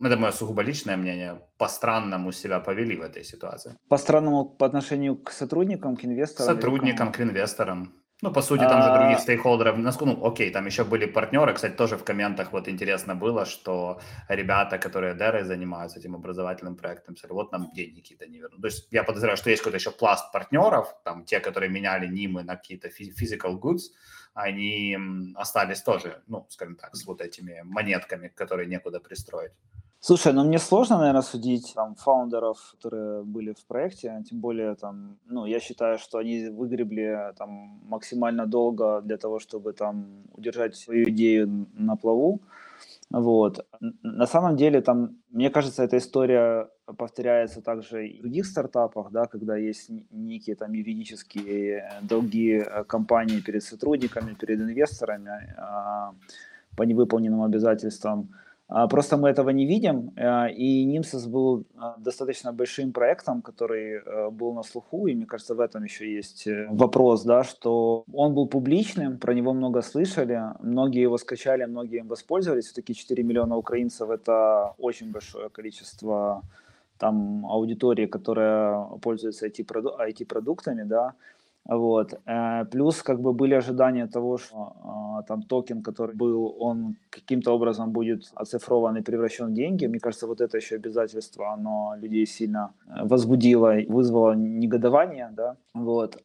это 0.00 0.16
мое 0.16 0.32
сугубо 0.32 0.62
личное 0.62 0.96
мнение, 0.96 1.40
по-странному 1.58 2.32
себя 2.32 2.60
повели 2.60 2.96
в 2.96 3.02
этой 3.02 3.24
ситуации. 3.24 3.76
По-странному 3.88 4.44
по 4.44 4.66
отношению 4.66 5.16
к 5.16 5.32
сотрудникам, 5.32 5.96
к 5.96 6.04
инвесторам? 6.04 6.54
Сотрудникам, 6.54 7.12
к 7.12 7.20
инвесторам. 7.20 7.92
Ну, 8.20 8.32
по 8.32 8.42
сути, 8.42 8.62
там 8.62 8.82
же 8.82 8.92
других 8.92 9.18
а. 9.18 9.20
стейкхолдеров, 9.20 9.76
ну, 10.00 10.26
окей, 10.26 10.50
там 10.50 10.66
еще 10.66 10.82
были 10.82 11.06
партнеры, 11.06 11.54
кстати, 11.54 11.76
тоже 11.76 11.96
в 11.96 12.02
комментах 12.02 12.52
вот 12.52 12.68
интересно 12.68 13.14
было, 13.14 13.44
что 13.44 14.00
ребята, 14.28 14.78
которые 14.78 15.14
Дерой 15.14 15.44
занимаются 15.44 16.00
этим 16.00 16.16
образовательным 16.16 16.74
проектом, 16.76 17.16
сказали, 17.16 17.34
вот 17.34 17.52
нам 17.52 17.70
деньги 17.72 18.00
какие-то 18.00 18.26
не 18.26 18.38
вернут. 18.38 18.60
То 18.60 18.66
есть 18.66 18.88
я 18.90 19.04
подозреваю, 19.04 19.36
что 19.36 19.50
есть 19.50 19.62
какой-то 19.62 19.78
еще 19.78 19.92
пласт 19.92 20.32
партнеров, 20.32 20.92
там 21.04 21.24
те, 21.24 21.38
которые 21.38 21.70
меняли 21.70 22.08
нимы 22.08 22.42
на 22.42 22.56
какие-то 22.56 22.88
physical 22.88 23.56
goods, 23.56 23.92
они 24.38 24.96
остались 25.34 25.82
тоже, 25.82 26.22
ну, 26.28 26.46
скажем 26.48 26.76
так, 26.76 26.94
с 26.94 27.06
вот 27.06 27.20
этими 27.20 27.62
монетками, 27.64 28.28
которые 28.28 28.68
некуда 28.68 29.00
пристроить. 29.00 29.52
Слушай, 30.00 30.32
ну 30.32 30.44
мне 30.44 30.58
сложно, 30.58 30.98
наверное, 30.98 31.22
судить 31.22 31.72
там 31.74 31.96
фаундеров, 31.96 32.58
которые 32.76 33.24
были 33.24 33.52
в 33.52 33.66
проекте, 33.66 34.22
тем 34.30 34.40
более 34.40 34.76
там, 34.76 35.18
ну, 35.26 35.46
я 35.46 35.58
считаю, 35.58 35.98
что 35.98 36.18
они 36.18 36.50
выгребли 36.50 37.34
там 37.36 37.80
максимально 37.88 38.46
долго 38.46 39.00
для 39.00 39.16
того, 39.16 39.40
чтобы 39.40 39.72
там 39.72 40.22
удержать 40.32 40.76
свою 40.76 41.08
идею 41.10 41.66
на 41.74 41.96
плаву. 41.96 42.40
Вот. 43.10 43.66
На 44.02 44.26
самом 44.26 44.56
деле, 44.56 44.82
там, 44.82 45.16
мне 45.30 45.48
кажется, 45.50 45.82
эта 45.82 45.96
история 45.96 46.68
повторяется 46.98 47.62
также 47.62 48.06
и 48.06 48.18
в 48.18 48.22
других 48.22 48.46
стартапах, 48.46 49.10
да, 49.10 49.24
когда 49.24 49.56
есть 49.56 49.90
некие 50.10 50.56
там 50.56 50.72
юридические 50.72 51.90
долги 52.02 52.58
э, 52.58 52.84
компании 52.84 53.40
перед 53.40 53.62
сотрудниками, 53.62 54.34
перед 54.34 54.60
инвесторами 54.60 55.54
а, 55.56 56.14
по 56.76 56.82
невыполненным 56.82 57.42
обязательствам. 57.42 58.28
А, 58.68 58.86
просто 58.86 59.16
мы 59.16 59.30
этого 59.30 59.50
не 59.50 59.66
видим, 59.66 60.12
э, 60.16 60.52
и 60.52 60.84
Нимсис 60.84 61.26
был 61.26 61.64
а, 61.76 61.94
достаточно 61.98 62.52
большим 62.52 62.92
проектом, 62.92 63.40
который 63.40 64.02
был 64.30 64.52
на 64.52 64.62
слуху, 64.62 65.06
и 65.06 65.14
мне 65.14 65.26
кажется, 65.26 65.54
в 65.54 65.60
этом 65.60 65.84
еще 65.84 66.14
есть 66.16 66.46
э, 66.46 66.66
вопрос, 66.70 67.24
да, 67.24 67.44
что 67.44 68.04
он 68.12 68.34
был 68.34 68.46
публичным, 68.46 69.18
про 69.18 69.32
него 69.32 69.54
много 69.54 69.80
слышали, 69.82 70.42
многие 70.60 71.02
его 71.02 71.16
скачали, 71.16 71.64
многие 71.64 72.00
им 72.00 72.08
воспользовались, 72.08 72.66
все-таки 72.66 72.94
4 72.94 73.22
миллиона 73.22 73.56
украинцев– 73.56 74.10
это 74.10 74.74
очень 74.78 75.12
большое 75.12 75.48
количество 75.48 76.42
там 76.98 77.46
аудитории, 77.46 78.06
которая 78.06 78.84
пользуется 79.00 79.46
IT-продуктами, 79.46 80.82
да, 80.82 81.14
вот. 81.68 82.14
Э, 82.26 82.64
плюс 82.64 83.02
как 83.02 83.20
бы 83.20 83.34
были 83.34 83.54
ожидания 83.54 84.06
того, 84.06 84.38
что 84.38 84.72
а, 84.82 85.22
там 85.22 85.42
токен, 85.42 85.82
который 85.82 86.16
был, 86.16 86.56
он 86.58 86.96
каким-то 87.10 87.52
образом 87.52 87.92
будет 87.92 88.32
оцифрован 88.34 88.96
и 88.96 89.02
превращен 89.02 89.48
в 89.48 89.52
деньги. 89.52 89.86
Мне 89.86 90.00
кажется, 90.00 90.26
вот 90.26 90.40
это 90.40 90.56
еще 90.56 90.76
обязательство, 90.76 91.52
оно 91.52 91.94
людей 92.00 92.26
сильно 92.26 92.72
э, 92.86 93.04
возбудило, 93.04 93.74
вызвало 93.86 94.32
негодование, 94.34 95.28
да. 95.32 95.56
Вот. 95.74 96.22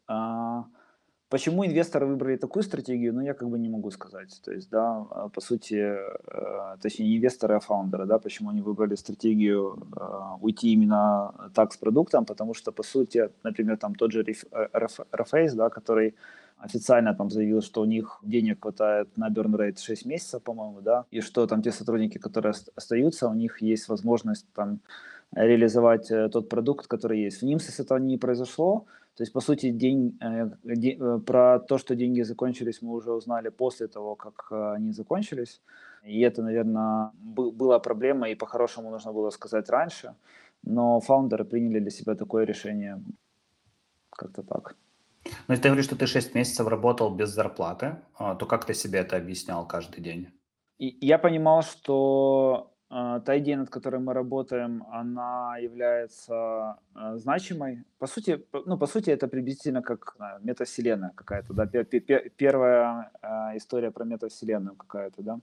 Почему 1.34 1.66
инвесторы 1.66 2.06
выбрали 2.06 2.38
такую 2.38 2.62
стратегию, 2.62 3.12
ну, 3.12 3.22
я 3.22 3.34
как 3.34 3.50
бы 3.50 3.58
не 3.58 3.68
могу 3.68 3.92
сказать. 3.92 4.40
То 4.46 4.52
есть, 4.52 4.70
да, 4.70 5.08
а, 5.10 5.30
по 5.30 5.42
сути, 5.42 5.74
э, 5.74 6.78
точнее, 6.80 7.08
не 7.08 7.18
инвесторы, 7.18 7.56
а 7.56 7.60
фаундеры, 7.60 8.06
да, 8.06 8.20
почему 8.20 8.52
они 8.52 8.62
выбрали 8.62 8.94
стратегию 8.96 9.76
э, 9.96 10.38
уйти 10.42 10.74
именно 10.74 11.34
так 11.56 11.74
с 11.74 11.78
продуктом, 11.78 12.26
потому 12.26 12.54
что, 12.54 12.72
по 12.72 12.84
сути, 12.84 13.30
например, 13.44 13.78
там 13.78 13.96
тот 13.96 14.12
же 14.12 14.22
Reface, 14.22 15.56
да, 15.56 15.70
который 15.70 16.14
официально 16.60 17.16
там 17.16 17.32
заявил, 17.32 17.64
что 17.64 17.82
у 17.82 17.86
них 17.86 18.20
денег 18.22 18.62
хватает 18.62 19.08
на 19.18 19.30
burn 19.30 19.56
rate 19.56 19.80
6 19.80 20.06
месяцев, 20.06 20.44
по-моему, 20.44 20.82
да, 20.82 21.06
и 21.10 21.22
что 21.22 21.48
там 21.48 21.64
те 21.64 21.72
сотрудники, 21.72 22.20
которые 22.20 22.54
остаются, 22.76 23.28
у 23.28 23.34
них 23.34 23.60
есть 23.64 23.90
возможность 23.90 24.46
там 24.54 24.80
реализовать 25.36 26.12
э, 26.12 26.30
тот 26.30 26.48
продукт, 26.48 26.86
который 26.86 27.24
есть. 27.24 27.42
В 27.42 27.46
Нимсис 27.46 27.80
этого 27.80 27.98
не 27.98 28.18
произошло, 28.20 28.86
то 29.16 29.24
есть, 29.24 29.34
по 29.34 29.42
сути, 29.42 29.72
день, 29.72 30.18
э, 30.22 30.50
день, 30.64 30.98
э, 31.00 31.20
про 31.20 31.60
то, 31.60 31.78
что 31.78 31.96
деньги 31.96 32.24
закончились, 32.24 32.82
мы 32.82 32.94
уже 32.94 33.12
узнали 33.12 33.50
после 33.50 33.88
того, 33.88 34.16
как 34.16 34.48
э, 34.52 34.74
они 34.76 34.92
закончились. 34.92 35.62
И 36.04 36.22
это, 36.22 36.42
наверное, 36.42 37.12
была 37.22 37.80
проблема, 37.80 38.30
и 38.30 38.36
по-хорошему 38.36 38.90
нужно 38.90 39.14
было 39.14 39.30
сказать 39.32 39.70
раньше. 39.70 40.16
Но 40.64 41.00
фаундеры 41.00 41.46
приняли 41.46 41.80
для 41.80 41.92
себя 41.92 42.16
такое 42.16 42.46
решение. 42.46 43.04
Как-то 44.10 44.44
так. 44.44 44.76
Ну, 45.26 45.54
если 45.54 45.64
ты 45.64 45.70
говоришь, 45.70 45.86
что 45.86 45.96
ты 45.96 46.08
6 46.08 46.36
месяцев 46.36 46.68
работал 46.68 47.16
без 47.16 47.30
зарплаты, 47.30 47.96
а, 48.16 48.36
то 48.36 48.46
как 48.46 48.66
ты 48.66 48.74
себе 48.74 49.00
это 49.00 49.18
объяснял 49.18 49.68
каждый 49.68 50.02
день? 50.02 50.28
И 50.80 50.98
я 51.08 51.20
понимал, 51.20 51.62
что 51.62 52.73
та 53.26 53.38
идея, 53.40 53.58
над 53.58 53.70
которой 53.70 54.00
мы 54.00 54.14
работаем, 54.14 54.84
она 54.92 55.58
является 55.58 56.78
э, 56.96 57.18
значимой. 57.18 57.84
По 58.00 58.08
сути, 58.08 58.46
ну, 58.66 58.78
по 58.78 58.88
сути, 58.88 59.10
это 59.10 59.28
приблизительно 59.28 59.82
как 59.82 60.14
знаю, 60.18 60.40
метавселенная 60.44 61.12
какая-то, 61.16 61.54
да, 61.54 61.66
первая 62.38 63.12
э, 63.22 63.58
история 63.58 63.90
про 63.90 64.06
метавселенную 64.06 64.76
какая-то, 64.76 65.24
да. 65.24 65.40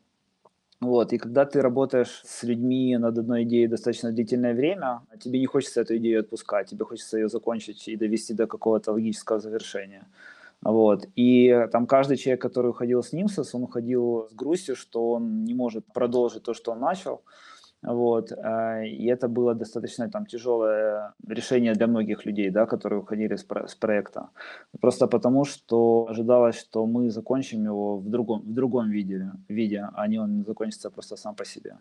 Вот, 0.81 1.13
и 1.13 1.19
когда 1.19 1.45
ты 1.45 1.61
работаешь 1.61 2.23
с 2.25 2.45
людьми 2.45 2.97
над 2.97 3.19
одной 3.19 3.43
идеей 3.43 3.67
достаточно 3.67 4.13
длительное 4.13 4.55
время, 4.55 5.01
тебе 5.21 5.41
не 5.41 5.47
хочется 5.47 5.81
эту 5.81 5.97
идею 5.97 6.21
отпускать, 6.21 6.71
тебе 6.71 6.85
хочется 6.85 7.19
ее 7.19 7.29
закончить 7.29 7.89
и 7.89 7.97
довести 7.97 8.35
до 8.35 8.47
какого-то 8.47 8.93
логического 8.93 9.41
завершения. 9.41 10.07
Вот. 10.63 11.07
И 11.17 11.67
там 11.73 11.87
каждый 11.87 12.17
человек, 12.17 12.43
который 12.43 12.71
уходил 12.71 13.03
с 13.03 13.13
Нимсос, 13.13 13.55
он 13.55 13.63
уходил 13.63 14.29
с 14.31 14.35
грустью, 14.35 14.77
что 14.77 15.13
он 15.13 15.45
не 15.45 15.55
может 15.55 15.87
продолжить 15.93 16.43
то, 16.43 16.55
что 16.55 16.73
он 16.73 16.81
начал. 16.81 17.23
Вот. 17.83 18.31
Э, 18.33 18.87
и 18.87 19.07
это 19.07 19.29
было 19.29 19.55
достаточно 19.55 20.11
там, 20.11 20.27
тяжелое 20.27 21.15
решение 21.27 21.73
для 21.75 21.87
многих 21.87 22.27
людей, 22.27 22.51
да, 22.51 22.67
которые 22.67 23.01
уходили 23.01 23.37
с, 23.37 23.45
про- 23.45 23.67
с 23.67 23.75
проекта. 23.75 24.29
Просто 24.81 25.07
потому, 25.07 25.45
что 25.45 26.07
ожидалось, 26.11 26.61
что 26.61 26.87
мы 26.87 27.11
закончим 27.11 27.65
его 27.65 27.97
в 27.99 28.09
другом, 28.11 28.43
в 28.43 28.53
другом 28.53 28.91
виде, 28.91 29.33
виде, 29.49 29.89
а 29.95 30.09
не 30.09 30.19
он 30.19 30.45
закончится 30.45 30.91
просто 30.91 31.17
сам 31.17 31.35
по 31.35 31.45
себе. 31.45 31.79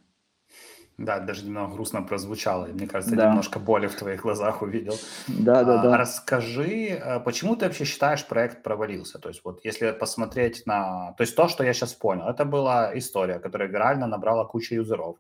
Да, 1.00 1.20
даже 1.20 1.46
немного 1.46 1.74
грустно 1.74 2.02
прозвучало. 2.02 2.66
Мне 2.66 2.86
кажется, 2.86 3.16
да. 3.16 3.30
немножко 3.30 3.58
боли 3.58 3.88
в 3.88 3.96
твоих 3.96 4.22
глазах 4.22 4.62
увидел. 4.62 4.96
Да, 5.30 5.64
да, 5.64 5.82
да. 5.82 5.96
А, 5.96 5.98
расскажи, 5.98 7.02
а 7.02 7.22
почему 7.22 7.56
ты 7.56 7.66
вообще 7.66 7.86
считаешь, 7.86 8.28
проект 8.28 8.64
провалился? 8.64 9.18
То 9.18 9.30
есть 9.30 9.42
вот 9.46 9.62
если 9.64 9.92
посмотреть 9.92 10.66
на... 10.66 11.14
То 11.14 11.22
есть 11.22 11.38
то, 11.38 11.48
что 11.48 11.64
я 11.64 11.74
сейчас 11.74 11.94
понял, 11.94 12.28
это 12.28 12.44
была 12.44 12.98
история, 12.98 13.40
которая 13.40 13.70
вирально 13.70 14.08
набрала 14.08 14.44
кучу 14.44 14.76
юзеров. 14.76 15.16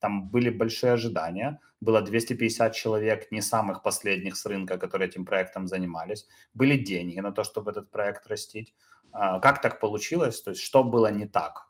Там 0.00 0.28
были 0.28 0.50
большие 0.50 0.94
ожидания. 0.94 1.60
Было 1.80 2.02
250 2.02 2.74
человек, 2.74 3.30
не 3.30 3.40
самых 3.40 3.82
последних 3.82 4.36
с 4.36 4.44
рынка, 4.46 4.78
которые 4.78 5.08
этим 5.08 5.24
проектом 5.24 5.68
занимались. 5.68 6.26
Были 6.54 6.76
деньги 6.76 7.20
на 7.20 7.30
то, 7.30 7.44
чтобы 7.44 7.70
этот 7.70 7.88
проект 7.92 8.26
растить. 8.26 8.74
А, 9.12 9.38
как 9.38 9.62
так 9.62 9.78
получилось? 9.78 10.42
То 10.42 10.50
есть 10.50 10.62
что 10.62 10.82
было 10.82 11.12
не 11.12 11.26
так? 11.26 11.68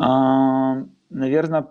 А, 0.00 0.82
наверное, 1.10 1.66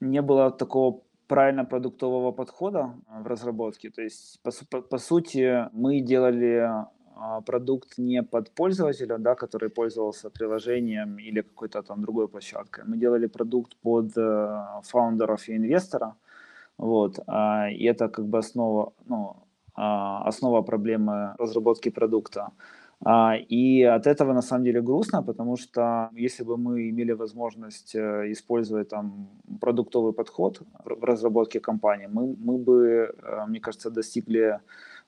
не 0.00 0.22
было 0.22 0.50
такого 0.50 1.02
правильно 1.26 1.64
продуктового 1.64 2.32
подхода 2.32 2.94
а, 3.08 3.22
в 3.22 3.26
разработке. 3.26 3.90
То 3.90 4.02
есть, 4.02 4.40
по, 4.42 4.50
по, 4.70 4.82
по 4.82 4.98
сути, 4.98 5.68
мы 5.72 6.00
делали 6.00 6.70
а, 7.16 7.40
продукт 7.40 7.98
не 7.98 8.22
под 8.22 8.50
пользователя, 8.50 9.18
да, 9.18 9.34
который 9.34 9.68
пользовался 9.68 10.30
приложением 10.30 11.18
или 11.18 11.42
какой-то 11.42 11.82
там 11.82 12.02
другой 12.02 12.28
площадкой. 12.28 12.84
Мы 12.86 12.96
делали 12.96 13.26
продукт 13.26 13.76
под 13.82 14.16
э, 14.16 14.64
фаундеров 14.82 15.48
и 15.48 15.56
инвестора. 15.56 16.14
Вот, 16.78 17.18
а, 17.26 17.70
и 17.70 17.84
это 17.84 18.08
как 18.08 18.26
бы 18.26 18.38
основа, 18.38 18.92
ну, 19.06 19.36
основа 19.74 20.62
проблемы 20.62 21.34
разработки 21.38 21.90
продукта. 21.90 22.50
А, 23.04 23.36
и 23.36 23.82
от 23.82 24.06
этого 24.06 24.32
на 24.32 24.42
самом 24.42 24.64
деле 24.64 24.80
грустно, 24.80 25.22
потому 25.22 25.56
что 25.56 26.10
если 26.12 26.44
бы 26.44 26.56
мы 26.56 26.88
имели 26.90 27.12
возможность 27.12 27.94
э, 27.94 28.32
использовать 28.32 28.88
там 28.88 29.28
продуктовый 29.60 30.12
подход 30.12 30.62
в 30.84 31.04
разработке 31.04 31.60
компании, 31.60 32.08
мы, 32.10 32.34
мы 32.38 32.58
бы, 32.58 33.14
э, 33.22 33.46
мне 33.46 33.60
кажется, 33.60 33.90
достигли 33.90 34.60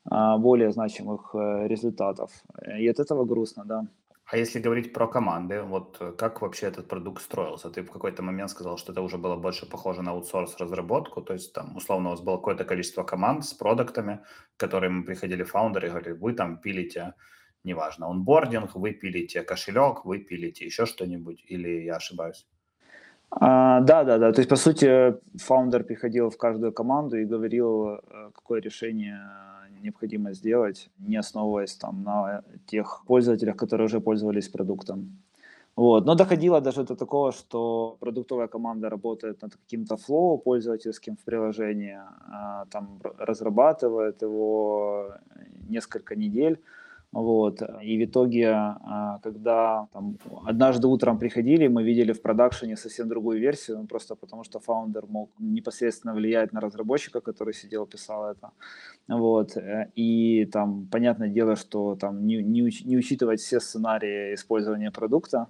а, 0.05 0.39
более 0.39 0.70
значимых 0.70 1.34
э, 1.34 1.66
результатов. 1.68 2.30
И 2.78 2.89
от 2.89 3.01
этого 3.01 3.24
грустно, 3.24 3.64
да. 3.64 3.86
А 4.30 4.36
если 4.36 4.61
говорить 4.61 4.93
про 4.93 5.09
команды, 5.09 5.62
вот 5.62 5.99
как 6.18 6.43
вообще 6.43 6.66
этот 6.66 6.86
продукт 6.89 7.22
строился? 7.22 7.70
Ты 7.70 7.82
в 7.82 7.91
какой-то 7.91 8.22
момент 8.22 8.51
сказал, 8.51 8.76
что 8.76 8.93
это 8.93 9.01
уже 9.01 9.16
было 9.16 9.36
больше 9.36 9.66
похоже 9.66 10.03
на 10.03 10.11
аутсорс-разработку, 10.11 11.22
то 11.22 11.32
есть 11.32 11.55
там 11.55 11.76
условно 11.76 12.09
у 12.09 12.11
вас 12.11 12.20
было 12.20 12.36
какое-то 12.36 12.64
количество 12.64 13.05
команд 13.05 13.45
с 13.45 13.55
продуктами, 13.55 14.20
к 14.57 14.61
которым 14.61 15.05
приходили 15.05 15.45
founder 15.45 15.81
ы 15.81 15.86
и 15.86 15.91
говорили, 15.91 16.12
вы 16.12 16.34
там 16.34 16.59
пилите 16.59 17.14
неважно, 17.64 18.06
onboarding, 18.09 18.74
вы 18.74 18.92
пилите 18.92 19.42
кошелек, 19.42 20.04
вы 20.04 20.18
пилите 20.18 20.64
еще 20.64 20.86
что-нибудь, 20.86 21.44
или 21.48 21.84
я 21.84 21.96
ошибаюсь? 21.96 22.46
А, 23.30 23.80
да, 23.80 24.04
да, 24.04 24.18
да. 24.18 24.32
То 24.32 24.40
есть, 24.40 24.48
по 24.48 24.56
сути, 24.56 25.14
фаундер 25.36 25.84
приходил 25.84 26.30
в 26.30 26.36
каждую 26.36 26.72
команду 26.72 27.18
и 27.18 27.24
говорил, 27.24 27.88
э, 27.88 28.00
какое 28.34 28.61
решение 28.61 29.20
необходимо 29.82 30.32
сделать, 30.32 30.90
не 30.98 31.16
основываясь 31.16 31.76
там 31.76 32.02
на 32.02 32.42
тех 32.66 33.04
пользователях, 33.06 33.56
которые 33.56 33.84
уже 33.84 34.00
пользовались 34.00 34.48
продуктом. 34.48 35.18
Вот. 35.76 36.06
Но 36.06 36.14
доходило 36.14 36.61
даже 36.61 36.82
до 36.82 36.96
такого, 36.96 37.30
что 37.30 37.96
продуктовая 38.00 38.48
команда 38.48 38.88
работает 38.88 39.42
над 39.42 39.54
каким-то 39.54 39.96
flow 39.97 40.39
пользовательским 40.38 41.16
в 41.16 41.24
приложении, 41.24 42.00
а, 42.32 42.64
там 42.70 43.00
разрабатывает 43.18 44.22
его 44.22 45.12
несколько 45.68 46.16
недель, 46.16 46.59
вот. 47.12 47.62
И 47.82 47.98
в 47.98 48.04
итоге, 48.04 48.50
а, 48.50 49.18
когда 49.22 49.88
там, 49.92 50.18
однажды 50.46 50.88
утром 50.88 51.18
приходили, 51.18 51.66
мы 51.68 51.82
видели 51.82 52.12
в 52.12 52.20
продакшене 52.20 52.76
совсем 52.76 53.09
другую 53.09 53.40
версию, 53.40 53.86
просто 53.88 54.14
потому 54.14 54.44
что 54.44 54.61
фаундер 54.61 55.06
мог 55.06 55.30
непосредственно 55.38 56.14
влиять 56.14 56.52
на 56.52 56.61
разработчика, 56.61 57.20
который 57.20 57.54
сидел, 57.54 57.86
писал 57.86 58.30
это. 58.30 58.50
Вот. 59.09 59.56
И 59.96 60.46
там, 60.52 60.86
понятное 60.92 61.28
дело, 61.30 61.56
что 61.56 61.96
там 61.96 62.26
не, 62.26 62.42
не, 62.42 62.62
уч, 62.62 62.84
не 62.84 62.98
учитывать 62.98 63.40
все 63.40 63.61
сценарии 63.61 64.34
использования 64.34 64.90
продукта, 64.90 65.48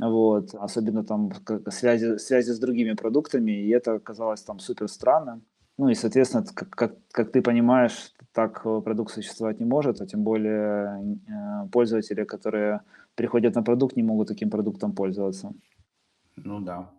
вот, 0.00 0.54
особенно 0.54 1.04
там 1.04 1.30
связи, 1.70 2.18
связи 2.18 2.50
с 2.52 2.58
другими 2.58 2.94
продуктами, 2.94 3.52
и 3.52 3.68
это 3.70 3.98
казалось 4.00 4.42
там 4.42 4.58
супер 4.58 4.88
странным. 4.88 5.42
Ну 5.78 5.88
и, 5.88 5.94
соответственно, 5.94 6.44
как, 6.54 6.70
как, 6.70 6.92
как 7.12 7.30
ты 7.32 7.40
понимаешь, 7.40 8.12
так 8.32 8.62
э, 8.64 8.80
продукт 8.80 9.12
существовать 9.12 9.60
не 9.60 9.66
может, 9.66 10.00
а 10.00 10.06
тем 10.06 10.24
более 10.24 11.16
э, 11.26 11.68
пользователи, 11.70 12.24
которые 12.24 12.80
приходят 13.14 13.54
на 13.54 13.62
продукт, 13.62 13.96
не 13.96 14.02
могут 14.02 14.28
таким 14.28 14.50
продуктом 14.50 14.92
пользоваться. 14.92 15.52
Ну 16.36 16.60
да. 16.60 16.90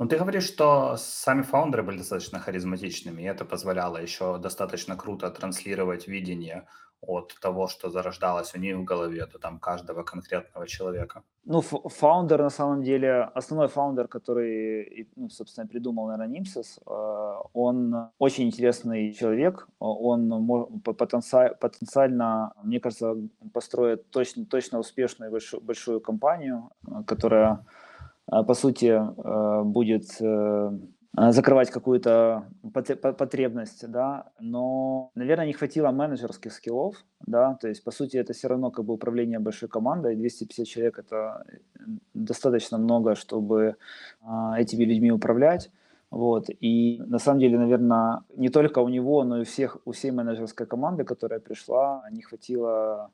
Ну, 0.00 0.06
ты 0.06 0.18
говоришь, 0.18 0.44
что 0.44 0.96
сами 0.96 1.42
фаундеры 1.42 1.82
были 1.82 1.98
достаточно 1.98 2.38
харизматичными, 2.38 3.22
и 3.22 3.26
это 3.26 3.44
позволяло 3.44 3.98
еще 3.98 4.38
достаточно 4.38 4.96
круто 4.96 5.30
транслировать 5.30 6.08
видение 6.08 6.66
от 7.02 7.34
того, 7.40 7.66
что 7.68 7.90
зарождалось 7.90 8.54
у 8.54 8.58
них 8.58 8.76
в 8.76 8.84
голове, 8.84 9.26
до 9.26 9.38
там 9.38 9.58
каждого 9.58 10.02
конкретного 10.02 10.66
человека. 10.66 11.22
Ну, 11.44 11.60
фаундер, 11.62 12.42
на 12.42 12.50
самом 12.50 12.82
деле, 12.82 13.30
основной 13.34 13.68
фаундер, 13.68 14.08
который, 14.08 15.08
ну, 15.16 15.30
собственно, 15.30 15.66
придумал, 15.66 16.08
наверное, 16.08 16.40
Nimsys, 16.40 16.78
э, 16.86 17.42
он 17.54 18.10
очень 18.18 18.46
интересный 18.46 19.12
человек, 19.12 19.68
он 19.78 20.70
потенциально, 20.84 22.52
мне 22.62 22.80
кажется, 22.80 23.16
построит 23.52 24.10
точно, 24.10 24.44
точно 24.44 24.78
успешную 24.78 25.30
большую, 25.30 25.62
большую 25.62 26.00
компанию, 26.00 26.70
которая 27.06 27.64
а, 28.30 28.44
по 28.44 28.54
сути, 28.54 28.86
э, 28.86 29.62
будет 29.64 30.04
э, 30.20 30.70
закрывать 31.16 31.70
какую-то 31.70 32.44
потребность, 32.72 33.90
да, 33.90 34.30
но, 34.38 35.10
наверное, 35.14 35.46
не 35.46 35.52
хватило 35.52 35.90
менеджерских 35.90 36.52
скиллов, 36.52 37.04
да, 37.26 37.54
то 37.60 37.68
есть, 37.68 37.82
по 37.82 37.90
сути, 37.90 38.16
это 38.16 38.32
все 38.32 38.48
равно 38.48 38.70
как 38.70 38.84
бы 38.84 38.94
управление 38.94 39.40
большой 39.40 39.68
командой, 39.68 40.14
250 40.14 40.66
человек– 40.66 40.98
это 40.98 41.44
достаточно 42.14 42.78
много, 42.78 43.16
чтобы 43.16 43.76
а, 44.22 44.60
этими 44.60 44.84
людьми 44.84 45.10
управлять, 45.10 45.70
вот. 46.10 46.46
И 46.60 47.00
на 47.06 47.18
самом 47.18 47.40
деле, 47.40 47.58
наверное, 47.58 48.22
не 48.36 48.48
только 48.48 48.80
у 48.80 48.88
него, 48.88 49.24
но 49.24 49.38
и 49.38 49.40
у 49.42 49.44
всех, 49.44 49.78
у 49.84 49.92
всей 49.92 50.10
менеджерской 50.10 50.66
команды, 50.66 51.04
которая 51.04 51.40
пришла, 51.40 52.04
не 52.10 52.22
хватило 52.22 52.70
а, 52.70 53.10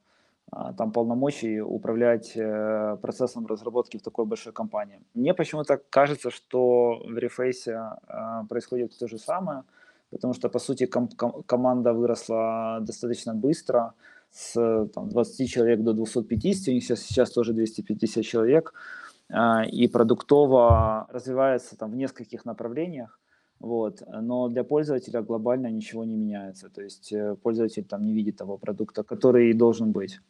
там 0.52 0.92
полномочий 0.92 1.60
управлять 1.60 2.32
э, 2.36 2.96
процессом 3.02 3.46
разработки 3.46 3.98
в 3.98 4.02
такой 4.02 4.24
большой 4.24 4.52
компании. 4.52 5.00
Мне 5.14 5.34
почему-то 5.34 5.80
кажется, 5.90 6.30
что 6.30 7.02
в 7.04 7.16
Reface 7.18 7.72
а, 7.72 8.44
происходит 8.44 8.96
то 8.98 9.08
же 9.08 9.18
самое, 9.18 9.64
потому 10.10 10.34
что, 10.34 10.48
по 10.48 10.58
сути, 10.58 10.86
ком- 10.86 11.08
ком- 11.08 11.42
команда 11.46 11.92
выросла 11.92 12.78
достаточно 12.80 13.34
быстро, 13.34 13.94
с 14.30 14.88
там, 14.94 15.08
20 15.08 15.50
человек 15.50 15.80
до 15.80 15.92
250, 15.92 16.68
у 16.68 16.72
них 16.72 16.84
сейчас, 16.84 17.00
сейчас 17.00 17.30
тоже 17.30 17.52
250 17.52 18.24
человек, 18.24 18.72
а, 19.28 19.64
и 19.64 19.88
продуктово 19.88 21.06
развивается 21.10 21.76
там 21.76 21.90
в 21.90 21.96
нескольких 21.96 22.44
направлениях. 22.44 23.18
Вот. 23.58 24.02
Но 24.22 24.48
для 24.48 24.64
пользователя 24.64 25.22
глобально 25.22 25.70
ничего 25.70 26.04
не 26.04 26.14
меняется. 26.14 26.68
То 26.68 26.82
есть 26.82 27.12
э, 27.12 27.34
пользователь 27.42 27.84
там 27.84 28.02
не 28.02 28.12
видит 28.12 28.36
того 28.36 28.58
продукта, 28.58 29.02
который 29.02 29.52
должен 29.54 29.92
быть. 29.92 30.20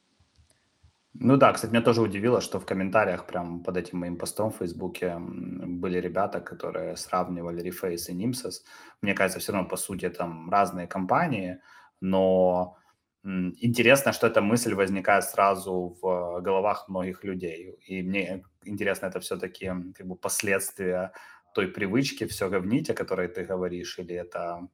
Ну 1.20 1.36
да, 1.36 1.52
кстати, 1.52 1.70
меня 1.72 1.82
тоже 1.82 2.02
удивило, 2.02 2.40
что 2.40 2.58
в 2.58 2.66
комментариях 2.66 3.26
прям 3.26 3.62
под 3.62 3.76
этим 3.76 3.98
моим 3.98 4.16
постом 4.18 4.50
в 4.50 4.56
Фейсбуке 4.56 5.16
были 5.18 5.98
ребята, 6.00 6.40
которые 6.40 6.96
сравнивали 6.96 7.62
Reface 7.64 8.08
и 8.10 8.14
Nimsys. 8.14 8.62
Мне 9.02 9.14
кажется, 9.14 9.40
все 9.40 9.52
равно, 9.52 9.68
по 9.68 9.76
сути, 9.76 10.08
там 10.10 10.50
разные 10.50 10.86
компании, 10.86 11.60
но 12.00 12.76
интересно, 13.24 14.12
что 14.12 14.26
эта 14.26 14.40
мысль 14.42 14.74
возникает 14.74 15.24
сразу 15.24 15.96
в 16.02 16.40
головах 16.42 16.88
многих 16.88 17.24
людей. 17.24 17.72
И 17.86 18.02
мне 18.02 18.42
интересно, 18.64 19.06
это 19.06 19.20
все-таки 19.20 19.66
как 19.94 20.06
бы 20.06 20.16
последствия 20.16 21.12
той 21.54 21.68
привычки 21.68 22.26
все 22.26 22.48
говнить, 22.50 22.90
о 22.90 22.94
которой 22.94 23.28
ты 23.28 23.44
говоришь, 23.44 23.98
или 23.98 24.14
это, 24.14 24.68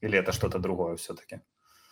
или 0.00 0.18
это 0.18 0.32
что-то 0.32 0.58
другое 0.58 0.96
все-таки? 0.96 1.40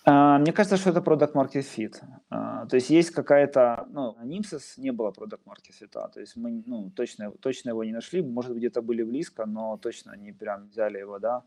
А, 0.06 0.38
мне 0.38 0.52
кажется, 0.52 0.76
что 0.76 0.90
это 0.90 1.00
product 1.00 1.32
market 1.32 1.64
fit. 1.76 1.94
А, 2.28 2.66
то 2.66 2.76
есть 2.76 2.90
есть 2.90 3.10
какая-то, 3.10 3.86
ну, 3.90 4.16
Nimsys 4.22 4.74
не 4.76 4.92
было 4.92 5.10
product 5.10 5.40
market 5.46 5.72
fit, 5.80 5.92
то 5.92 6.20
есть 6.20 6.36
мы, 6.36 6.62
ну, 6.66 6.90
точно, 6.90 7.30
точно 7.40 7.70
его 7.70 7.84
не 7.84 7.92
нашли, 7.92 8.22
может 8.22 8.50
быть, 8.50 8.58
где-то 8.58 8.82
были 8.82 9.02
близко, 9.02 9.46
но 9.46 9.78
точно 9.78 10.14
не 10.16 10.32
прям 10.32 10.68
взяли 10.68 10.98
его, 10.98 11.18
да. 11.18 11.42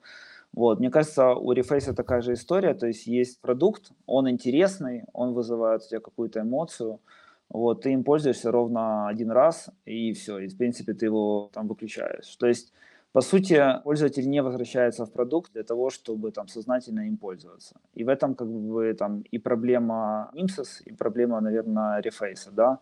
Вот, 0.54 0.80
мне 0.80 0.90
кажется, 0.90 1.34
у 1.36 1.54
Reface 1.54 1.94
такая 1.94 2.22
же 2.22 2.34
история, 2.34 2.74
то 2.74 2.88
есть 2.88 3.06
есть 3.06 3.42
продукт, 3.42 3.92
он 4.08 4.28
интересный, 4.28 5.04
он 5.14 5.34
вызывает 5.34 5.84
у 5.84 5.90
тебя 5.90 6.00
какую-то 6.00 6.42
эмоцию, 6.42 7.00
вот, 7.50 7.84
ты 7.84 7.94
им 7.94 8.04
пользуешься 8.04 8.52
ровно 8.52 9.08
один 9.08 9.30
раз, 9.30 9.70
и 9.86 10.14
все, 10.14 10.40
и, 10.40 10.48
в 10.48 10.58
принципе, 10.58 10.94
ты 10.94 11.06
его 11.06 11.52
там 11.54 11.68
выключаешь. 11.68 12.36
То 12.38 12.48
есть 12.48 12.74
по 13.18 13.22
сути, 13.22 13.82
пользователь 13.84 14.30
не 14.30 14.44
возвращается 14.44 15.04
в 15.04 15.12
продукт 15.12 15.52
для 15.54 15.64
того, 15.64 15.90
чтобы 15.90 16.32
там 16.32 16.48
сознательно 16.48 17.08
им 17.08 17.18
пользоваться. 17.18 17.76
И 17.96 18.04
в 18.04 18.10
этом 18.10 18.36
как 18.36 18.48
бы 18.48 18.94
там 18.94 19.24
и 19.34 19.40
проблема 19.40 20.30
Nimsys, 20.36 20.84
и 20.86 20.94
проблема, 20.94 21.42
наверное, 21.42 22.00
Reface, 22.02 22.52
да, 22.52 22.78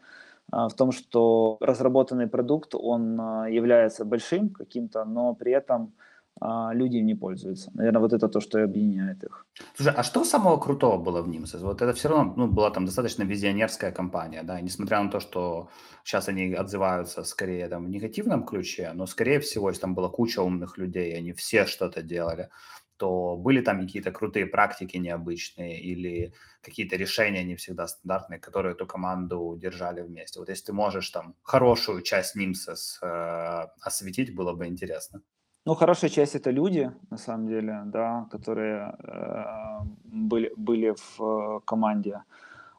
а, 0.51 0.67
в 0.67 0.73
том, 0.73 0.91
что 0.91 1.57
разработанный 1.61 2.27
продукт, 2.27 2.75
он 2.75 3.17
а, 3.21 3.49
является 3.49 4.03
большим 4.03 4.49
каким-то, 4.49 5.05
но 5.05 5.35
при 5.35 5.53
этом 5.53 5.93
а 6.41 6.73
люди 6.73 6.97
не 6.97 7.15
пользуются. 7.15 7.71
Наверное, 7.73 8.01
вот 8.01 8.13
это 8.13 8.27
то, 8.27 8.41
что 8.41 8.59
и 8.59 8.63
объединяет 8.63 9.23
их. 9.23 9.45
Слушай, 9.75 9.93
а 9.95 10.03
что 10.03 10.23
самого 10.25 10.57
крутого 10.57 10.97
было 10.97 11.21
в 11.21 11.29
Nimsys? 11.29 11.59
Вот 11.59 11.81
это 11.81 11.93
все 11.93 12.09
равно 12.09 12.33
ну, 12.35 12.47
была 12.47 12.71
там 12.71 12.85
достаточно 12.85 13.23
визионерская 13.23 13.91
компания, 13.91 14.43
да, 14.43 14.59
и 14.59 14.63
несмотря 14.63 15.01
на 15.01 15.09
то, 15.09 15.19
что 15.19 15.69
сейчас 16.03 16.27
они 16.27 16.53
отзываются 16.53 17.23
скорее 17.23 17.69
там 17.69 17.85
в 17.85 17.89
негативном 17.89 18.45
ключе, 18.45 18.91
но 18.93 19.05
скорее 19.05 19.39
всего, 19.39 19.69
если 19.69 19.81
там 19.81 19.95
была 19.95 20.09
куча 20.09 20.41
умных 20.41 20.77
людей, 20.77 21.17
они 21.17 21.31
все 21.31 21.65
что-то 21.65 22.01
делали, 22.01 22.49
то 22.97 23.35
были 23.37 23.61
там 23.61 23.81
какие-то 23.81 24.11
крутые 24.11 24.45
практики 24.45 24.97
необычные 24.97 25.81
или 25.81 26.33
какие-то 26.61 26.95
решения 26.95 27.43
не 27.43 27.55
всегда 27.55 27.87
стандартные, 27.87 28.39
которые 28.39 28.73
эту 28.73 28.85
команду 28.87 29.57
держали 29.61 30.01
вместе. 30.01 30.39
Вот 30.39 30.49
если 30.49 30.65
ты 30.65 30.73
можешь 30.73 31.09
там 31.09 31.35
хорошую 31.43 32.01
часть 32.01 32.37
Nimsys 32.37 32.99
э, 33.01 33.67
осветить, 33.81 34.35
было 34.35 34.53
бы 34.53 34.67
интересно. 34.67 35.21
Ну, 35.65 35.75
хорошая 35.75 36.11
часть 36.11 36.35
это 36.35 36.51
люди, 36.51 36.91
на 37.09 37.17
самом 37.17 37.47
деле, 37.47 37.81
да, 37.85 38.27
которые 38.31 38.95
э, 39.03 39.85
были, 40.03 40.53
были 40.57 40.93
в 40.95 41.21
э, 41.21 41.59
команде. 41.65 42.21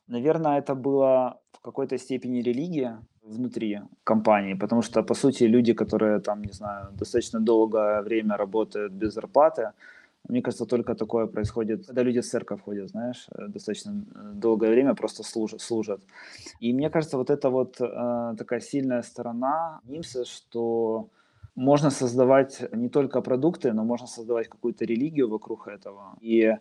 Наверное, 0.08 0.58
это 0.58 0.76
было 0.76 1.40
в 1.52 1.60
какой-то 1.60 1.98
степени 1.98 2.42
религия 2.42 2.98
внутри 3.24 3.80
компании, 4.04 4.54
потому 4.54 4.82
что, 4.82 5.02
по 5.02 5.14
сути, 5.14 5.44
люди, 5.44 5.72
которые 5.72 6.20
там, 6.20 6.44
не 6.44 6.52
знаю, 6.52 6.86
достаточно 6.92 7.40
долгое 7.40 8.02
время 8.02 8.36
работают 8.36 8.92
без 8.92 9.14
зарплаты, 9.14 9.72
мне 10.28 10.42
кажется, 10.42 10.66
только 10.66 10.94
такое 10.94 11.26
происходит, 11.26 11.86
когда 11.86 12.04
люди 12.04 12.20
в 12.20 12.26
церковь 12.26 12.60
ходят, 12.64 12.90
знаешь, 12.90 13.26
э, 13.32 13.48
достаточно 13.48 13.90
э, 14.14 14.32
долгое 14.34 14.70
время 14.70 14.94
просто 14.94 15.22
служат. 15.24 15.60
служат. 15.60 16.00
И 16.60 16.72
мне 16.72 16.90
кажется, 16.90 17.16
вот 17.16 17.30
это 17.30 17.50
вот 17.50 17.80
э, 17.80 18.34
такая 18.38 18.60
сильная 18.60 19.02
сторона 19.02 19.80
Нимса, 19.84 20.24
что 20.24 21.08
можно 21.56 21.90
создавать 21.90 22.62
не 22.72 22.88
только 22.88 23.22
продукты, 23.22 23.72
но 23.72 23.84
можно 23.84 24.06
создавать 24.06 24.48
какую-то 24.48 24.84
религию 24.84 25.28
вокруг 25.28 25.68
этого. 25.68 26.16
И 26.20 26.52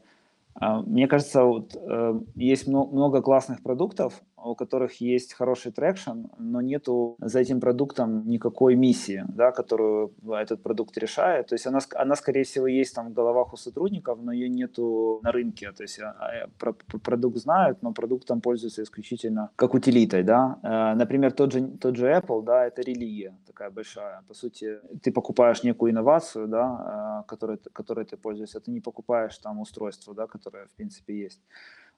а, 0.56 0.82
мне 0.82 1.08
кажется, 1.08 1.44
вот, 1.44 1.76
э, 1.76 2.20
есть 2.36 2.68
много 2.68 3.22
классных 3.22 3.62
продуктов, 3.62 4.24
у 4.38 4.56
которых 4.56 5.02
есть 5.02 5.34
хороший 5.34 5.72
traction, 5.72 6.26
но 6.38 6.62
нету 6.62 7.16
за 7.20 7.40
этим 7.40 7.60
продуктом 7.60 8.28
никакой 8.28 8.76
миссии, 8.76 9.24
да, 9.28 9.52
которую 9.52 10.14
этот 10.28 10.62
продукт 10.62 10.98
решает. 10.98 11.48
То 11.48 11.56
есть 11.56 11.68
она, 11.68 11.80
она, 11.96 12.16
скорее 12.16 12.44
всего, 12.44 12.68
есть 12.68 12.96
там 12.96 13.10
в 13.10 13.14
головах 13.14 13.54
у 13.54 13.58
сотрудников, 13.58 14.20
но 14.22 14.32
ее 14.32 14.50
нету 14.50 15.20
на 15.24 15.32
рынке. 15.32 15.72
То 15.72 15.84
есть 15.84 16.00
а, 16.00 16.16
а, 16.20 16.48
про, 16.60 16.74
про 16.74 17.00
продукт 17.00 17.38
знают, 17.38 17.82
но 17.82 17.94
продуктом 17.94 18.42
пользуются 18.42 18.84
исключительно 18.84 19.50
как 19.56 19.74
утилитой. 19.74 20.24
Да. 20.24 20.60
Э, 20.64 20.96
например, 20.96 21.32
тот 21.32 21.52
же, 21.52 21.68
тот 21.80 21.96
же 21.96 22.08
Apple, 22.08 22.44
да, 22.44 22.66
это 22.66 22.82
религия 22.82 23.36
такая 23.56 23.70
большая. 23.70 24.22
По 24.28 24.34
сути, 24.34 24.80
ты 25.02 25.12
покупаешь 25.12 25.64
некую 25.64 25.92
инновацию, 25.92 26.48
да, 26.48 27.24
э, 27.24 27.30
которой, 27.30 27.58
которой 27.74 28.06
ты 28.06 28.18
пользуешься, 28.18 28.60
ты 28.60 28.72
не 28.72 28.82
покупаешь 28.82 29.38
там 29.38 29.60
устройство, 29.60 30.14
да, 30.14 30.28
которое, 30.28 30.66
в 30.66 30.72
принципе, 30.76 31.14
есть. 31.24 31.42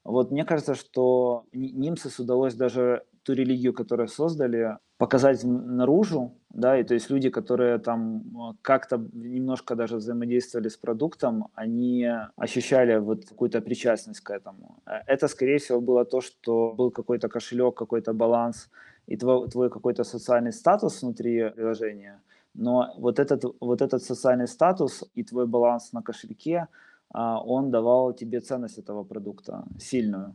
Вот 0.08 0.30
мне 0.30 0.44
кажется, 0.44 0.74
что 0.74 1.44
Нимсис 1.52 2.18
удалось 2.18 2.54
даже 2.54 3.02
ту 3.24 3.34
религию, 3.34 3.74
которую 3.74 4.08
создали, 4.08 4.78
показать 4.96 5.44
наружу, 5.44 6.32
да, 6.48 6.78
и 6.78 6.82
то 6.82 6.94
есть 6.94 7.10
люди, 7.10 7.28
которые 7.28 7.78
там 7.78 8.22
а, 8.36 8.54
как-то 8.62 8.96
немножко 9.12 9.74
даже 9.74 9.96
взаимодействовали 9.96 10.68
с 10.68 10.76
продуктом, 10.78 11.48
они 11.54 12.08
ощущали 12.36 12.96
вот 12.98 13.26
какую-то 13.26 13.60
причастность 13.60 14.20
к 14.20 14.30
этому. 14.30 14.82
Э, 14.86 15.02
это, 15.06 15.28
скорее 15.28 15.58
всего, 15.58 15.80
было 15.80 16.04
то, 16.04 16.22
что 16.22 16.72
был 16.72 16.90
какой-то 16.90 17.28
кошелек, 17.28 17.74
какой-то 17.74 18.14
баланс 18.14 18.70
и 19.06 19.16
твой, 19.16 19.48
твой 19.50 19.68
какой-то 19.68 20.04
социальный 20.04 20.52
статус 20.52 21.02
внутри 21.02 21.50
приложения, 21.50 22.18
но 22.54 22.94
вот 22.96 23.18
этот, 23.18 23.44
вот 23.60 23.82
этот 23.82 24.02
социальный 24.02 24.48
статус 24.48 25.04
и 25.14 25.22
твой 25.22 25.46
баланс 25.46 25.92
на 25.92 26.02
кошельке– 26.02 26.66
он 27.12 27.70
давал 27.70 28.12
тебе 28.12 28.40
ценность 28.40 28.78
этого 28.78 29.04
продукта 29.04 29.64
сильную. 29.78 30.34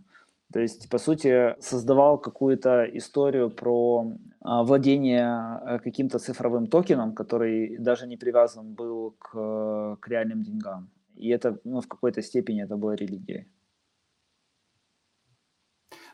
То 0.53 0.59
есть, 0.59 0.89
по 0.89 0.99
сути, 0.99 1.55
создавал 1.59 2.19
какую-то 2.19 2.86
историю 2.93 3.49
про 3.49 4.05
а, 4.39 4.63
владение 4.63 5.59
э, 5.65 5.80
каким-то 5.80 6.19
цифровым 6.19 6.67
токеном, 6.67 7.13
который 7.13 7.78
даже 7.78 8.07
не 8.07 8.17
привязан 8.17 8.74
был 8.74 9.15
к, 9.17 9.97
к 9.99 10.07
реальным 10.07 10.43
деньгам. 10.43 10.89
И 11.15 11.30
это 11.30 11.57
ну, 11.63 11.82
в 11.82 11.88
какой-то 11.88 12.21
степени 12.21 12.63
это 12.63 12.78
было 12.78 12.93
религией. 12.93 13.47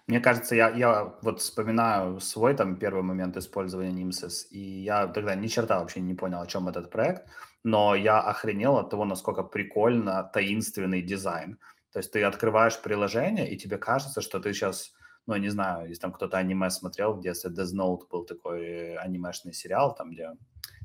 Мне 0.10 0.20
кажется, 0.20 0.56
я, 0.56 0.72
я 0.72 1.14
вот 1.22 1.40
вспоминаю 1.40 2.20
свой 2.20 2.56
там 2.56 2.78
первый 2.78 3.04
момент 3.04 3.38
использования 3.38 3.92
Nimsys, 3.92 4.48
и 4.50 4.60
я 4.60 5.06
тогда 5.06 5.36
ни 5.36 5.46
черта 5.46 5.80
вообще 5.80 6.00
не 6.02 6.16
понял, 6.16 6.42
о 6.42 6.48
чем 6.48 6.68
этот 6.68 6.90
проект, 6.90 7.28
но 7.64 7.94
я 7.94 8.20
охренел 8.20 8.78
от 8.78 8.90
того, 8.90 9.06
насколько 9.06 9.44
прикольно 9.44 10.24
таинственный 10.34 11.04
дизайн. 11.04 11.60
То 11.94 12.00
есть 12.00 12.12
ты 12.12 12.24
открываешь 12.24 12.82
приложение, 12.82 13.54
и 13.54 13.56
тебе 13.56 13.78
кажется, 13.78 14.22
что 14.22 14.40
ты 14.40 14.52
сейчас, 14.52 14.94
ну, 15.28 15.36
не 15.36 15.50
знаю, 15.50 15.88
если 15.88 16.02
там 16.02 16.12
кто-то 16.12 16.38
аниме 16.38 16.72
смотрел 16.72 17.14
в 17.14 17.22
детстве, 17.22 17.52
Death 17.52 17.76
Note 17.76 18.08
был 18.10 18.26
такой 18.26 18.96
анимешный 18.96 19.54
сериал, 19.54 19.94
там, 19.94 20.10
где 20.10 20.32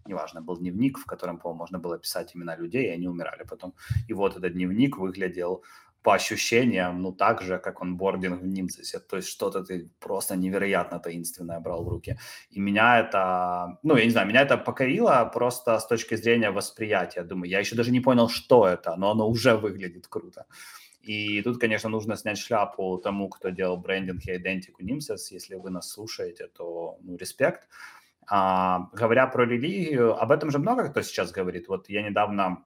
неважно, 0.06 0.42
был 0.42 0.58
дневник, 0.58 0.98
в 0.98 1.06
котором, 1.06 1.38
по-моему, 1.38 1.60
можно 1.60 1.78
было 1.78 1.98
писать 1.98 2.36
имена 2.36 2.56
людей, 2.56 2.88
и 2.88 2.90
они 2.90 3.08
умирали 3.08 3.44
потом. 3.48 3.74
И 4.08 4.12
вот 4.12 4.36
этот 4.36 4.52
дневник 4.52 4.98
выглядел 4.98 5.64
по 6.05 6.14
ощущениям, 6.14 7.02
ну, 7.02 7.12
так 7.12 7.42
же, 7.42 7.59
как 7.59 7.80
он 7.82 7.96
бординг 7.96 8.42
в 8.42 8.46
Нимцесе. 8.46 8.98
То 9.00 9.16
есть 9.16 9.28
что-то 9.28 9.64
ты 9.64 9.90
просто 10.00 10.36
невероятно 10.36 10.98
таинственное 10.98 11.61
брал 11.61 11.84
в 11.84 11.88
руки. 11.88 12.18
И 12.50 12.61
меня 12.61 13.00
это, 13.00 13.78
ну, 13.82 13.96
я 13.96 14.05
не 14.05 14.11
знаю, 14.11 14.28
меня 14.28 14.42
это 14.42 14.59
покорило 14.59 15.30
просто 15.32 15.78
с 15.78 15.86
точки 15.86 16.16
зрения 16.16 16.50
восприятия. 16.50 17.24
Думаю, 17.24 17.50
я 17.50 17.61
еще 17.61 17.74
даже 17.74 17.90
не 17.90 18.00
понял, 18.00 18.28
что 18.28 18.66
это, 18.68 18.96
но 18.96 19.11
оно 19.11 19.26
уже 19.26 19.57
выглядит 19.57 20.07
круто. 20.07 20.44
И 21.00 21.40
тут, 21.42 21.59
конечно, 21.59 21.88
нужно 21.90 22.16
снять 22.16 22.38
шляпу 22.38 22.98
тому, 22.98 23.30
кто 23.30 23.48
делал 23.48 23.78
брендинг 23.78 24.26
и 24.26 24.36
идентику 24.36 24.82
Nimsys. 24.82 25.30
Если 25.30 25.55
вы 25.55 25.70
нас 25.70 25.90
слушаете, 25.90 26.48
то, 26.48 26.98
ну, 27.00 27.16
респект. 27.16 27.66
А, 28.26 28.90
говоря 28.92 29.26
про 29.26 29.46
религию, 29.46 30.20
об 30.22 30.30
этом 30.30 30.50
же 30.50 30.59
много 30.59 30.90
кто 30.90 31.02
сейчас 31.02 31.32
говорит. 31.32 31.68
Вот 31.68 31.88
я 31.88 32.02
недавно 32.02 32.64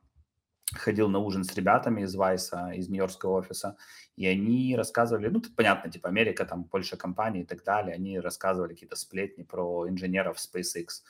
ходил 0.74 1.08
на 1.08 1.18
ужин 1.18 1.44
с 1.44 1.54
ребятами 1.54 2.02
из 2.02 2.14
Вайса, 2.14 2.70
из 2.74 2.88
Нью-Йоркского 2.88 3.38
офиса, 3.38 3.76
и 4.16 4.26
они 4.26 4.76
рассказывали, 4.76 5.28
ну, 5.28 5.42
понятно, 5.56 5.90
типа 5.90 6.08
Америка, 6.08 6.44
там 6.44 6.64
больше 6.64 6.96
компаний 6.96 7.42
и 7.42 7.46
так 7.46 7.64
далее, 7.64 7.94
они 7.94 8.20
рассказывали 8.20 8.74
какие-то 8.74 8.96
сплетни 8.96 9.42
про 9.42 9.88
инженеров 9.88 10.36
SpaceX. 10.36 11.02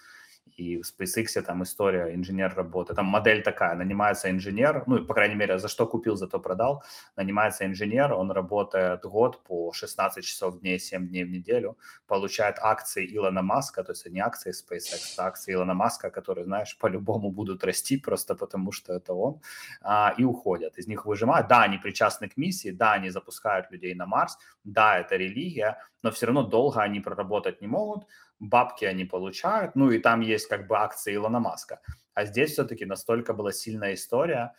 И 0.56 0.80
в 0.80 0.82
SpaceX 0.82 1.42
там 1.42 1.62
история, 1.62 2.14
инженер 2.14 2.54
работает. 2.54 2.96
Там 2.96 3.06
модель 3.06 3.42
такая, 3.42 3.74
нанимается 3.74 4.30
инженер, 4.30 4.84
ну, 4.86 5.04
по 5.04 5.14
крайней 5.14 5.34
мере, 5.34 5.58
за 5.58 5.68
что 5.68 5.86
купил, 5.86 6.16
зато 6.16 6.40
продал. 6.40 6.82
Нанимается 7.16 7.64
инженер, 7.64 8.12
он 8.12 8.30
работает 8.30 9.02
год 9.02 9.42
по 9.44 9.72
16 9.72 10.24
часов 10.24 10.54
в 10.54 10.60
дней, 10.60 10.78
7 10.78 11.08
дней 11.08 11.24
в 11.24 11.30
неделю, 11.30 11.76
получает 12.06 12.58
акции 12.60 13.06
Илона 13.16 13.42
Маска, 13.42 13.84
то 13.84 13.92
есть 13.92 14.10
не 14.10 14.20
акции 14.20 14.52
SpaceX, 14.52 15.14
а 15.18 15.26
акции 15.26 15.54
Илона 15.54 15.74
Маска, 15.74 16.10
которые, 16.10 16.44
знаешь, 16.44 16.76
по-любому 16.78 17.30
будут 17.30 17.64
расти 17.64 17.96
просто 17.98 18.34
потому, 18.34 18.72
что 18.72 18.92
это 18.92 19.14
он, 19.14 19.40
а, 19.82 20.14
и 20.18 20.24
уходят. 20.24 20.78
Из 20.78 20.86
них 20.86 21.06
выжимают. 21.06 21.48
Да, 21.48 21.62
они 21.62 21.78
причастны 21.78 22.28
к 22.28 22.36
миссии, 22.36 22.70
да, 22.70 22.92
они 22.92 23.10
запускают 23.10 23.70
людей 23.70 23.94
на 23.94 24.06
Марс, 24.06 24.38
да, 24.64 24.98
это 24.98 25.16
религия, 25.16 25.78
но 26.02 26.10
все 26.10 26.26
равно 26.26 26.42
долго 26.42 26.80
они 26.80 27.00
проработать 27.00 27.60
не 27.60 27.66
могут, 27.66 28.06
бабки 28.40 28.84
они 28.84 29.04
получают, 29.04 29.74
ну 29.74 29.90
и 29.90 29.98
там 29.98 30.20
есть 30.20 30.48
как 30.48 30.66
бы 30.66 30.76
акции 30.76 31.14
Илона 31.14 31.40
Маска. 31.40 31.80
А 32.14 32.24
здесь 32.24 32.52
все-таки 32.52 32.84
настолько 32.84 33.34
была 33.34 33.52
сильная 33.52 33.94
история, 33.94 34.54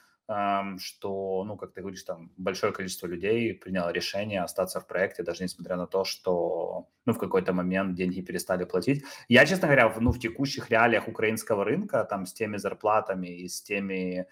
что, 0.77 1.43
ну, 1.43 1.57
как 1.57 1.73
ты 1.73 1.81
говоришь, 1.81 2.03
там 2.03 2.31
большое 2.37 2.71
количество 2.71 3.07
людей 3.07 3.53
приняло 3.55 3.89
решение 3.89 4.43
остаться 4.43 4.79
в 4.79 4.85
проекте, 4.85 5.23
даже 5.23 5.43
несмотря 5.43 5.75
на 5.75 5.87
то, 5.87 6.03
что, 6.05 6.87
ну, 7.07 7.13
в 7.13 7.17
какой-то 7.17 7.51
момент 7.51 7.95
деньги 7.95 8.21
перестали 8.21 8.63
платить. 8.63 9.03
Я, 9.27 9.47
честно 9.47 9.67
говоря, 9.67 9.89
в, 9.89 9.99
ну, 9.99 10.11
в 10.11 10.19
текущих 10.19 10.69
реалиях 10.69 11.07
украинского 11.07 11.65
рынка, 11.65 12.03
там, 12.03 12.27
с 12.27 12.33
теми 12.33 12.57
зарплатами 12.57 13.27
и 13.27 13.47
с 13.47 13.63
теми 13.63 14.27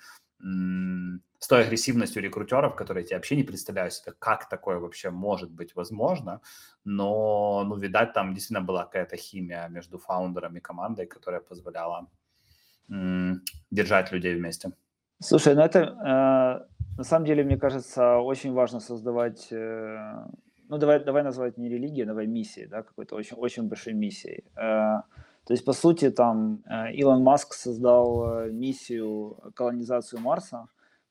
с 1.40 1.48
той 1.48 1.64
агрессивностью 1.64 2.24
рекрутеров, 2.24 2.76
которые 2.76 3.06
я 3.10 3.18
вообще 3.18 3.36
не 3.36 3.44
представляю 3.44 3.92
себе, 3.92 4.14
как 4.20 4.50
такое 4.50 4.80
вообще 4.80 5.10
может 5.10 5.52
быть 5.52 5.76
возможно, 5.76 6.42
но, 6.84 7.64
ну, 7.64 7.76
видать, 7.76 8.14
там 8.14 8.34
действительно 8.34 8.62
была 8.62 8.86
какая-то 8.86 9.18
химия 9.18 9.68
между 9.68 9.98
фаундером 9.98 10.58
и 10.58 10.60
командой, 10.60 11.06
которая 11.06 11.42
позволяла 11.42 12.08
м- 12.90 13.42
держать 13.72 14.12
людей 14.12 14.36
вместе. 14.36 14.72
Слушай, 15.20 15.56
ну 15.56 15.62
это, 15.62 15.80
э, 15.80 16.98
на 16.98 17.04
самом 17.04 17.26
деле, 17.26 17.44
мне 17.44 17.58
кажется, 17.58 18.18
очень 18.18 18.54
важно 18.54 18.80
создавать, 18.80 19.48
э, 19.52 20.26
ну, 20.70 20.78
давай, 20.78 21.04
давай 21.04 21.24
назвать 21.24 21.58
не 21.58 21.70
религией, 21.70 22.06
давай 22.06 22.28
миссией, 22.28 22.68
да, 22.68 22.84
какой-то 22.84 23.16
очень, 23.16 23.38
очень 23.38 23.64
большой 23.64 23.94
миссией. 23.94 24.44
Э, 24.56 25.02
то 25.46 25.54
есть, 25.54 25.66
по 25.66 25.74
сути, 25.74 26.10
там 26.10 26.64
э, 26.66 26.94
Илон 26.94 27.24
Маск 27.24 27.54
создал 27.54 28.42
э, 28.42 28.52
миссию 28.52 29.38
колонизацию 29.56 30.22
Марса, 30.22 30.68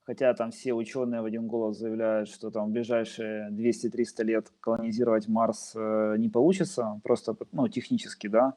хотя 0.06 0.32
там 0.34 0.50
все 0.50 0.72
ученые 0.72 1.20
в 1.20 1.24
один 1.24 1.46
голос 1.46 1.78
заявляют, 1.78 2.28
что 2.28 2.50
там 2.50 2.68
в 2.68 2.70
ближайшие 2.70 3.50
200-300 3.50 4.24
лет 4.24 4.52
колонизировать 4.60 5.28
Марс 5.28 5.72
э, 5.74 6.14
не 6.18 6.28
получится, 6.28 7.00
просто 7.02 7.36
ну, 7.52 7.68
технически, 7.68 8.28
да. 8.28 8.54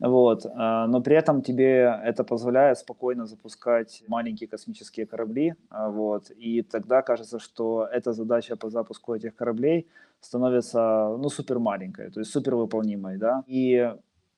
Вот. 0.00 0.44
Но 0.44 1.00
при 1.02 1.16
этом 1.16 1.42
тебе 1.42 2.00
это 2.04 2.22
позволяет 2.22 2.78
спокойно 2.78 3.26
запускать 3.26 4.04
маленькие 4.06 4.48
космические 4.48 5.06
корабли. 5.06 5.56
Вот. 5.70 6.30
И 6.30 6.62
тогда 6.62 7.02
кажется, 7.02 7.40
что 7.40 7.84
эта 7.92 8.12
задача 8.12 8.56
по 8.56 8.70
запуску 8.70 9.14
этих 9.14 9.34
кораблей 9.34 9.88
становится 10.20 11.16
ну, 11.18 11.28
супер 11.28 11.58
маленькой, 11.58 12.10
то 12.10 12.20
есть 12.20 12.32
супер 12.32 12.54
выполнимой. 12.54 13.18
Да? 13.18 13.42
И 13.46 13.92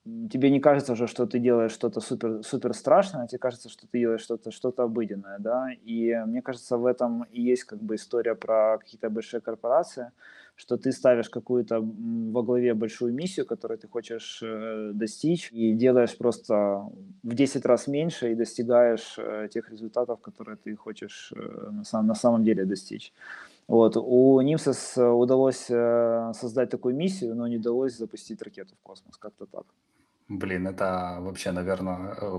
тебе 0.04 0.50
не 0.50 0.60
кажется 0.60 0.92
уже, 0.92 1.06
что 1.06 1.26
ты 1.26 1.38
делаешь 1.38 1.72
что-то 1.72 2.00
супер, 2.00 2.42
супер 2.42 2.74
страшное, 2.74 3.26
тебе 3.26 3.38
кажется, 3.38 3.68
что 3.68 3.86
ты 3.86 3.98
делаешь 3.98 4.22
что-то 4.22 4.50
что 4.50 4.72
обыденное, 4.76 5.38
да, 5.38 5.68
и 5.84 6.14
мне 6.26 6.42
кажется, 6.42 6.78
в 6.78 6.86
этом 6.86 7.24
и 7.24 7.42
есть 7.42 7.64
как 7.64 7.82
бы 7.82 7.94
история 7.94 8.34
про 8.34 8.78
какие-то 8.78 9.10
большие 9.10 9.40
корпорации, 9.40 10.10
что 10.56 10.76
ты 10.76 10.92
ставишь 10.92 11.30
какую-то 11.30 11.80
во 11.80 12.42
главе 12.42 12.74
большую 12.74 13.14
миссию, 13.14 13.46
которую 13.46 13.78
ты 13.78 13.88
хочешь 13.88 14.42
э, 14.42 14.90
достичь, 14.94 15.50
и 15.52 15.72
делаешь 15.74 16.16
просто 16.16 16.84
в 17.22 17.34
10 17.34 17.66
раз 17.66 17.86
меньше 17.86 18.32
и 18.32 18.34
достигаешь 18.34 19.18
э, 19.18 19.48
тех 19.52 19.70
результатов, 19.70 20.20
которые 20.20 20.56
ты 20.56 20.76
хочешь 20.76 21.32
э, 21.36 21.70
на, 21.70 21.84
самом, 21.84 22.06
на 22.06 22.14
самом 22.14 22.44
деле 22.44 22.64
достичь. 22.64 23.12
Вот. 23.68 23.96
У 23.96 24.40
Нимсос 24.40 24.98
удалось 24.98 25.66
э, 25.70 26.32
создать 26.34 26.70
такую 26.70 26.94
миссию, 26.94 27.34
но 27.34 27.48
не 27.48 27.56
удалось 27.56 27.96
запустить 27.96 28.42
ракету 28.42 28.74
в 28.74 28.82
космос, 28.82 29.16
как-то 29.16 29.46
так. 29.46 29.64
Блин, 30.30 30.68
это 30.68 31.16
вообще, 31.20 31.50
наверное, 31.50 32.14
э, 32.20 32.38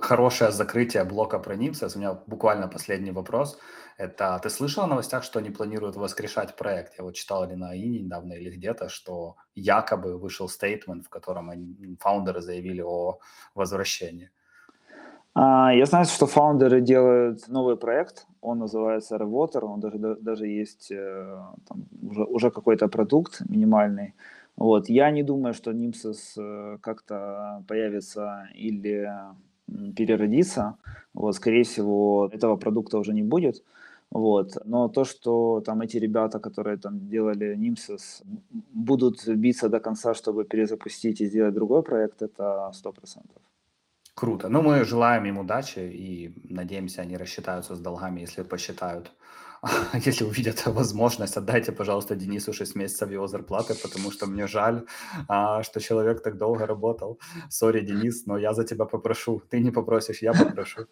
хорошее 0.00 0.52
закрытие 0.52 1.02
блока 1.04 1.40
про 1.40 1.56
Нимсос. 1.56 1.96
У 1.96 1.98
меня 1.98 2.14
буквально 2.26 2.68
последний 2.68 3.10
вопрос. 3.10 3.58
Это 3.98 4.38
ты 4.40 4.48
слышал 4.48 4.84
о 4.84 4.86
новостях, 4.86 5.24
что 5.24 5.40
они 5.40 5.50
планируют 5.50 5.96
воскрешать 5.96 6.56
проект? 6.56 6.98
Я 6.98 7.04
вот 7.04 7.14
читал 7.14 7.48
ли 7.48 7.56
на 7.56 7.70
АИНе 7.70 8.00
недавно 8.00 8.34
или 8.34 8.48
где-то, 8.56 8.88
что 8.88 9.34
якобы 9.56 10.18
вышел 10.18 10.48
стейтмент, 10.48 11.04
в 11.06 11.08
котором 11.08 11.50
они, 11.50 11.96
фаундеры 11.98 12.40
заявили 12.40 12.80
о 12.80 13.18
возвращении. 13.54 14.30
А, 15.34 15.74
я 15.74 15.86
знаю, 15.86 16.04
что 16.04 16.26
фаундеры 16.26 16.80
делают 16.80 17.48
новый 17.48 17.76
проект, 17.76 18.26
он 18.40 18.58
называется 18.58 19.16
Rewater, 19.16 19.64
он 19.64 19.80
даже, 19.80 19.98
даже 19.98 20.46
есть 20.46 20.92
э, 20.92 21.38
там, 21.68 21.86
уже, 22.02 22.24
уже 22.24 22.50
какой-то 22.50 22.88
продукт 22.88 23.40
минимальный. 23.48 24.14
Вот. 24.56 24.88
Я 24.88 25.10
не 25.10 25.22
думаю, 25.22 25.54
что 25.54 25.72
Nimsys 25.72 26.36
э, 26.36 26.78
как-то 26.80 27.64
появится 27.66 28.48
или 28.54 29.08
переродится. 29.96 30.76
Вот, 31.14 31.34
скорее 31.34 31.62
всего, 31.62 32.28
этого 32.32 32.56
продукта 32.56 32.98
уже 32.98 33.14
не 33.14 33.22
будет. 33.22 33.62
Вот. 34.10 34.58
Но 34.64 34.88
то, 34.88 35.04
что 35.04 35.60
там 35.60 35.80
эти 35.80 35.96
ребята, 35.96 36.38
которые 36.38 36.76
там 36.76 37.08
делали 37.08 37.56
Nimsys, 37.56 38.22
будут 38.72 39.26
биться 39.26 39.68
до 39.68 39.80
конца, 39.80 40.14
чтобы 40.14 40.44
перезапустить 40.44 41.20
и 41.20 41.26
сделать 41.26 41.54
другой 41.54 41.82
проект, 41.82 42.22
это 42.22 42.70
сто 42.74 42.92
процентов. 42.92 43.42
Круто. 44.14 44.48
Ну, 44.48 44.62
мы 44.62 44.84
желаем 44.84 45.24
им 45.24 45.38
удачи 45.38 45.78
и 45.78 46.34
надеемся, 46.50 47.02
они 47.02 47.16
рассчитаются 47.16 47.74
с 47.74 47.80
долгами, 47.80 48.20
если 48.20 48.42
посчитают. 48.42 49.12
Если 50.06 50.24
увидят 50.24 50.66
возможность, 50.66 51.36
отдайте, 51.36 51.72
пожалуйста, 51.72 52.14
Денису 52.14 52.52
6 52.52 52.76
месяцев 52.76 53.10
его 53.10 53.26
зарплаты, 53.26 53.74
потому 53.74 54.10
что 54.10 54.26
мне 54.26 54.46
жаль, 54.46 54.84
а, 55.28 55.62
что 55.62 55.80
человек 55.80 56.22
так 56.22 56.36
долго 56.36 56.66
работал. 56.66 57.18
Сори, 57.50 57.80
Денис, 57.80 58.26
но 58.26 58.38
я 58.38 58.54
за 58.54 58.64
тебя 58.64 58.84
попрошу. 58.84 59.42
Ты 59.50 59.60
не 59.60 59.70
попросишь, 59.70 60.22
я 60.22 60.32
попрошу. 60.32 60.86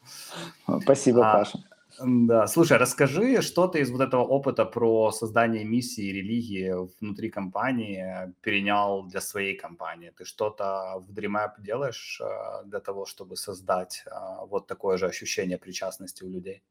Спасибо, 0.83 1.31
а, 1.31 1.39
Паша. 1.39 1.59
Да, 2.03 2.47
слушай, 2.47 2.79
расскажи, 2.79 3.43
что 3.43 3.67
ты 3.67 3.81
из 3.81 3.91
вот 3.91 4.01
этого 4.01 4.23
опыта 4.23 4.65
про 4.65 5.11
создание 5.11 5.65
миссии 5.65 6.05
и 6.05 6.13
религии 6.13 6.75
внутри 7.01 7.31
компании 7.31 8.33
перенял 8.41 9.03
для 9.03 9.21
своей 9.21 9.57
компании? 9.57 10.13
Ты 10.17 10.25
что-то 10.25 11.05
в 11.09 11.11
DreamApp 11.13 11.51
делаешь 11.59 12.21
э, 12.23 12.65
для 12.65 12.79
того, 12.79 13.07
чтобы 13.07 13.37
создать 13.37 14.05
э, 14.07 14.11
вот 14.47 14.67
такое 14.67 14.97
же 14.99 15.07
ощущение 15.07 15.59
причастности 15.59 16.25
у 16.25 16.31
людей? 16.31 16.63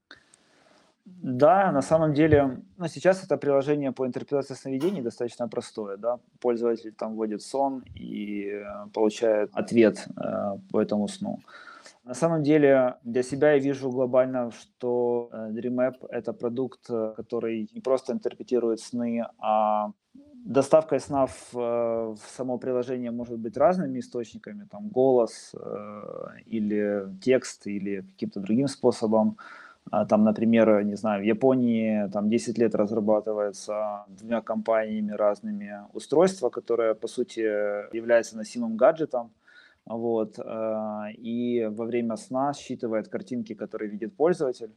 Да, 1.21 1.71
на 1.71 1.81
самом 1.81 2.13
деле, 2.13 2.61
ну, 2.77 2.87
сейчас 2.87 3.23
это 3.23 3.37
приложение 3.37 3.91
по 3.91 4.05
интерпретации 4.05 4.53
сновидений 4.53 5.01
достаточно 5.01 5.47
простое, 5.47 5.97
да. 5.97 6.19
Пользователь 6.39 6.93
там 6.93 7.15
вводит 7.15 7.41
сон 7.41 7.83
и 7.95 8.45
э, 8.45 8.63
получает 8.93 9.49
ответ 9.53 10.07
э, 10.15 10.57
по 10.71 10.81
этому 10.81 11.07
сну. 11.07 11.39
На 12.05 12.15
самом 12.15 12.41
деле 12.43 12.95
для 13.03 13.23
себя 13.23 13.51
я 13.51 13.59
вижу 13.59 13.91
глобально, 13.91 14.51
что 14.51 15.29
э, 15.31 15.51
DreamApp— 15.51 16.07
это 16.09 16.33
продукт, 16.33 16.89
э, 16.89 17.13
который 17.17 17.69
не 17.73 17.81
просто 17.81 18.13
интерпретирует 18.13 18.79
сны, 18.79 19.25
а 19.37 19.91
доставка 20.45 20.99
сна 20.99 21.25
в, 21.27 21.53
в 21.53 22.17
само 22.17 22.57
приложение 22.57 23.11
может 23.11 23.37
быть 23.37 23.57
разными 23.57 23.99
источниками, 23.99 24.67
там 24.71 24.87
голос 24.89 25.53
э, 25.53 26.01
или 26.45 27.07
текст 27.21 27.67
или 27.67 28.01
каким-то 28.01 28.39
другим 28.39 28.67
способом. 28.67 29.37
А, 29.91 30.05
там, 30.05 30.23
например, 30.23 30.83
не 30.83 30.95
знаю, 30.95 31.21
в 31.21 31.25
Японии 31.25 32.09
там 32.11 32.29
10 32.29 32.57
лет 32.57 32.75
разрабатывается 32.75 34.05
двумя 34.07 34.41
компаниями 34.41 35.11
разными 35.11 35.73
устройства, 35.93 36.49
которое, 36.49 36.93
по 36.93 37.07
сути, 37.07 37.41
является 37.95 38.37
носимым 38.37 38.77
гаджетом. 38.77 39.31
Вот, 39.85 40.37
э, 40.37 41.11
и 41.17 41.67
во 41.71 41.85
время 41.85 42.15
сна 42.15 42.53
считывает 42.53 43.07
картинки, 43.07 43.55
которые 43.55 43.89
видит 43.89 44.15
пользователь. 44.15 44.69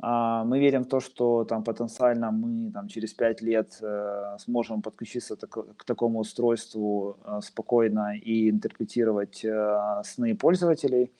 А, 0.00 0.44
мы 0.44 0.60
верим 0.60 0.84
в 0.84 0.88
то, 0.88 1.00
что 1.00 1.44
там 1.44 1.64
потенциально 1.64 2.30
мы 2.30 2.70
там, 2.70 2.86
через 2.88 3.14
5 3.14 3.42
лет 3.42 3.78
э, 3.82 4.36
сможем 4.38 4.82
подключиться 4.82 5.36
к 5.36 5.84
такому 5.84 6.20
устройству 6.20 7.16
э, 7.24 7.40
спокойно 7.42 8.16
и 8.16 8.48
интерпретировать 8.50 9.44
сны 10.04 10.36
пользователей. 10.36 11.10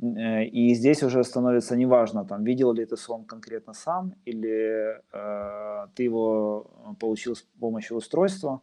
Э, 0.00 0.44
и 0.44 0.74
здесь 0.74 1.02
уже 1.02 1.22
становится 1.24 1.76
неважно, 1.76 2.24
там, 2.24 2.44
видел 2.44 2.72
ли 2.72 2.84
ты 2.84 2.96
сон 2.96 3.24
конкретно 3.24 3.74
сам 3.74 4.14
или 4.24 5.00
э, 5.12 5.86
ты 5.94 6.02
его 6.02 6.66
получил 6.98 7.34
с 7.34 7.42
помощью 7.60 7.96
устройства. 7.96 8.60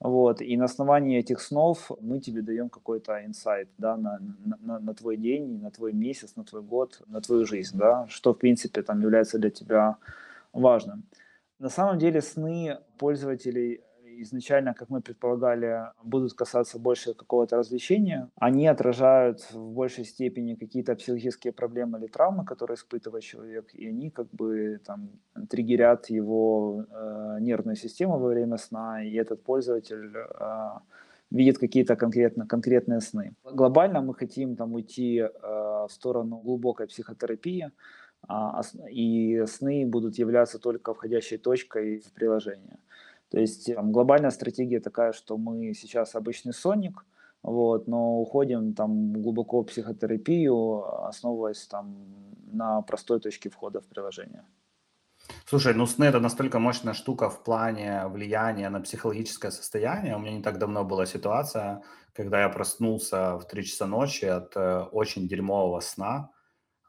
Вот. 0.00 0.40
И 0.40 0.56
на 0.56 0.64
основании 0.64 1.18
этих 1.18 1.40
снов 1.40 1.90
мы 2.00 2.20
тебе 2.20 2.42
даем 2.42 2.68
какой-то 2.68 3.24
инсайт 3.24 3.68
да, 3.78 3.96
на, 3.96 4.20
на, 4.60 4.78
на 4.78 4.94
твой 4.94 5.16
день, 5.16 5.60
на 5.60 5.70
твой 5.70 5.92
месяц, 5.92 6.36
на 6.36 6.44
твой 6.44 6.62
год, 6.62 7.02
на 7.06 7.20
твою 7.20 7.44
жизнь, 7.44 7.76
да, 7.76 8.06
что 8.08 8.32
в 8.32 8.38
принципе 8.38 8.82
там 8.82 9.00
является 9.00 9.38
для 9.38 9.50
тебя 9.50 9.96
важным. 10.52 11.04
На 11.58 11.68
самом 11.68 11.98
деле 11.98 12.20
сны 12.20 12.78
пользователей 12.98 13.82
изначально, 14.22 14.74
как 14.74 14.90
мы 14.90 15.00
предполагали, 15.00 15.90
будут 16.02 16.34
касаться 16.34 16.78
больше 16.78 17.14
какого-то 17.14 17.56
развлечения, 17.56 18.28
они 18.36 18.66
отражают 18.66 19.40
в 19.52 19.72
большей 19.72 20.04
степени 20.04 20.54
какие-то 20.54 20.94
психические 20.94 21.52
проблемы 21.52 21.98
или 21.98 22.06
травмы, 22.06 22.44
которые 22.44 22.74
испытывает 22.74 23.24
человек, 23.24 23.74
и 23.74 23.88
они 23.88 24.10
как 24.10 24.28
бы 24.30 24.80
там 24.86 25.10
триггерят 25.50 26.10
его 26.10 26.84
э, 26.90 27.38
нервную 27.40 27.76
систему 27.76 28.18
во 28.18 28.28
время 28.28 28.56
сна, 28.56 29.04
и 29.04 29.14
этот 29.14 29.42
пользователь 29.42 30.12
э, 30.16 30.78
видит 31.30 31.58
какие-то 31.58 31.96
конкретно, 31.96 32.46
конкретные 32.46 33.00
сны. 33.00 33.34
Глобально 33.44 34.00
мы 34.00 34.14
хотим 34.14 34.56
там 34.56 34.74
уйти 34.74 35.18
э, 35.18 35.28
в 35.42 35.88
сторону 35.90 36.38
глубокой 36.38 36.86
психотерапии, 36.86 37.70
а, 38.28 38.60
и 38.90 39.44
сны 39.46 39.86
будут 39.86 40.18
являться 40.18 40.58
только 40.58 40.94
входящей 40.94 41.38
точкой 41.38 41.98
в 41.98 42.12
приложение. 42.12 42.78
То 43.32 43.40
есть 43.40 43.74
там, 43.74 43.92
глобальная 43.92 44.30
стратегия 44.30 44.78
такая, 44.78 45.12
что 45.12 45.38
мы 45.38 45.72
сейчас 45.72 46.14
обычный 46.14 46.52
сонник, 46.52 47.06
вот, 47.42 47.88
но 47.88 48.20
уходим 48.20 48.74
там 48.74 49.14
глубоко 49.14 49.62
в 49.62 49.64
психотерапию, 49.64 51.06
основываясь 51.06 51.66
там 51.66 51.96
на 52.52 52.82
простой 52.82 53.20
точке 53.20 53.48
входа 53.48 53.80
в 53.80 53.86
приложение. 53.86 54.44
Слушай, 55.46 55.72
ну 55.72 55.86
сны 55.86 56.04
это 56.04 56.20
настолько 56.20 56.58
мощная 56.58 56.92
штука 56.92 57.30
в 57.30 57.42
плане 57.42 58.06
влияния 58.08 58.68
на 58.68 58.82
психологическое 58.82 59.50
состояние. 59.50 60.14
У 60.14 60.18
меня 60.18 60.32
не 60.32 60.42
так 60.42 60.58
давно 60.58 60.84
была 60.84 61.06
ситуация, 61.06 61.82
когда 62.12 62.42
я 62.42 62.50
проснулся 62.50 63.38
в 63.38 63.46
3 63.46 63.64
часа 63.64 63.86
ночи 63.86 64.26
от 64.26 64.54
э, 64.56 64.82
очень 64.92 65.26
дерьмового 65.26 65.80
сна, 65.80 66.28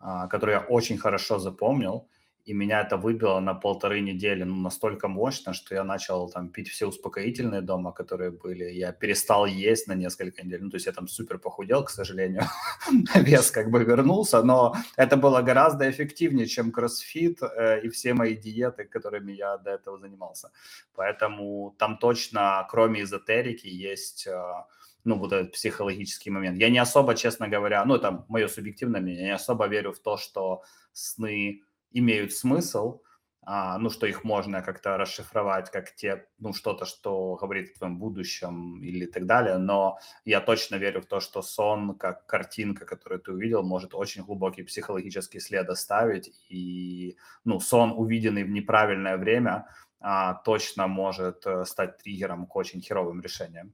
э, 0.02 0.28
который 0.30 0.56
я 0.56 0.60
очень 0.60 0.98
хорошо 0.98 1.40
запомнил 1.40 2.10
и 2.46 2.54
меня 2.54 2.82
это 2.82 2.98
выбило 2.98 3.40
на 3.40 3.54
полторы 3.54 4.02
недели, 4.02 4.44
ну, 4.44 4.56
настолько 4.56 5.08
мощно, 5.08 5.54
что 5.54 5.76
я 5.76 5.84
начал 5.84 6.30
там 6.30 6.50
пить 6.50 6.70
все 6.70 6.88
успокоительные 6.88 7.62
дома, 7.62 7.94
которые 7.94 8.32
были, 8.32 8.66
я 8.66 8.92
перестал 8.92 9.46
есть 9.46 9.88
на 9.88 9.94
несколько 9.96 10.44
недель, 10.44 10.62
ну, 10.62 10.70
то 10.70 10.76
есть 10.76 10.86
я 10.86 10.92
там 10.92 11.08
супер 11.08 11.40
похудел, 11.40 11.86
к 11.86 11.90
сожалению, 11.90 12.44
вес 13.16 13.50
как 13.52 13.70
бы 13.72 13.84
вернулся, 13.84 14.44
но 14.44 14.76
это 14.98 15.16
было 15.16 15.42
гораздо 15.42 15.90
эффективнее, 15.90 16.48
чем 16.48 16.72
кроссфит 16.72 17.42
э, 17.42 17.82
и 17.82 17.90
все 17.90 18.14
мои 18.14 18.36
диеты, 18.36 18.84
которыми 18.84 19.32
я 19.32 19.58
до 19.58 19.72
этого 19.72 19.98
занимался, 19.98 20.52
поэтому 20.96 21.76
там 21.80 21.98
точно, 21.98 22.68
кроме 22.70 23.04
эзотерики, 23.04 23.68
есть... 23.68 24.28
Э, 24.28 24.66
ну, 25.06 25.18
вот 25.18 25.34
этот 25.34 25.52
психологический 25.52 26.30
момент. 26.30 26.58
Я 26.58 26.70
не 26.70 26.80
особо, 26.80 27.14
честно 27.14 27.50
говоря, 27.50 27.84
ну, 27.84 27.96
это 27.96 28.24
мое 28.30 28.48
субъективное 28.48 29.02
мнение, 29.02 29.24
я 29.24 29.28
не 29.28 29.36
особо 29.36 29.68
верю 29.68 29.92
в 29.92 30.00
то, 30.00 30.16
что 30.16 30.64
сны 30.94 31.62
имеют 31.94 32.34
смысл, 32.34 33.02
а, 33.46 33.78
ну, 33.78 33.90
что 33.90 34.08
их 34.08 34.24
можно 34.24 34.62
как-то 34.62 34.98
расшифровать 34.98 35.70
как 35.70 35.94
те, 35.96 36.26
ну, 36.40 36.54
что-то, 36.54 36.86
что 36.86 37.36
говорит 37.36 37.72
о 37.72 37.78
твоем 37.80 37.98
будущем 37.98 38.82
или 38.82 39.06
так 39.06 39.26
далее, 39.26 39.58
но 39.58 39.98
я 40.24 40.40
точно 40.40 40.76
верю 40.78 41.02
в 41.02 41.06
то, 41.06 41.20
что 41.20 41.42
сон, 41.42 41.98
как 41.98 42.26
картинка, 42.26 42.86
которую 42.86 43.20
ты 43.20 43.34
увидел, 43.34 43.64
может 43.64 43.94
очень 43.96 44.24
глубокий 44.24 44.64
психологический 44.64 45.40
след 45.40 45.70
оставить, 45.70 46.32
и, 46.50 47.18
ну, 47.44 47.60
сон, 47.60 47.92
увиденный 47.92 48.44
в 48.44 48.50
неправильное 48.50 49.18
время, 49.18 49.68
а, 50.00 50.36
точно 50.36 50.88
может 50.88 51.46
э, 51.46 51.66
стать 51.66 51.98
триггером 51.98 52.46
к 52.46 52.56
очень 52.56 52.82
херовым 52.82 53.22
решениям. 53.22 53.74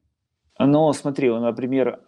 Ну, 0.62 0.92
смотри, 0.92 1.30
например, 1.30 2.00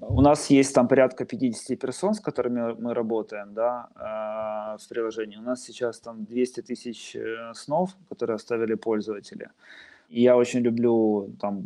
у 0.00 0.20
нас 0.20 0.50
есть 0.50 0.74
там 0.74 0.88
порядка 0.88 1.24
50 1.24 1.78
персон, 1.78 2.14
с 2.14 2.20
которыми 2.20 2.74
мы 2.80 2.94
работаем, 2.94 3.54
да, 3.54 3.88
а, 3.94 4.76
в 4.76 4.88
приложении. 4.88 5.36
У 5.36 5.42
нас 5.42 5.62
сейчас 5.62 6.00
там 6.00 6.24
200 6.24 6.62
тысяч 6.62 7.14
э, 7.14 7.52
снов, 7.54 7.90
которые 8.08 8.34
оставили 8.34 8.74
пользователи. 8.74 9.50
И 10.08 10.22
я 10.22 10.36
очень 10.36 10.60
люблю 10.60 11.30
там 11.40 11.62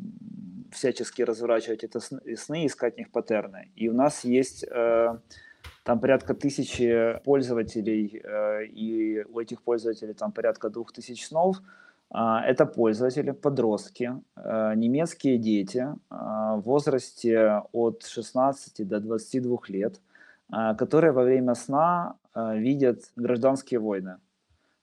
всячески 0.71 1.23
разворачивать 1.23 1.85
эти 1.85 1.99
сны, 2.37 2.67
искать 2.67 2.95
в 2.95 2.99
них 2.99 3.11
паттерны. 3.11 3.71
И 3.75 3.89
у 3.89 3.95
нас 3.95 4.25
есть 4.25 4.65
э, 4.65 5.17
там 5.85 6.01
порядка 6.01 6.35
тысячи 6.35 7.19
пользователей, 7.25 8.21
э, 8.23 8.67
и 8.67 9.25
у 9.25 9.41
этих 9.41 9.63
пользователей 9.63 10.13
там 10.13 10.33
порядка 10.33 10.69
двух 10.69 10.93
тысяч 10.93 11.27
снов– 11.27 11.57
а, 11.67 11.82
это 12.15 12.67
пользователи, 12.67 13.31
подростки, 13.31 14.13
э, 14.37 14.75
немецкие 14.77 15.39
дети 15.39 15.89
а, 16.11 16.57
в 16.57 16.63
возрасте 16.63 17.63
от 17.73 18.05
16 18.05 18.87
до 18.87 19.01
22 19.01 19.59
лет, 19.69 20.01
а, 20.51 20.75
которые 20.75 21.13
во 21.13 21.23
время 21.23 21.55
сна 21.55 22.17
видят 22.35 23.13
гражданские 23.17 23.79
войны. 23.79 24.17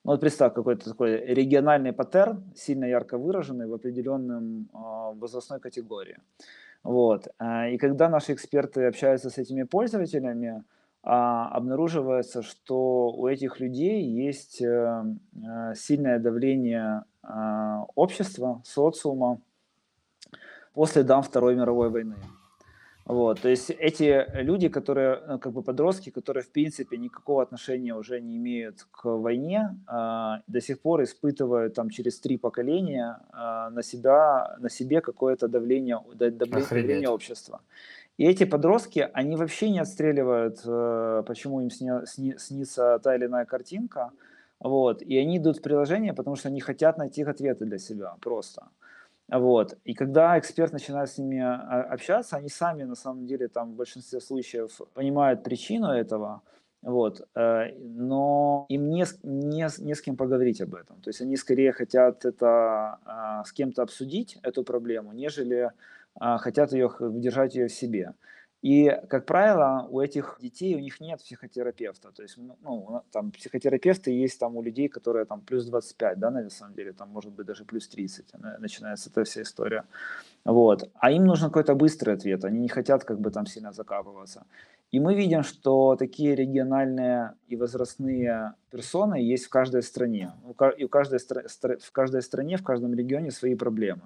Ну, 0.03 0.11
вот 0.11 0.19
представь, 0.21 0.53
какой-то 0.53 0.87
такой 0.91 1.25
региональный 1.25 1.93
паттерн, 1.93 2.43
сильно 2.55 2.85
ярко 2.85 3.17
выраженный 3.17 3.65
в 3.65 3.73
определенном 3.73 4.69
возрастной 4.71 5.59
категории. 5.59 6.19
Вот. 6.83 7.27
И 7.71 7.77
когда 7.79 8.07
наши 8.07 8.33
эксперты 8.33 8.85
общаются 8.85 9.31
с 9.31 9.39
этими 9.39 9.63
пользователями, 9.63 10.63
обнаруживается, 11.01 12.41
что 12.41 13.11
у 13.11 13.27
этих 13.27 13.59
людей 13.59 14.03
есть 14.03 14.61
э, 14.61 15.03
э, 15.33 15.73
сильное 15.75 16.19
давление 16.19 17.03
а, 17.18 17.18
общества, 17.95 18.61
социума 18.63 19.39
по 20.73 20.85
следам 20.85 21.21
Второй 21.21 21.55
мировой 21.55 21.89
войны. 21.89 22.15
Вот, 23.09 23.41
то 23.41 23.49
есть 23.49 23.71
эти 23.71 24.23
люди, 24.35 24.69
которые, 24.69 25.19
ну, 25.27 25.39
как 25.39 25.51
бы 25.51 25.63
подростки, 25.63 26.11
которые 26.11 26.43
в 26.43 26.51
принципе 26.51 26.95
никакого 26.95 27.41
отношения 27.41 27.95
уже 27.95 28.21
не 28.21 28.37
имеют 28.37 28.85
к 28.91 29.05
войне, 29.05 29.75
э, 29.87 30.41
до 30.45 30.61
сих 30.61 30.79
пор 30.79 31.01
испытывают 31.01 31.73
там 31.73 31.89
через 31.89 32.19
три 32.19 32.37
поколения 32.37 33.17
э, 33.33 33.69
на 33.71 33.81
себя, 33.81 34.55
на 34.59 34.69
себе 34.69 35.01
какое-то 35.01 35.47
давление, 35.47 35.99
давление, 36.13 36.67
давление 36.69 37.09
общества. 37.09 37.61
И 38.17 38.25
эти 38.25 38.43
подростки, 38.43 39.09
они 39.11 39.35
вообще 39.35 39.71
не 39.71 39.79
отстреливают, 39.79 40.61
э, 40.63 41.23
почему 41.25 41.61
им 41.61 41.71
сня, 41.71 42.05
сни, 42.05 42.35
снится 42.37 42.99
та 42.99 43.15
или 43.15 43.25
иная 43.25 43.45
картинка, 43.45 44.11
вот. 44.59 45.01
И 45.01 45.17
они 45.17 45.37
идут 45.37 45.57
в 45.57 45.61
приложение, 45.61 46.13
потому 46.13 46.35
что 46.35 46.49
они 46.49 46.59
хотят 46.59 46.97
найти 46.97 47.23
ответы 47.23 47.65
для 47.65 47.77
себя 47.77 48.15
просто. 48.21 48.69
Вот. 49.31 49.77
И 49.85 49.93
когда 49.93 50.37
эксперт 50.39 50.73
начинает 50.73 51.09
с 51.09 51.17
ними 51.17 51.39
а, 51.39 51.83
общаться, 51.83 52.37
они 52.37 52.49
сами 52.49 52.83
на 52.83 52.95
самом 52.95 53.27
деле 53.27 53.47
там 53.47 53.71
в 53.71 53.75
большинстве 53.75 54.19
случаев 54.19 54.81
понимают 54.93 55.43
причину 55.43 55.87
этого, 55.87 56.41
вот. 56.81 57.27
Э, 57.35 57.71
но 57.77 58.65
им 58.69 58.89
не, 58.89 59.05
не, 59.23 59.67
не 59.83 59.95
с 59.95 60.01
кем 60.01 60.17
поговорить 60.17 60.61
об 60.61 60.73
этом. 60.75 61.01
То 61.01 61.09
есть 61.09 61.21
они 61.21 61.37
скорее 61.37 61.71
хотят 61.73 62.25
это 62.25 62.99
а, 63.05 63.43
с 63.43 63.51
кем-то 63.51 63.83
обсудить, 63.83 64.37
эту 64.43 64.63
проблему, 64.63 65.13
нежели 65.13 65.71
а, 66.15 66.37
хотят 66.37 66.71
ее, 66.73 66.91
держать 66.99 67.55
ее 67.55 67.67
в 67.67 67.73
себе. 67.73 68.13
И, 68.61 68.89
как 69.07 69.25
правило, 69.25 69.87
у 69.89 70.01
этих 70.01 70.37
детей 70.41 70.75
у 70.75 70.79
них 70.79 70.99
нет 70.99 71.19
психотерапевта. 71.21 72.11
То 72.11 72.23
есть, 72.23 72.37
ну, 72.37 73.03
там 73.11 73.31
психотерапевты 73.31 74.11
есть 74.11 74.37
там 74.37 74.57
у 74.57 74.61
людей, 74.61 74.89
которые 74.89 75.25
там 75.25 75.39
плюс 75.41 75.65
25, 75.65 76.19
да, 76.19 76.29
на 76.29 76.49
самом 76.49 76.73
деле, 76.73 76.91
там 76.91 77.09
может 77.09 77.31
быть 77.31 77.45
даже 77.45 77.63
плюс 77.63 77.87
30, 77.87 78.33
начинается 78.59 79.09
эта 79.09 79.23
вся 79.23 79.43
история. 79.43 79.85
Вот. 80.43 80.89
А 80.95 81.11
им 81.11 81.25
нужен 81.25 81.47
какой-то 81.47 81.73
быстрый 81.73 82.15
ответ, 82.15 82.43
они 82.43 82.59
не 82.59 82.67
хотят 82.67 83.05
как 83.05 83.19
бы 83.19 83.31
там 83.31 83.45
сильно 83.45 83.71
закапываться. 83.71 84.45
И 84.91 84.99
мы 84.99 85.15
видим, 85.15 85.43
что 85.43 85.95
такие 85.95 86.35
региональные 86.35 87.35
и 87.47 87.55
возрастные 87.55 88.55
персоны 88.71 89.15
есть 89.15 89.45
в 89.45 89.49
каждой 89.49 89.83
стране. 89.83 90.33
И 90.77 90.83
у 90.83 90.89
каждой, 90.89 91.19
в 91.19 91.91
каждой 91.91 92.21
стране, 92.23 92.57
в 92.57 92.63
каждом 92.63 92.93
регионе 92.93 93.31
свои 93.31 93.55
проблемы. 93.55 94.01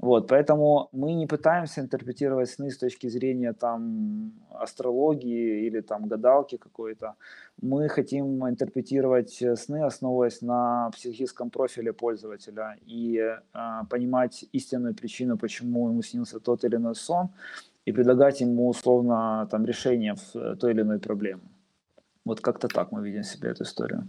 Вот, 0.00 0.28
поэтому 0.28 0.88
мы 0.92 1.12
не 1.12 1.26
пытаемся 1.26 1.82
интерпретировать 1.82 2.48
сны 2.48 2.70
с 2.70 2.78
точки 2.78 3.08
зрения 3.08 3.52
там 3.52 4.32
астрологии 4.50 5.66
или 5.66 5.82
там 5.82 6.08
гадалки 6.08 6.56
какой-то. 6.56 7.14
Мы 7.60 7.88
хотим 7.88 8.48
интерпретировать 8.48 9.42
сны, 9.56 9.84
основываясь 9.84 10.40
на 10.40 10.90
психическом 10.90 11.50
профиле 11.50 11.92
пользователя 11.92 12.78
и 12.86 13.18
э, 13.18 13.36
понимать 13.90 14.46
истинную 14.52 14.94
причину, 14.94 15.36
почему 15.36 15.90
ему 15.90 16.02
снился 16.02 16.40
тот 16.40 16.64
или 16.64 16.76
иной 16.76 16.94
сон, 16.94 17.28
и 17.84 17.92
предлагать 17.92 18.40
ему 18.40 18.68
условно 18.68 19.46
там 19.50 19.66
решение 19.66 20.14
в 20.14 20.56
той 20.56 20.72
или 20.72 20.80
иной 20.80 20.98
проблемы. 20.98 21.42
Вот 22.24 22.40
как-то 22.40 22.68
так 22.68 22.90
мы 22.92 23.04
видим 23.04 23.22
себе 23.22 23.50
эту 23.50 23.64
историю. 23.64 24.06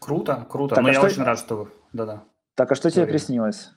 Круто, 0.00 0.46
круто. 0.50 0.74
Так, 0.74 0.84
Но 0.84 0.90
а 0.90 0.92
я 0.92 0.98
что... 0.98 1.06
очень 1.06 1.22
рад, 1.22 1.38
что... 1.38 1.68
Да-да. 1.94 2.24
Так, 2.54 2.72
а 2.72 2.74
что 2.74 2.90
тебе 2.90 3.06
приснилось? 3.06 3.72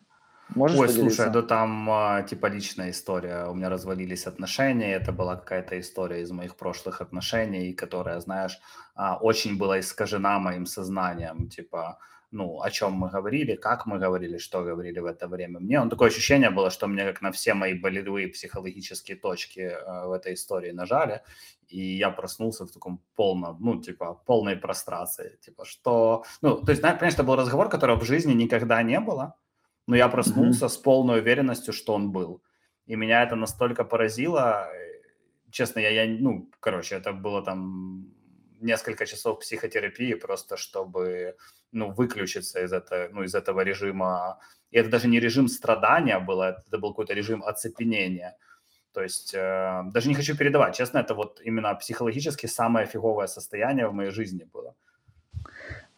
Можешь 0.55 0.79
Ой, 0.79 0.87
поделиться? 0.87 1.15
слушай, 1.15 1.33
да 1.33 1.41
там 1.41 1.89
а, 1.89 2.23
типа 2.23 2.47
личная 2.47 2.89
история. 2.91 3.45
У 3.47 3.53
меня 3.53 3.69
развалились 3.69 4.27
отношения. 4.27 4.93
Это 4.93 5.11
была 5.11 5.35
какая-то 5.35 5.79
история 5.79 6.21
из 6.21 6.31
моих 6.31 6.55
прошлых 6.55 7.01
отношений, 7.01 7.73
которая, 7.73 8.19
знаешь, 8.19 8.59
а, 8.95 9.17
очень 9.17 9.57
была 9.57 9.79
искажена 9.79 10.39
моим 10.39 10.65
сознанием. 10.65 11.49
Типа, 11.49 11.99
ну, 12.31 12.61
о 12.61 12.69
чем 12.69 12.93
мы 12.93 13.09
говорили, 13.09 13.55
как 13.55 13.85
мы 13.85 13.99
говорили, 13.99 14.37
что 14.37 14.63
говорили 14.63 14.99
в 14.99 15.05
это 15.05 15.27
время. 15.27 15.59
Мне 15.59 15.79
он 15.79 15.89
такое 15.89 16.09
ощущение 16.09 16.49
было, 16.49 16.69
что 16.69 16.87
мне 16.87 17.05
как 17.05 17.21
на 17.21 17.31
все 17.31 17.53
мои 17.53 17.73
болевые 17.73 18.27
психологические 18.27 19.17
точки 19.17 19.59
э, 19.59 20.07
в 20.07 20.11
этой 20.11 20.33
истории 20.33 20.71
нажали, 20.71 21.21
и 21.67 21.79
я 21.79 22.09
проснулся 22.09 22.65
в 22.65 22.71
таком 22.71 23.01
полном, 23.15 23.57
ну, 23.59 23.81
типа, 23.81 24.13
полной 24.25 24.57
прострации, 24.57 25.37
типа, 25.41 25.65
что, 25.65 26.23
ну, 26.41 26.61
то 26.61 26.71
есть, 26.71 26.81
понимаешь, 26.81 27.13
это 27.13 27.23
был 27.23 27.35
разговор, 27.35 27.69
которого 27.69 27.99
в 27.99 28.05
жизни 28.05 28.33
никогда 28.33 28.83
не 28.83 28.99
было, 28.99 29.35
но 29.87 29.95
я 29.95 30.09
проснулся 30.09 30.65
mm-hmm. 30.65 30.69
с 30.69 30.77
полной 30.77 31.19
уверенностью, 31.19 31.73
что 31.73 31.93
он 31.93 32.11
был. 32.11 32.41
И 32.85 32.95
меня 32.95 33.23
это 33.23 33.35
настолько 33.35 33.83
поразило. 33.83 34.69
Э, 34.73 35.01
честно, 35.51 35.79
я, 35.79 35.89
я, 35.89 36.05
ну, 36.19 36.49
короче, 36.59 36.95
это 36.95 37.13
было 37.13 37.41
там 37.43 38.13
несколько 38.59 39.05
часов 39.05 39.39
психотерапии 39.39 40.13
просто, 40.13 40.57
чтобы, 40.57 41.35
ну, 41.71 41.91
выключиться 41.91 42.63
из, 42.63 42.73
это, 42.73 43.09
ну, 43.13 43.23
из 43.23 43.33
этого 43.33 43.61
режима. 43.61 44.39
И 44.71 44.77
это 44.77 44.89
даже 44.89 45.07
не 45.07 45.19
режим 45.19 45.47
страдания 45.47 46.19
было, 46.19 46.63
это 46.67 46.77
был 46.77 46.89
какой-то 46.89 47.13
режим 47.13 47.43
оцепенения. 47.43 48.35
То 48.93 49.03
есть 49.03 49.33
э, 49.33 49.83
даже 49.93 50.09
не 50.09 50.15
хочу 50.15 50.35
передавать, 50.35 50.75
честно, 50.75 50.99
это 50.99 51.13
вот 51.13 51.39
именно 51.45 51.75
психологически 51.75 52.47
самое 52.47 52.87
фиговое 52.87 53.27
состояние 53.27 53.87
в 53.87 53.93
моей 53.93 54.11
жизни 54.11 54.43
было. 54.53 54.75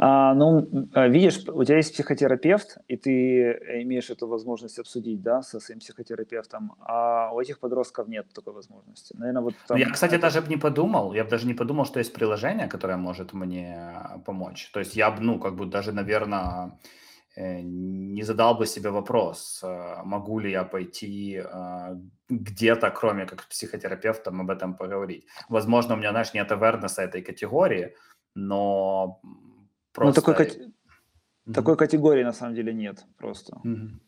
А, 0.02 0.34
ну, 0.34 0.66
а, 0.94 1.10
видишь, 1.10 1.44
у 1.50 1.64
тебя 1.66 1.76
есть 1.76 1.92
психотерапевт, 1.92 2.78
и 2.88 2.96
ты 2.96 3.52
имеешь 3.84 4.10
эту 4.10 4.28
возможность 4.28 4.80
обсудить, 4.80 5.22
да, 5.22 5.42
со 5.42 5.60
своим 5.60 5.80
психотерапевтом, 5.82 6.72
а 6.80 7.32
у 7.34 7.42
этих 7.42 7.60
подростков 7.60 8.08
нет 8.08 8.26
такой 8.34 8.54
возможности. 8.54 9.14
Наверное, 9.18 9.42
вот 9.42 9.56
там... 9.68 9.78
Я, 9.78 9.90
кстати, 9.90 10.16
даже 10.16 10.42
бы 10.42 10.48
не 10.48 10.56
подумал, 10.56 11.14
я 11.14 11.26
бы 11.26 11.30
даже 11.30 11.48
не 11.48 11.54
подумал, 11.54 11.84
что 11.84 12.00
есть 12.00 12.14
приложение, 12.14 12.70
которое 12.70 12.96
может 12.98 13.34
мне 13.34 13.78
помочь. 14.26 14.72
То 14.72 14.80
есть 14.80 14.96
я 14.96 15.12
бы, 15.12 15.22
ну, 15.22 15.38
как 15.38 15.56
бы 15.56 15.66
даже, 15.66 15.92
наверное, 15.92 16.80
э, 17.36 17.60
не 17.62 18.24
задал 18.24 18.56
бы 18.56 18.68
себе 18.68 18.92
вопрос, 18.92 19.62
э, 19.64 19.96
могу 20.06 20.40
ли 20.40 20.52
я 20.52 20.64
пойти 20.64 21.44
э, 21.44 21.96
где-то, 22.30 22.90
кроме 22.92 23.26
как 23.26 23.42
с 23.42 23.46
психотерапевтом, 23.48 24.40
об 24.40 24.50
этом 24.50 24.76
поговорить. 24.76 25.26
Возможно, 25.50 25.96
у 25.96 25.98
меня, 25.98 26.12
знаешь, 26.12 26.34
нет 26.34 26.50
awareness 26.52 27.02
этой 27.02 27.22
категории, 27.22 27.96
но 28.34 29.20
Просто... 30.00 30.22
Ну, 30.22 30.26
такой, 30.26 30.46
mm-hmm. 30.46 31.54
такой 31.54 31.78
категории 31.78 32.24
на 32.24 32.34
самом 32.34 32.56
деле 32.56 32.74
нет 32.74 33.06
просто. 33.18 33.60
Mm-hmm. 33.66 34.00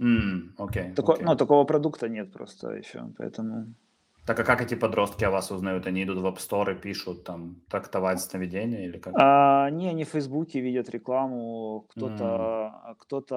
Mm, 0.00 0.56
okay, 0.56 0.94
Тако, 0.94 1.12
okay. 1.12 1.24
Ну, 1.24 1.36
такого 1.36 1.64
продукта 1.64 2.08
нет 2.08 2.32
просто 2.32 2.70
еще, 2.70 3.00
поэтому... 3.18 3.74
Так 4.26 4.40
а 4.40 4.44
как 4.44 4.62
эти 4.62 4.76
подростки 4.76 5.24
о 5.24 5.30
вас 5.30 5.50
узнают? 5.50 5.86
Они 5.86 6.04
идут 6.04 6.18
в 6.18 6.26
App 6.26 6.36
Store 6.36 6.72
и 6.72 6.80
пишут 6.80 7.24
там 7.24 7.56
трактовать 7.68 8.20
сновидения 8.20 8.86
или 8.86 8.98
как? 8.98 9.14
А, 9.16 9.70
не, 9.70 9.88
они 9.88 10.04
в 10.04 10.08
Фейсбуке 10.08 10.60
видят 10.60 10.90
рекламу, 10.90 11.86
кто-то 11.90 12.24
mm. 12.24 12.94
кто-то 12.98 13.34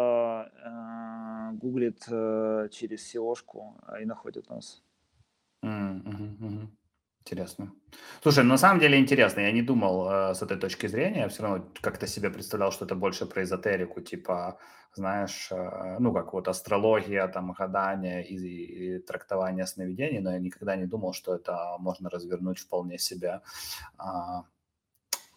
э, 0.66 1.58
гуглит 1.58 2.06
э, 2.10 2.70
через 2.72 3.16
SEO-шку 3.16 3.76
и 4.02 4.06
находит 4.06 4.50
нас. 4.50 4.84
Mm, 5.64 6.04
mm-hmm, 6.04 6.38
mm-hmm. 6.40 6.68
Интересно. 7.26 7.72
Слушай, 8.22 8.44
на 8.44 8.58
самом 8.58 8.82
деле 8.82 9.00
интересно. 9.00 9.42
Я 9.42 9.54
не 9.54 9.62
думал 9.62 10.10
э, 10.12 10.34
с 10.36 10.42
этой 10.42 10.58
точки 10.58 10.88
зрения. 10.88 11.22
Я 11.22 11.30
все 11.30 11.44
равно 11.44 11.66
как-то 11.82 12.06
себе 12.06 12.30
представлял, 12.30 12.72
что 12.72 12.84
это 12.86 12.96
больше 12.96 13.26
про 13.26 13.44
эзотерику, 13.44 14.02
типа, 14.02 14.58
знаешь, 14.94 15.48
э, 15.50 15.98
ну, 16.00 16.14
как 16.14 16.34
вот 16.34 16.50
астрология, 16.50 17.26
там, 17.30 17.54
гадание 17.54 18.28
и, 18.28 18.36
и 18.36 19.00
трактование 19.00 19.66
сновидений, 19.66 20.20
но 20.20 20.34
я 20.34 20.40
никогда 20.40 20.76
не 20.76 20.86
думал, 20.86 21.14
что 21.14 21.34
это 21.34 21.78
можно 21.80 22.10
развернуть 22.10 22.60
вполне 22.60 22.98
себе, 22.98 23.40
э, 24.00 24.04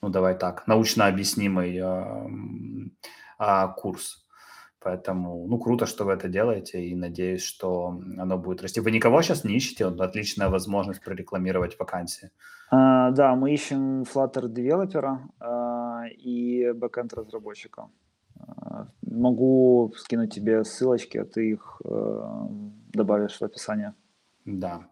ну, 0.03 0.09
давай 0.09 0.37
так, 0.37 0.67
научно 0.67 1.07
объяснимый 1.07 1.77
э, 1.77 2.29
э, 3.39 3.69
курс. 3.77 4.26
Поэтому, 4.81 5.47
ну, 5.49 5.59
круто, 5.59 5.87
что 5.87 6.05
вы 6.05 6.13
это 6.13 6.29
делаете, 6.29 6.85
и 6.85 6.95
надеюсь, 6.95 7.43
что 7.43 8.01
оно 8.19 8.39
будет 8.39 8.63
расти. 8.63 8.81
Вы 8.81 8.91
никого 8.91 9.23
сейчас 9.23 9.45
не 9.45 9.57
ищете? 9.57 9.87
Вот 9.87 10.01
отличная 10.01 10.49
возможность 10.49 11.03
прорекламировать 11.03 11.79
вакансии. 11.79 12.31
А, 12.71 13.11
да, 13.11 13.35
мы 13.35 13.53
ищем 13.53 14.03
Flutter 14.03 14.49
девелопера 14.49 15.21
а, 15.41 16.05
и 16.09 16.73
бэкенд 16.73 17.15
разработчика. 17.15 17.89
А, 18.39 18.87
могу 19.03 19.93
скинуть 19.97 20.35
тебе 20.35 20.65
ссылочки, 20.65 21.19
а 21.19 21.25
ты 21.25 21.51
их 21.51 21.81
а, 21.85 22.49
добавишь 22.93 23.39
в 23.39 23.43
описание. 23.43 23.95
Да. 24.45 24.89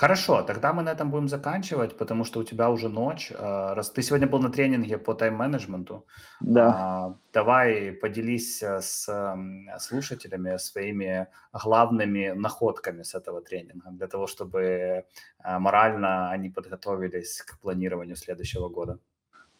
Хорошо, 0.00 0.42
тогда 0.42 0.72
мы 0.72 0.82
на 0.82 0.92
этом 0.92 1.10
будем 1.10 1.28
заканчивать, 1.28 1.98
потому 1.98 2.24
что 2.24 2.40
у 2.40 2.44
тебя 2.44 2.70
уже 2.70 2.88
ночь. 2.88 3.32
А, 3.38 3.74
раз 3.74 3.90
ты 3.90 4.02
сегодня 4.02 4.26
был 4.26 4.38
на 4.38 4.50
тренинге 4.50 4.96
по 4.96 5.12
тайм-менеджменту, 5.12 6.06
да. 6.40 6.68
А, 6.68 7.14
давай 7.34 7.92
поделись 7.92 8.62
э, 8.62 8.80
с 8.80 9.36
слушателями 9.78 10.56
своими 10.56 11.26
главными 11.52 12.32
находками 12.34 13.02
с 13.02 13.14
этого 13.14 13.42
тренинга, 13.42 13.90
для 13.90 14.06
того, 14.06 14.26
чтобы 14.26 15.04
а, 15.38 15.58
морально 15.58 16.30
они 16.30 16.48
подготовились 16.48 17.42
к 17.42 17.58
планированию 17.60 18.16
следующего 18.16 18.70
года. 18.70 18.98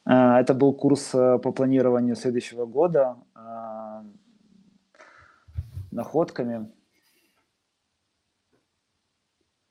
Это 0.06 0.54
был 0.54 0.72
курс 0.72 1.14
э, 1.14 1.38
по 1.38 1.52
планированию 1.52 2.16
следующего 2.16 2.64
года 2.64 3.16
находками. 5.90 6.70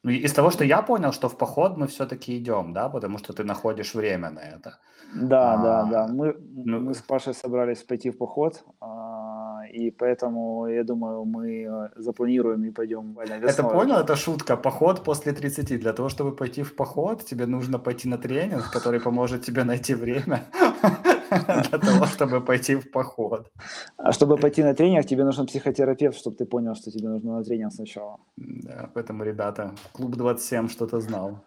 Ну, 0.03 0.11
из 0.11 0.33
того, 0.33 0.49
что 0.49 0.63
я 0.63 0.81
понял, 0.81 1.11
что 1.11 1.27
в 1.27 1.37
поход 1.37 1.77
мы 1.77 1.87
все-таки 1.87 2.37
идем, 2.37 2.73
да, 2.73 2.89
потому 2.89 3.17
что 3.17 3.33
ты 3.33 3.43
находишь 3.43 3.95
время 3.95 4.29
на 4.29 4.39
это. 4.39 4.77
Да, 5.13 5.53
а, 5.53 5.57
да, 5.57 5.83
да. 5.91 6.07
Мы, 6.07 6.35
ну... 6.65 6.79
мы 6.79 6.93
с 6.93 7.01
Пашей 7.01 7.33
собрались 7.33 7.83
пойти 7.83 8.09
в 8.09 8.17
поход, 8.17 8.63
а, 8.79 9.63
и 9.73 9.91
поэтому, 9.91 10.67
я 10.67 10.83
думаю, 10.83 11.25
мы 11.25 11.63
э, 11.63 11.89
запланируем 11.97 12.63
и 12.63 12.71
пойдем 12.71 13.13
весной. 13.19 13.49
Это 13.49 13.63
понял? 13.63 13.95
Это 13.97 14.15
шутка. 14.15 14.57
Поход 14.57 15.03
после 15.03 15.33
30. 15.33 15.79
Для 15.79 15.93
того, 15.93 16.09
чтобы 16.09 16.35
пойти 16.35 16.63
в 16.63 16.75
поход, 16.75 17.25
тебе 17.25 17.45
нужно 17.45 17.79
пойти 17.79 18.07
на 18.07 18.17
тренинг, 18.17 18.71
который 18.71 18.99
поможет 18.99 19.45
тебе 19.45 19.63
найти 19.63 19.95
время 19.95 20.45
для 21.69 21.79
того, 21.79 22.05
чтобы 22.05 22.41
пойти 22.41 22.75
в 22.75 22.91
поход. 22.91 23.51
А 23.97 24.11
чтобы 24.11 24.37
пойти 24.37 24.63
на 24.63 24.73
тренинг, 24.73 25.05
тебе 25.05 25.23
нужен 25.23 25.45
психотерапевт, 25.45 26.17
чтобы 26.17 26.35
ты 26.35 26.45
понял, 26.45 26.75
что 26.75 26.91
тебе 26.91 27.09
нужно 27.09 27.37
на 27.37 27.43
тренинг 27.43 27.73
сначала. 27.73 28.19
Да, 28.37 28.89
поэтому, 28.93 29.23
ребята, 29.23 29.75
клуб 29.93 30.15
27 30.15 30.67
что-то 30.69 30.99
знал. 30.99 31.39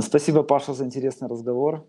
Спасибо, 0.00 0.42
Паша, 0.42 0.72
за 0.72 0.84
интересный 0.84 1.28
разговор. 1.28 1.86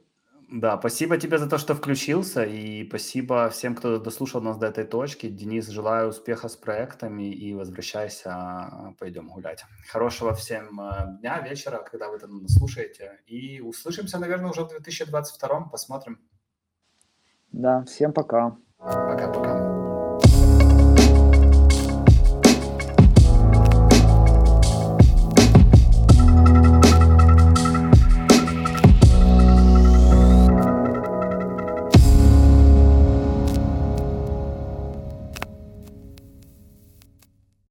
Да, 0.52 0.78
спасибо 0.78 1.18
тебе 1.18 1.40
за 1.40 1.50
то, 1.50 1.58
что 1.58 1.74
включился, 1.74 2.44
и 2.44 2.88
спасибо 2.88 3.50
всем, 3.50 3.76
кто 3.76 3.98
дослушал 3.98 4.42
нас 4.42 4.58
до 4.58 4.68
этой 4.68 4.86
точки. 4.86 5.28
Денис, 5.28 5.68
желаю 5.68 6.10
успеха 6.10 6.50
с 6.50 6.56
проектами 6.56 7.32
и 7.32 7.54
возвращайся, 7.56 8.94
пойдем 9.00 9.28
гулять. 9.28 9.66
Хорошего 9.88 10.34
всем 10.36 10.80
э, 10.80 11.18
дня, 11.20 11.40
вечера, 11.42 11.80
когда 11.80 12.10
вы 12.10 12.18
это 12.18 12.28
слушаете. 12.48 13.20
И 13.26 13.60
услышимся, 13.60 14.20
наверное, 14.20 14.52
уже 14.52 14.64
в 14.64 14.70
2022 14.70 15.62
посмотрим. 15.72 16.20
Да, 17.56 17.86
всем 17.86 18.12
пока. 18.12 18.58
Пока-пока. 18.80 19.95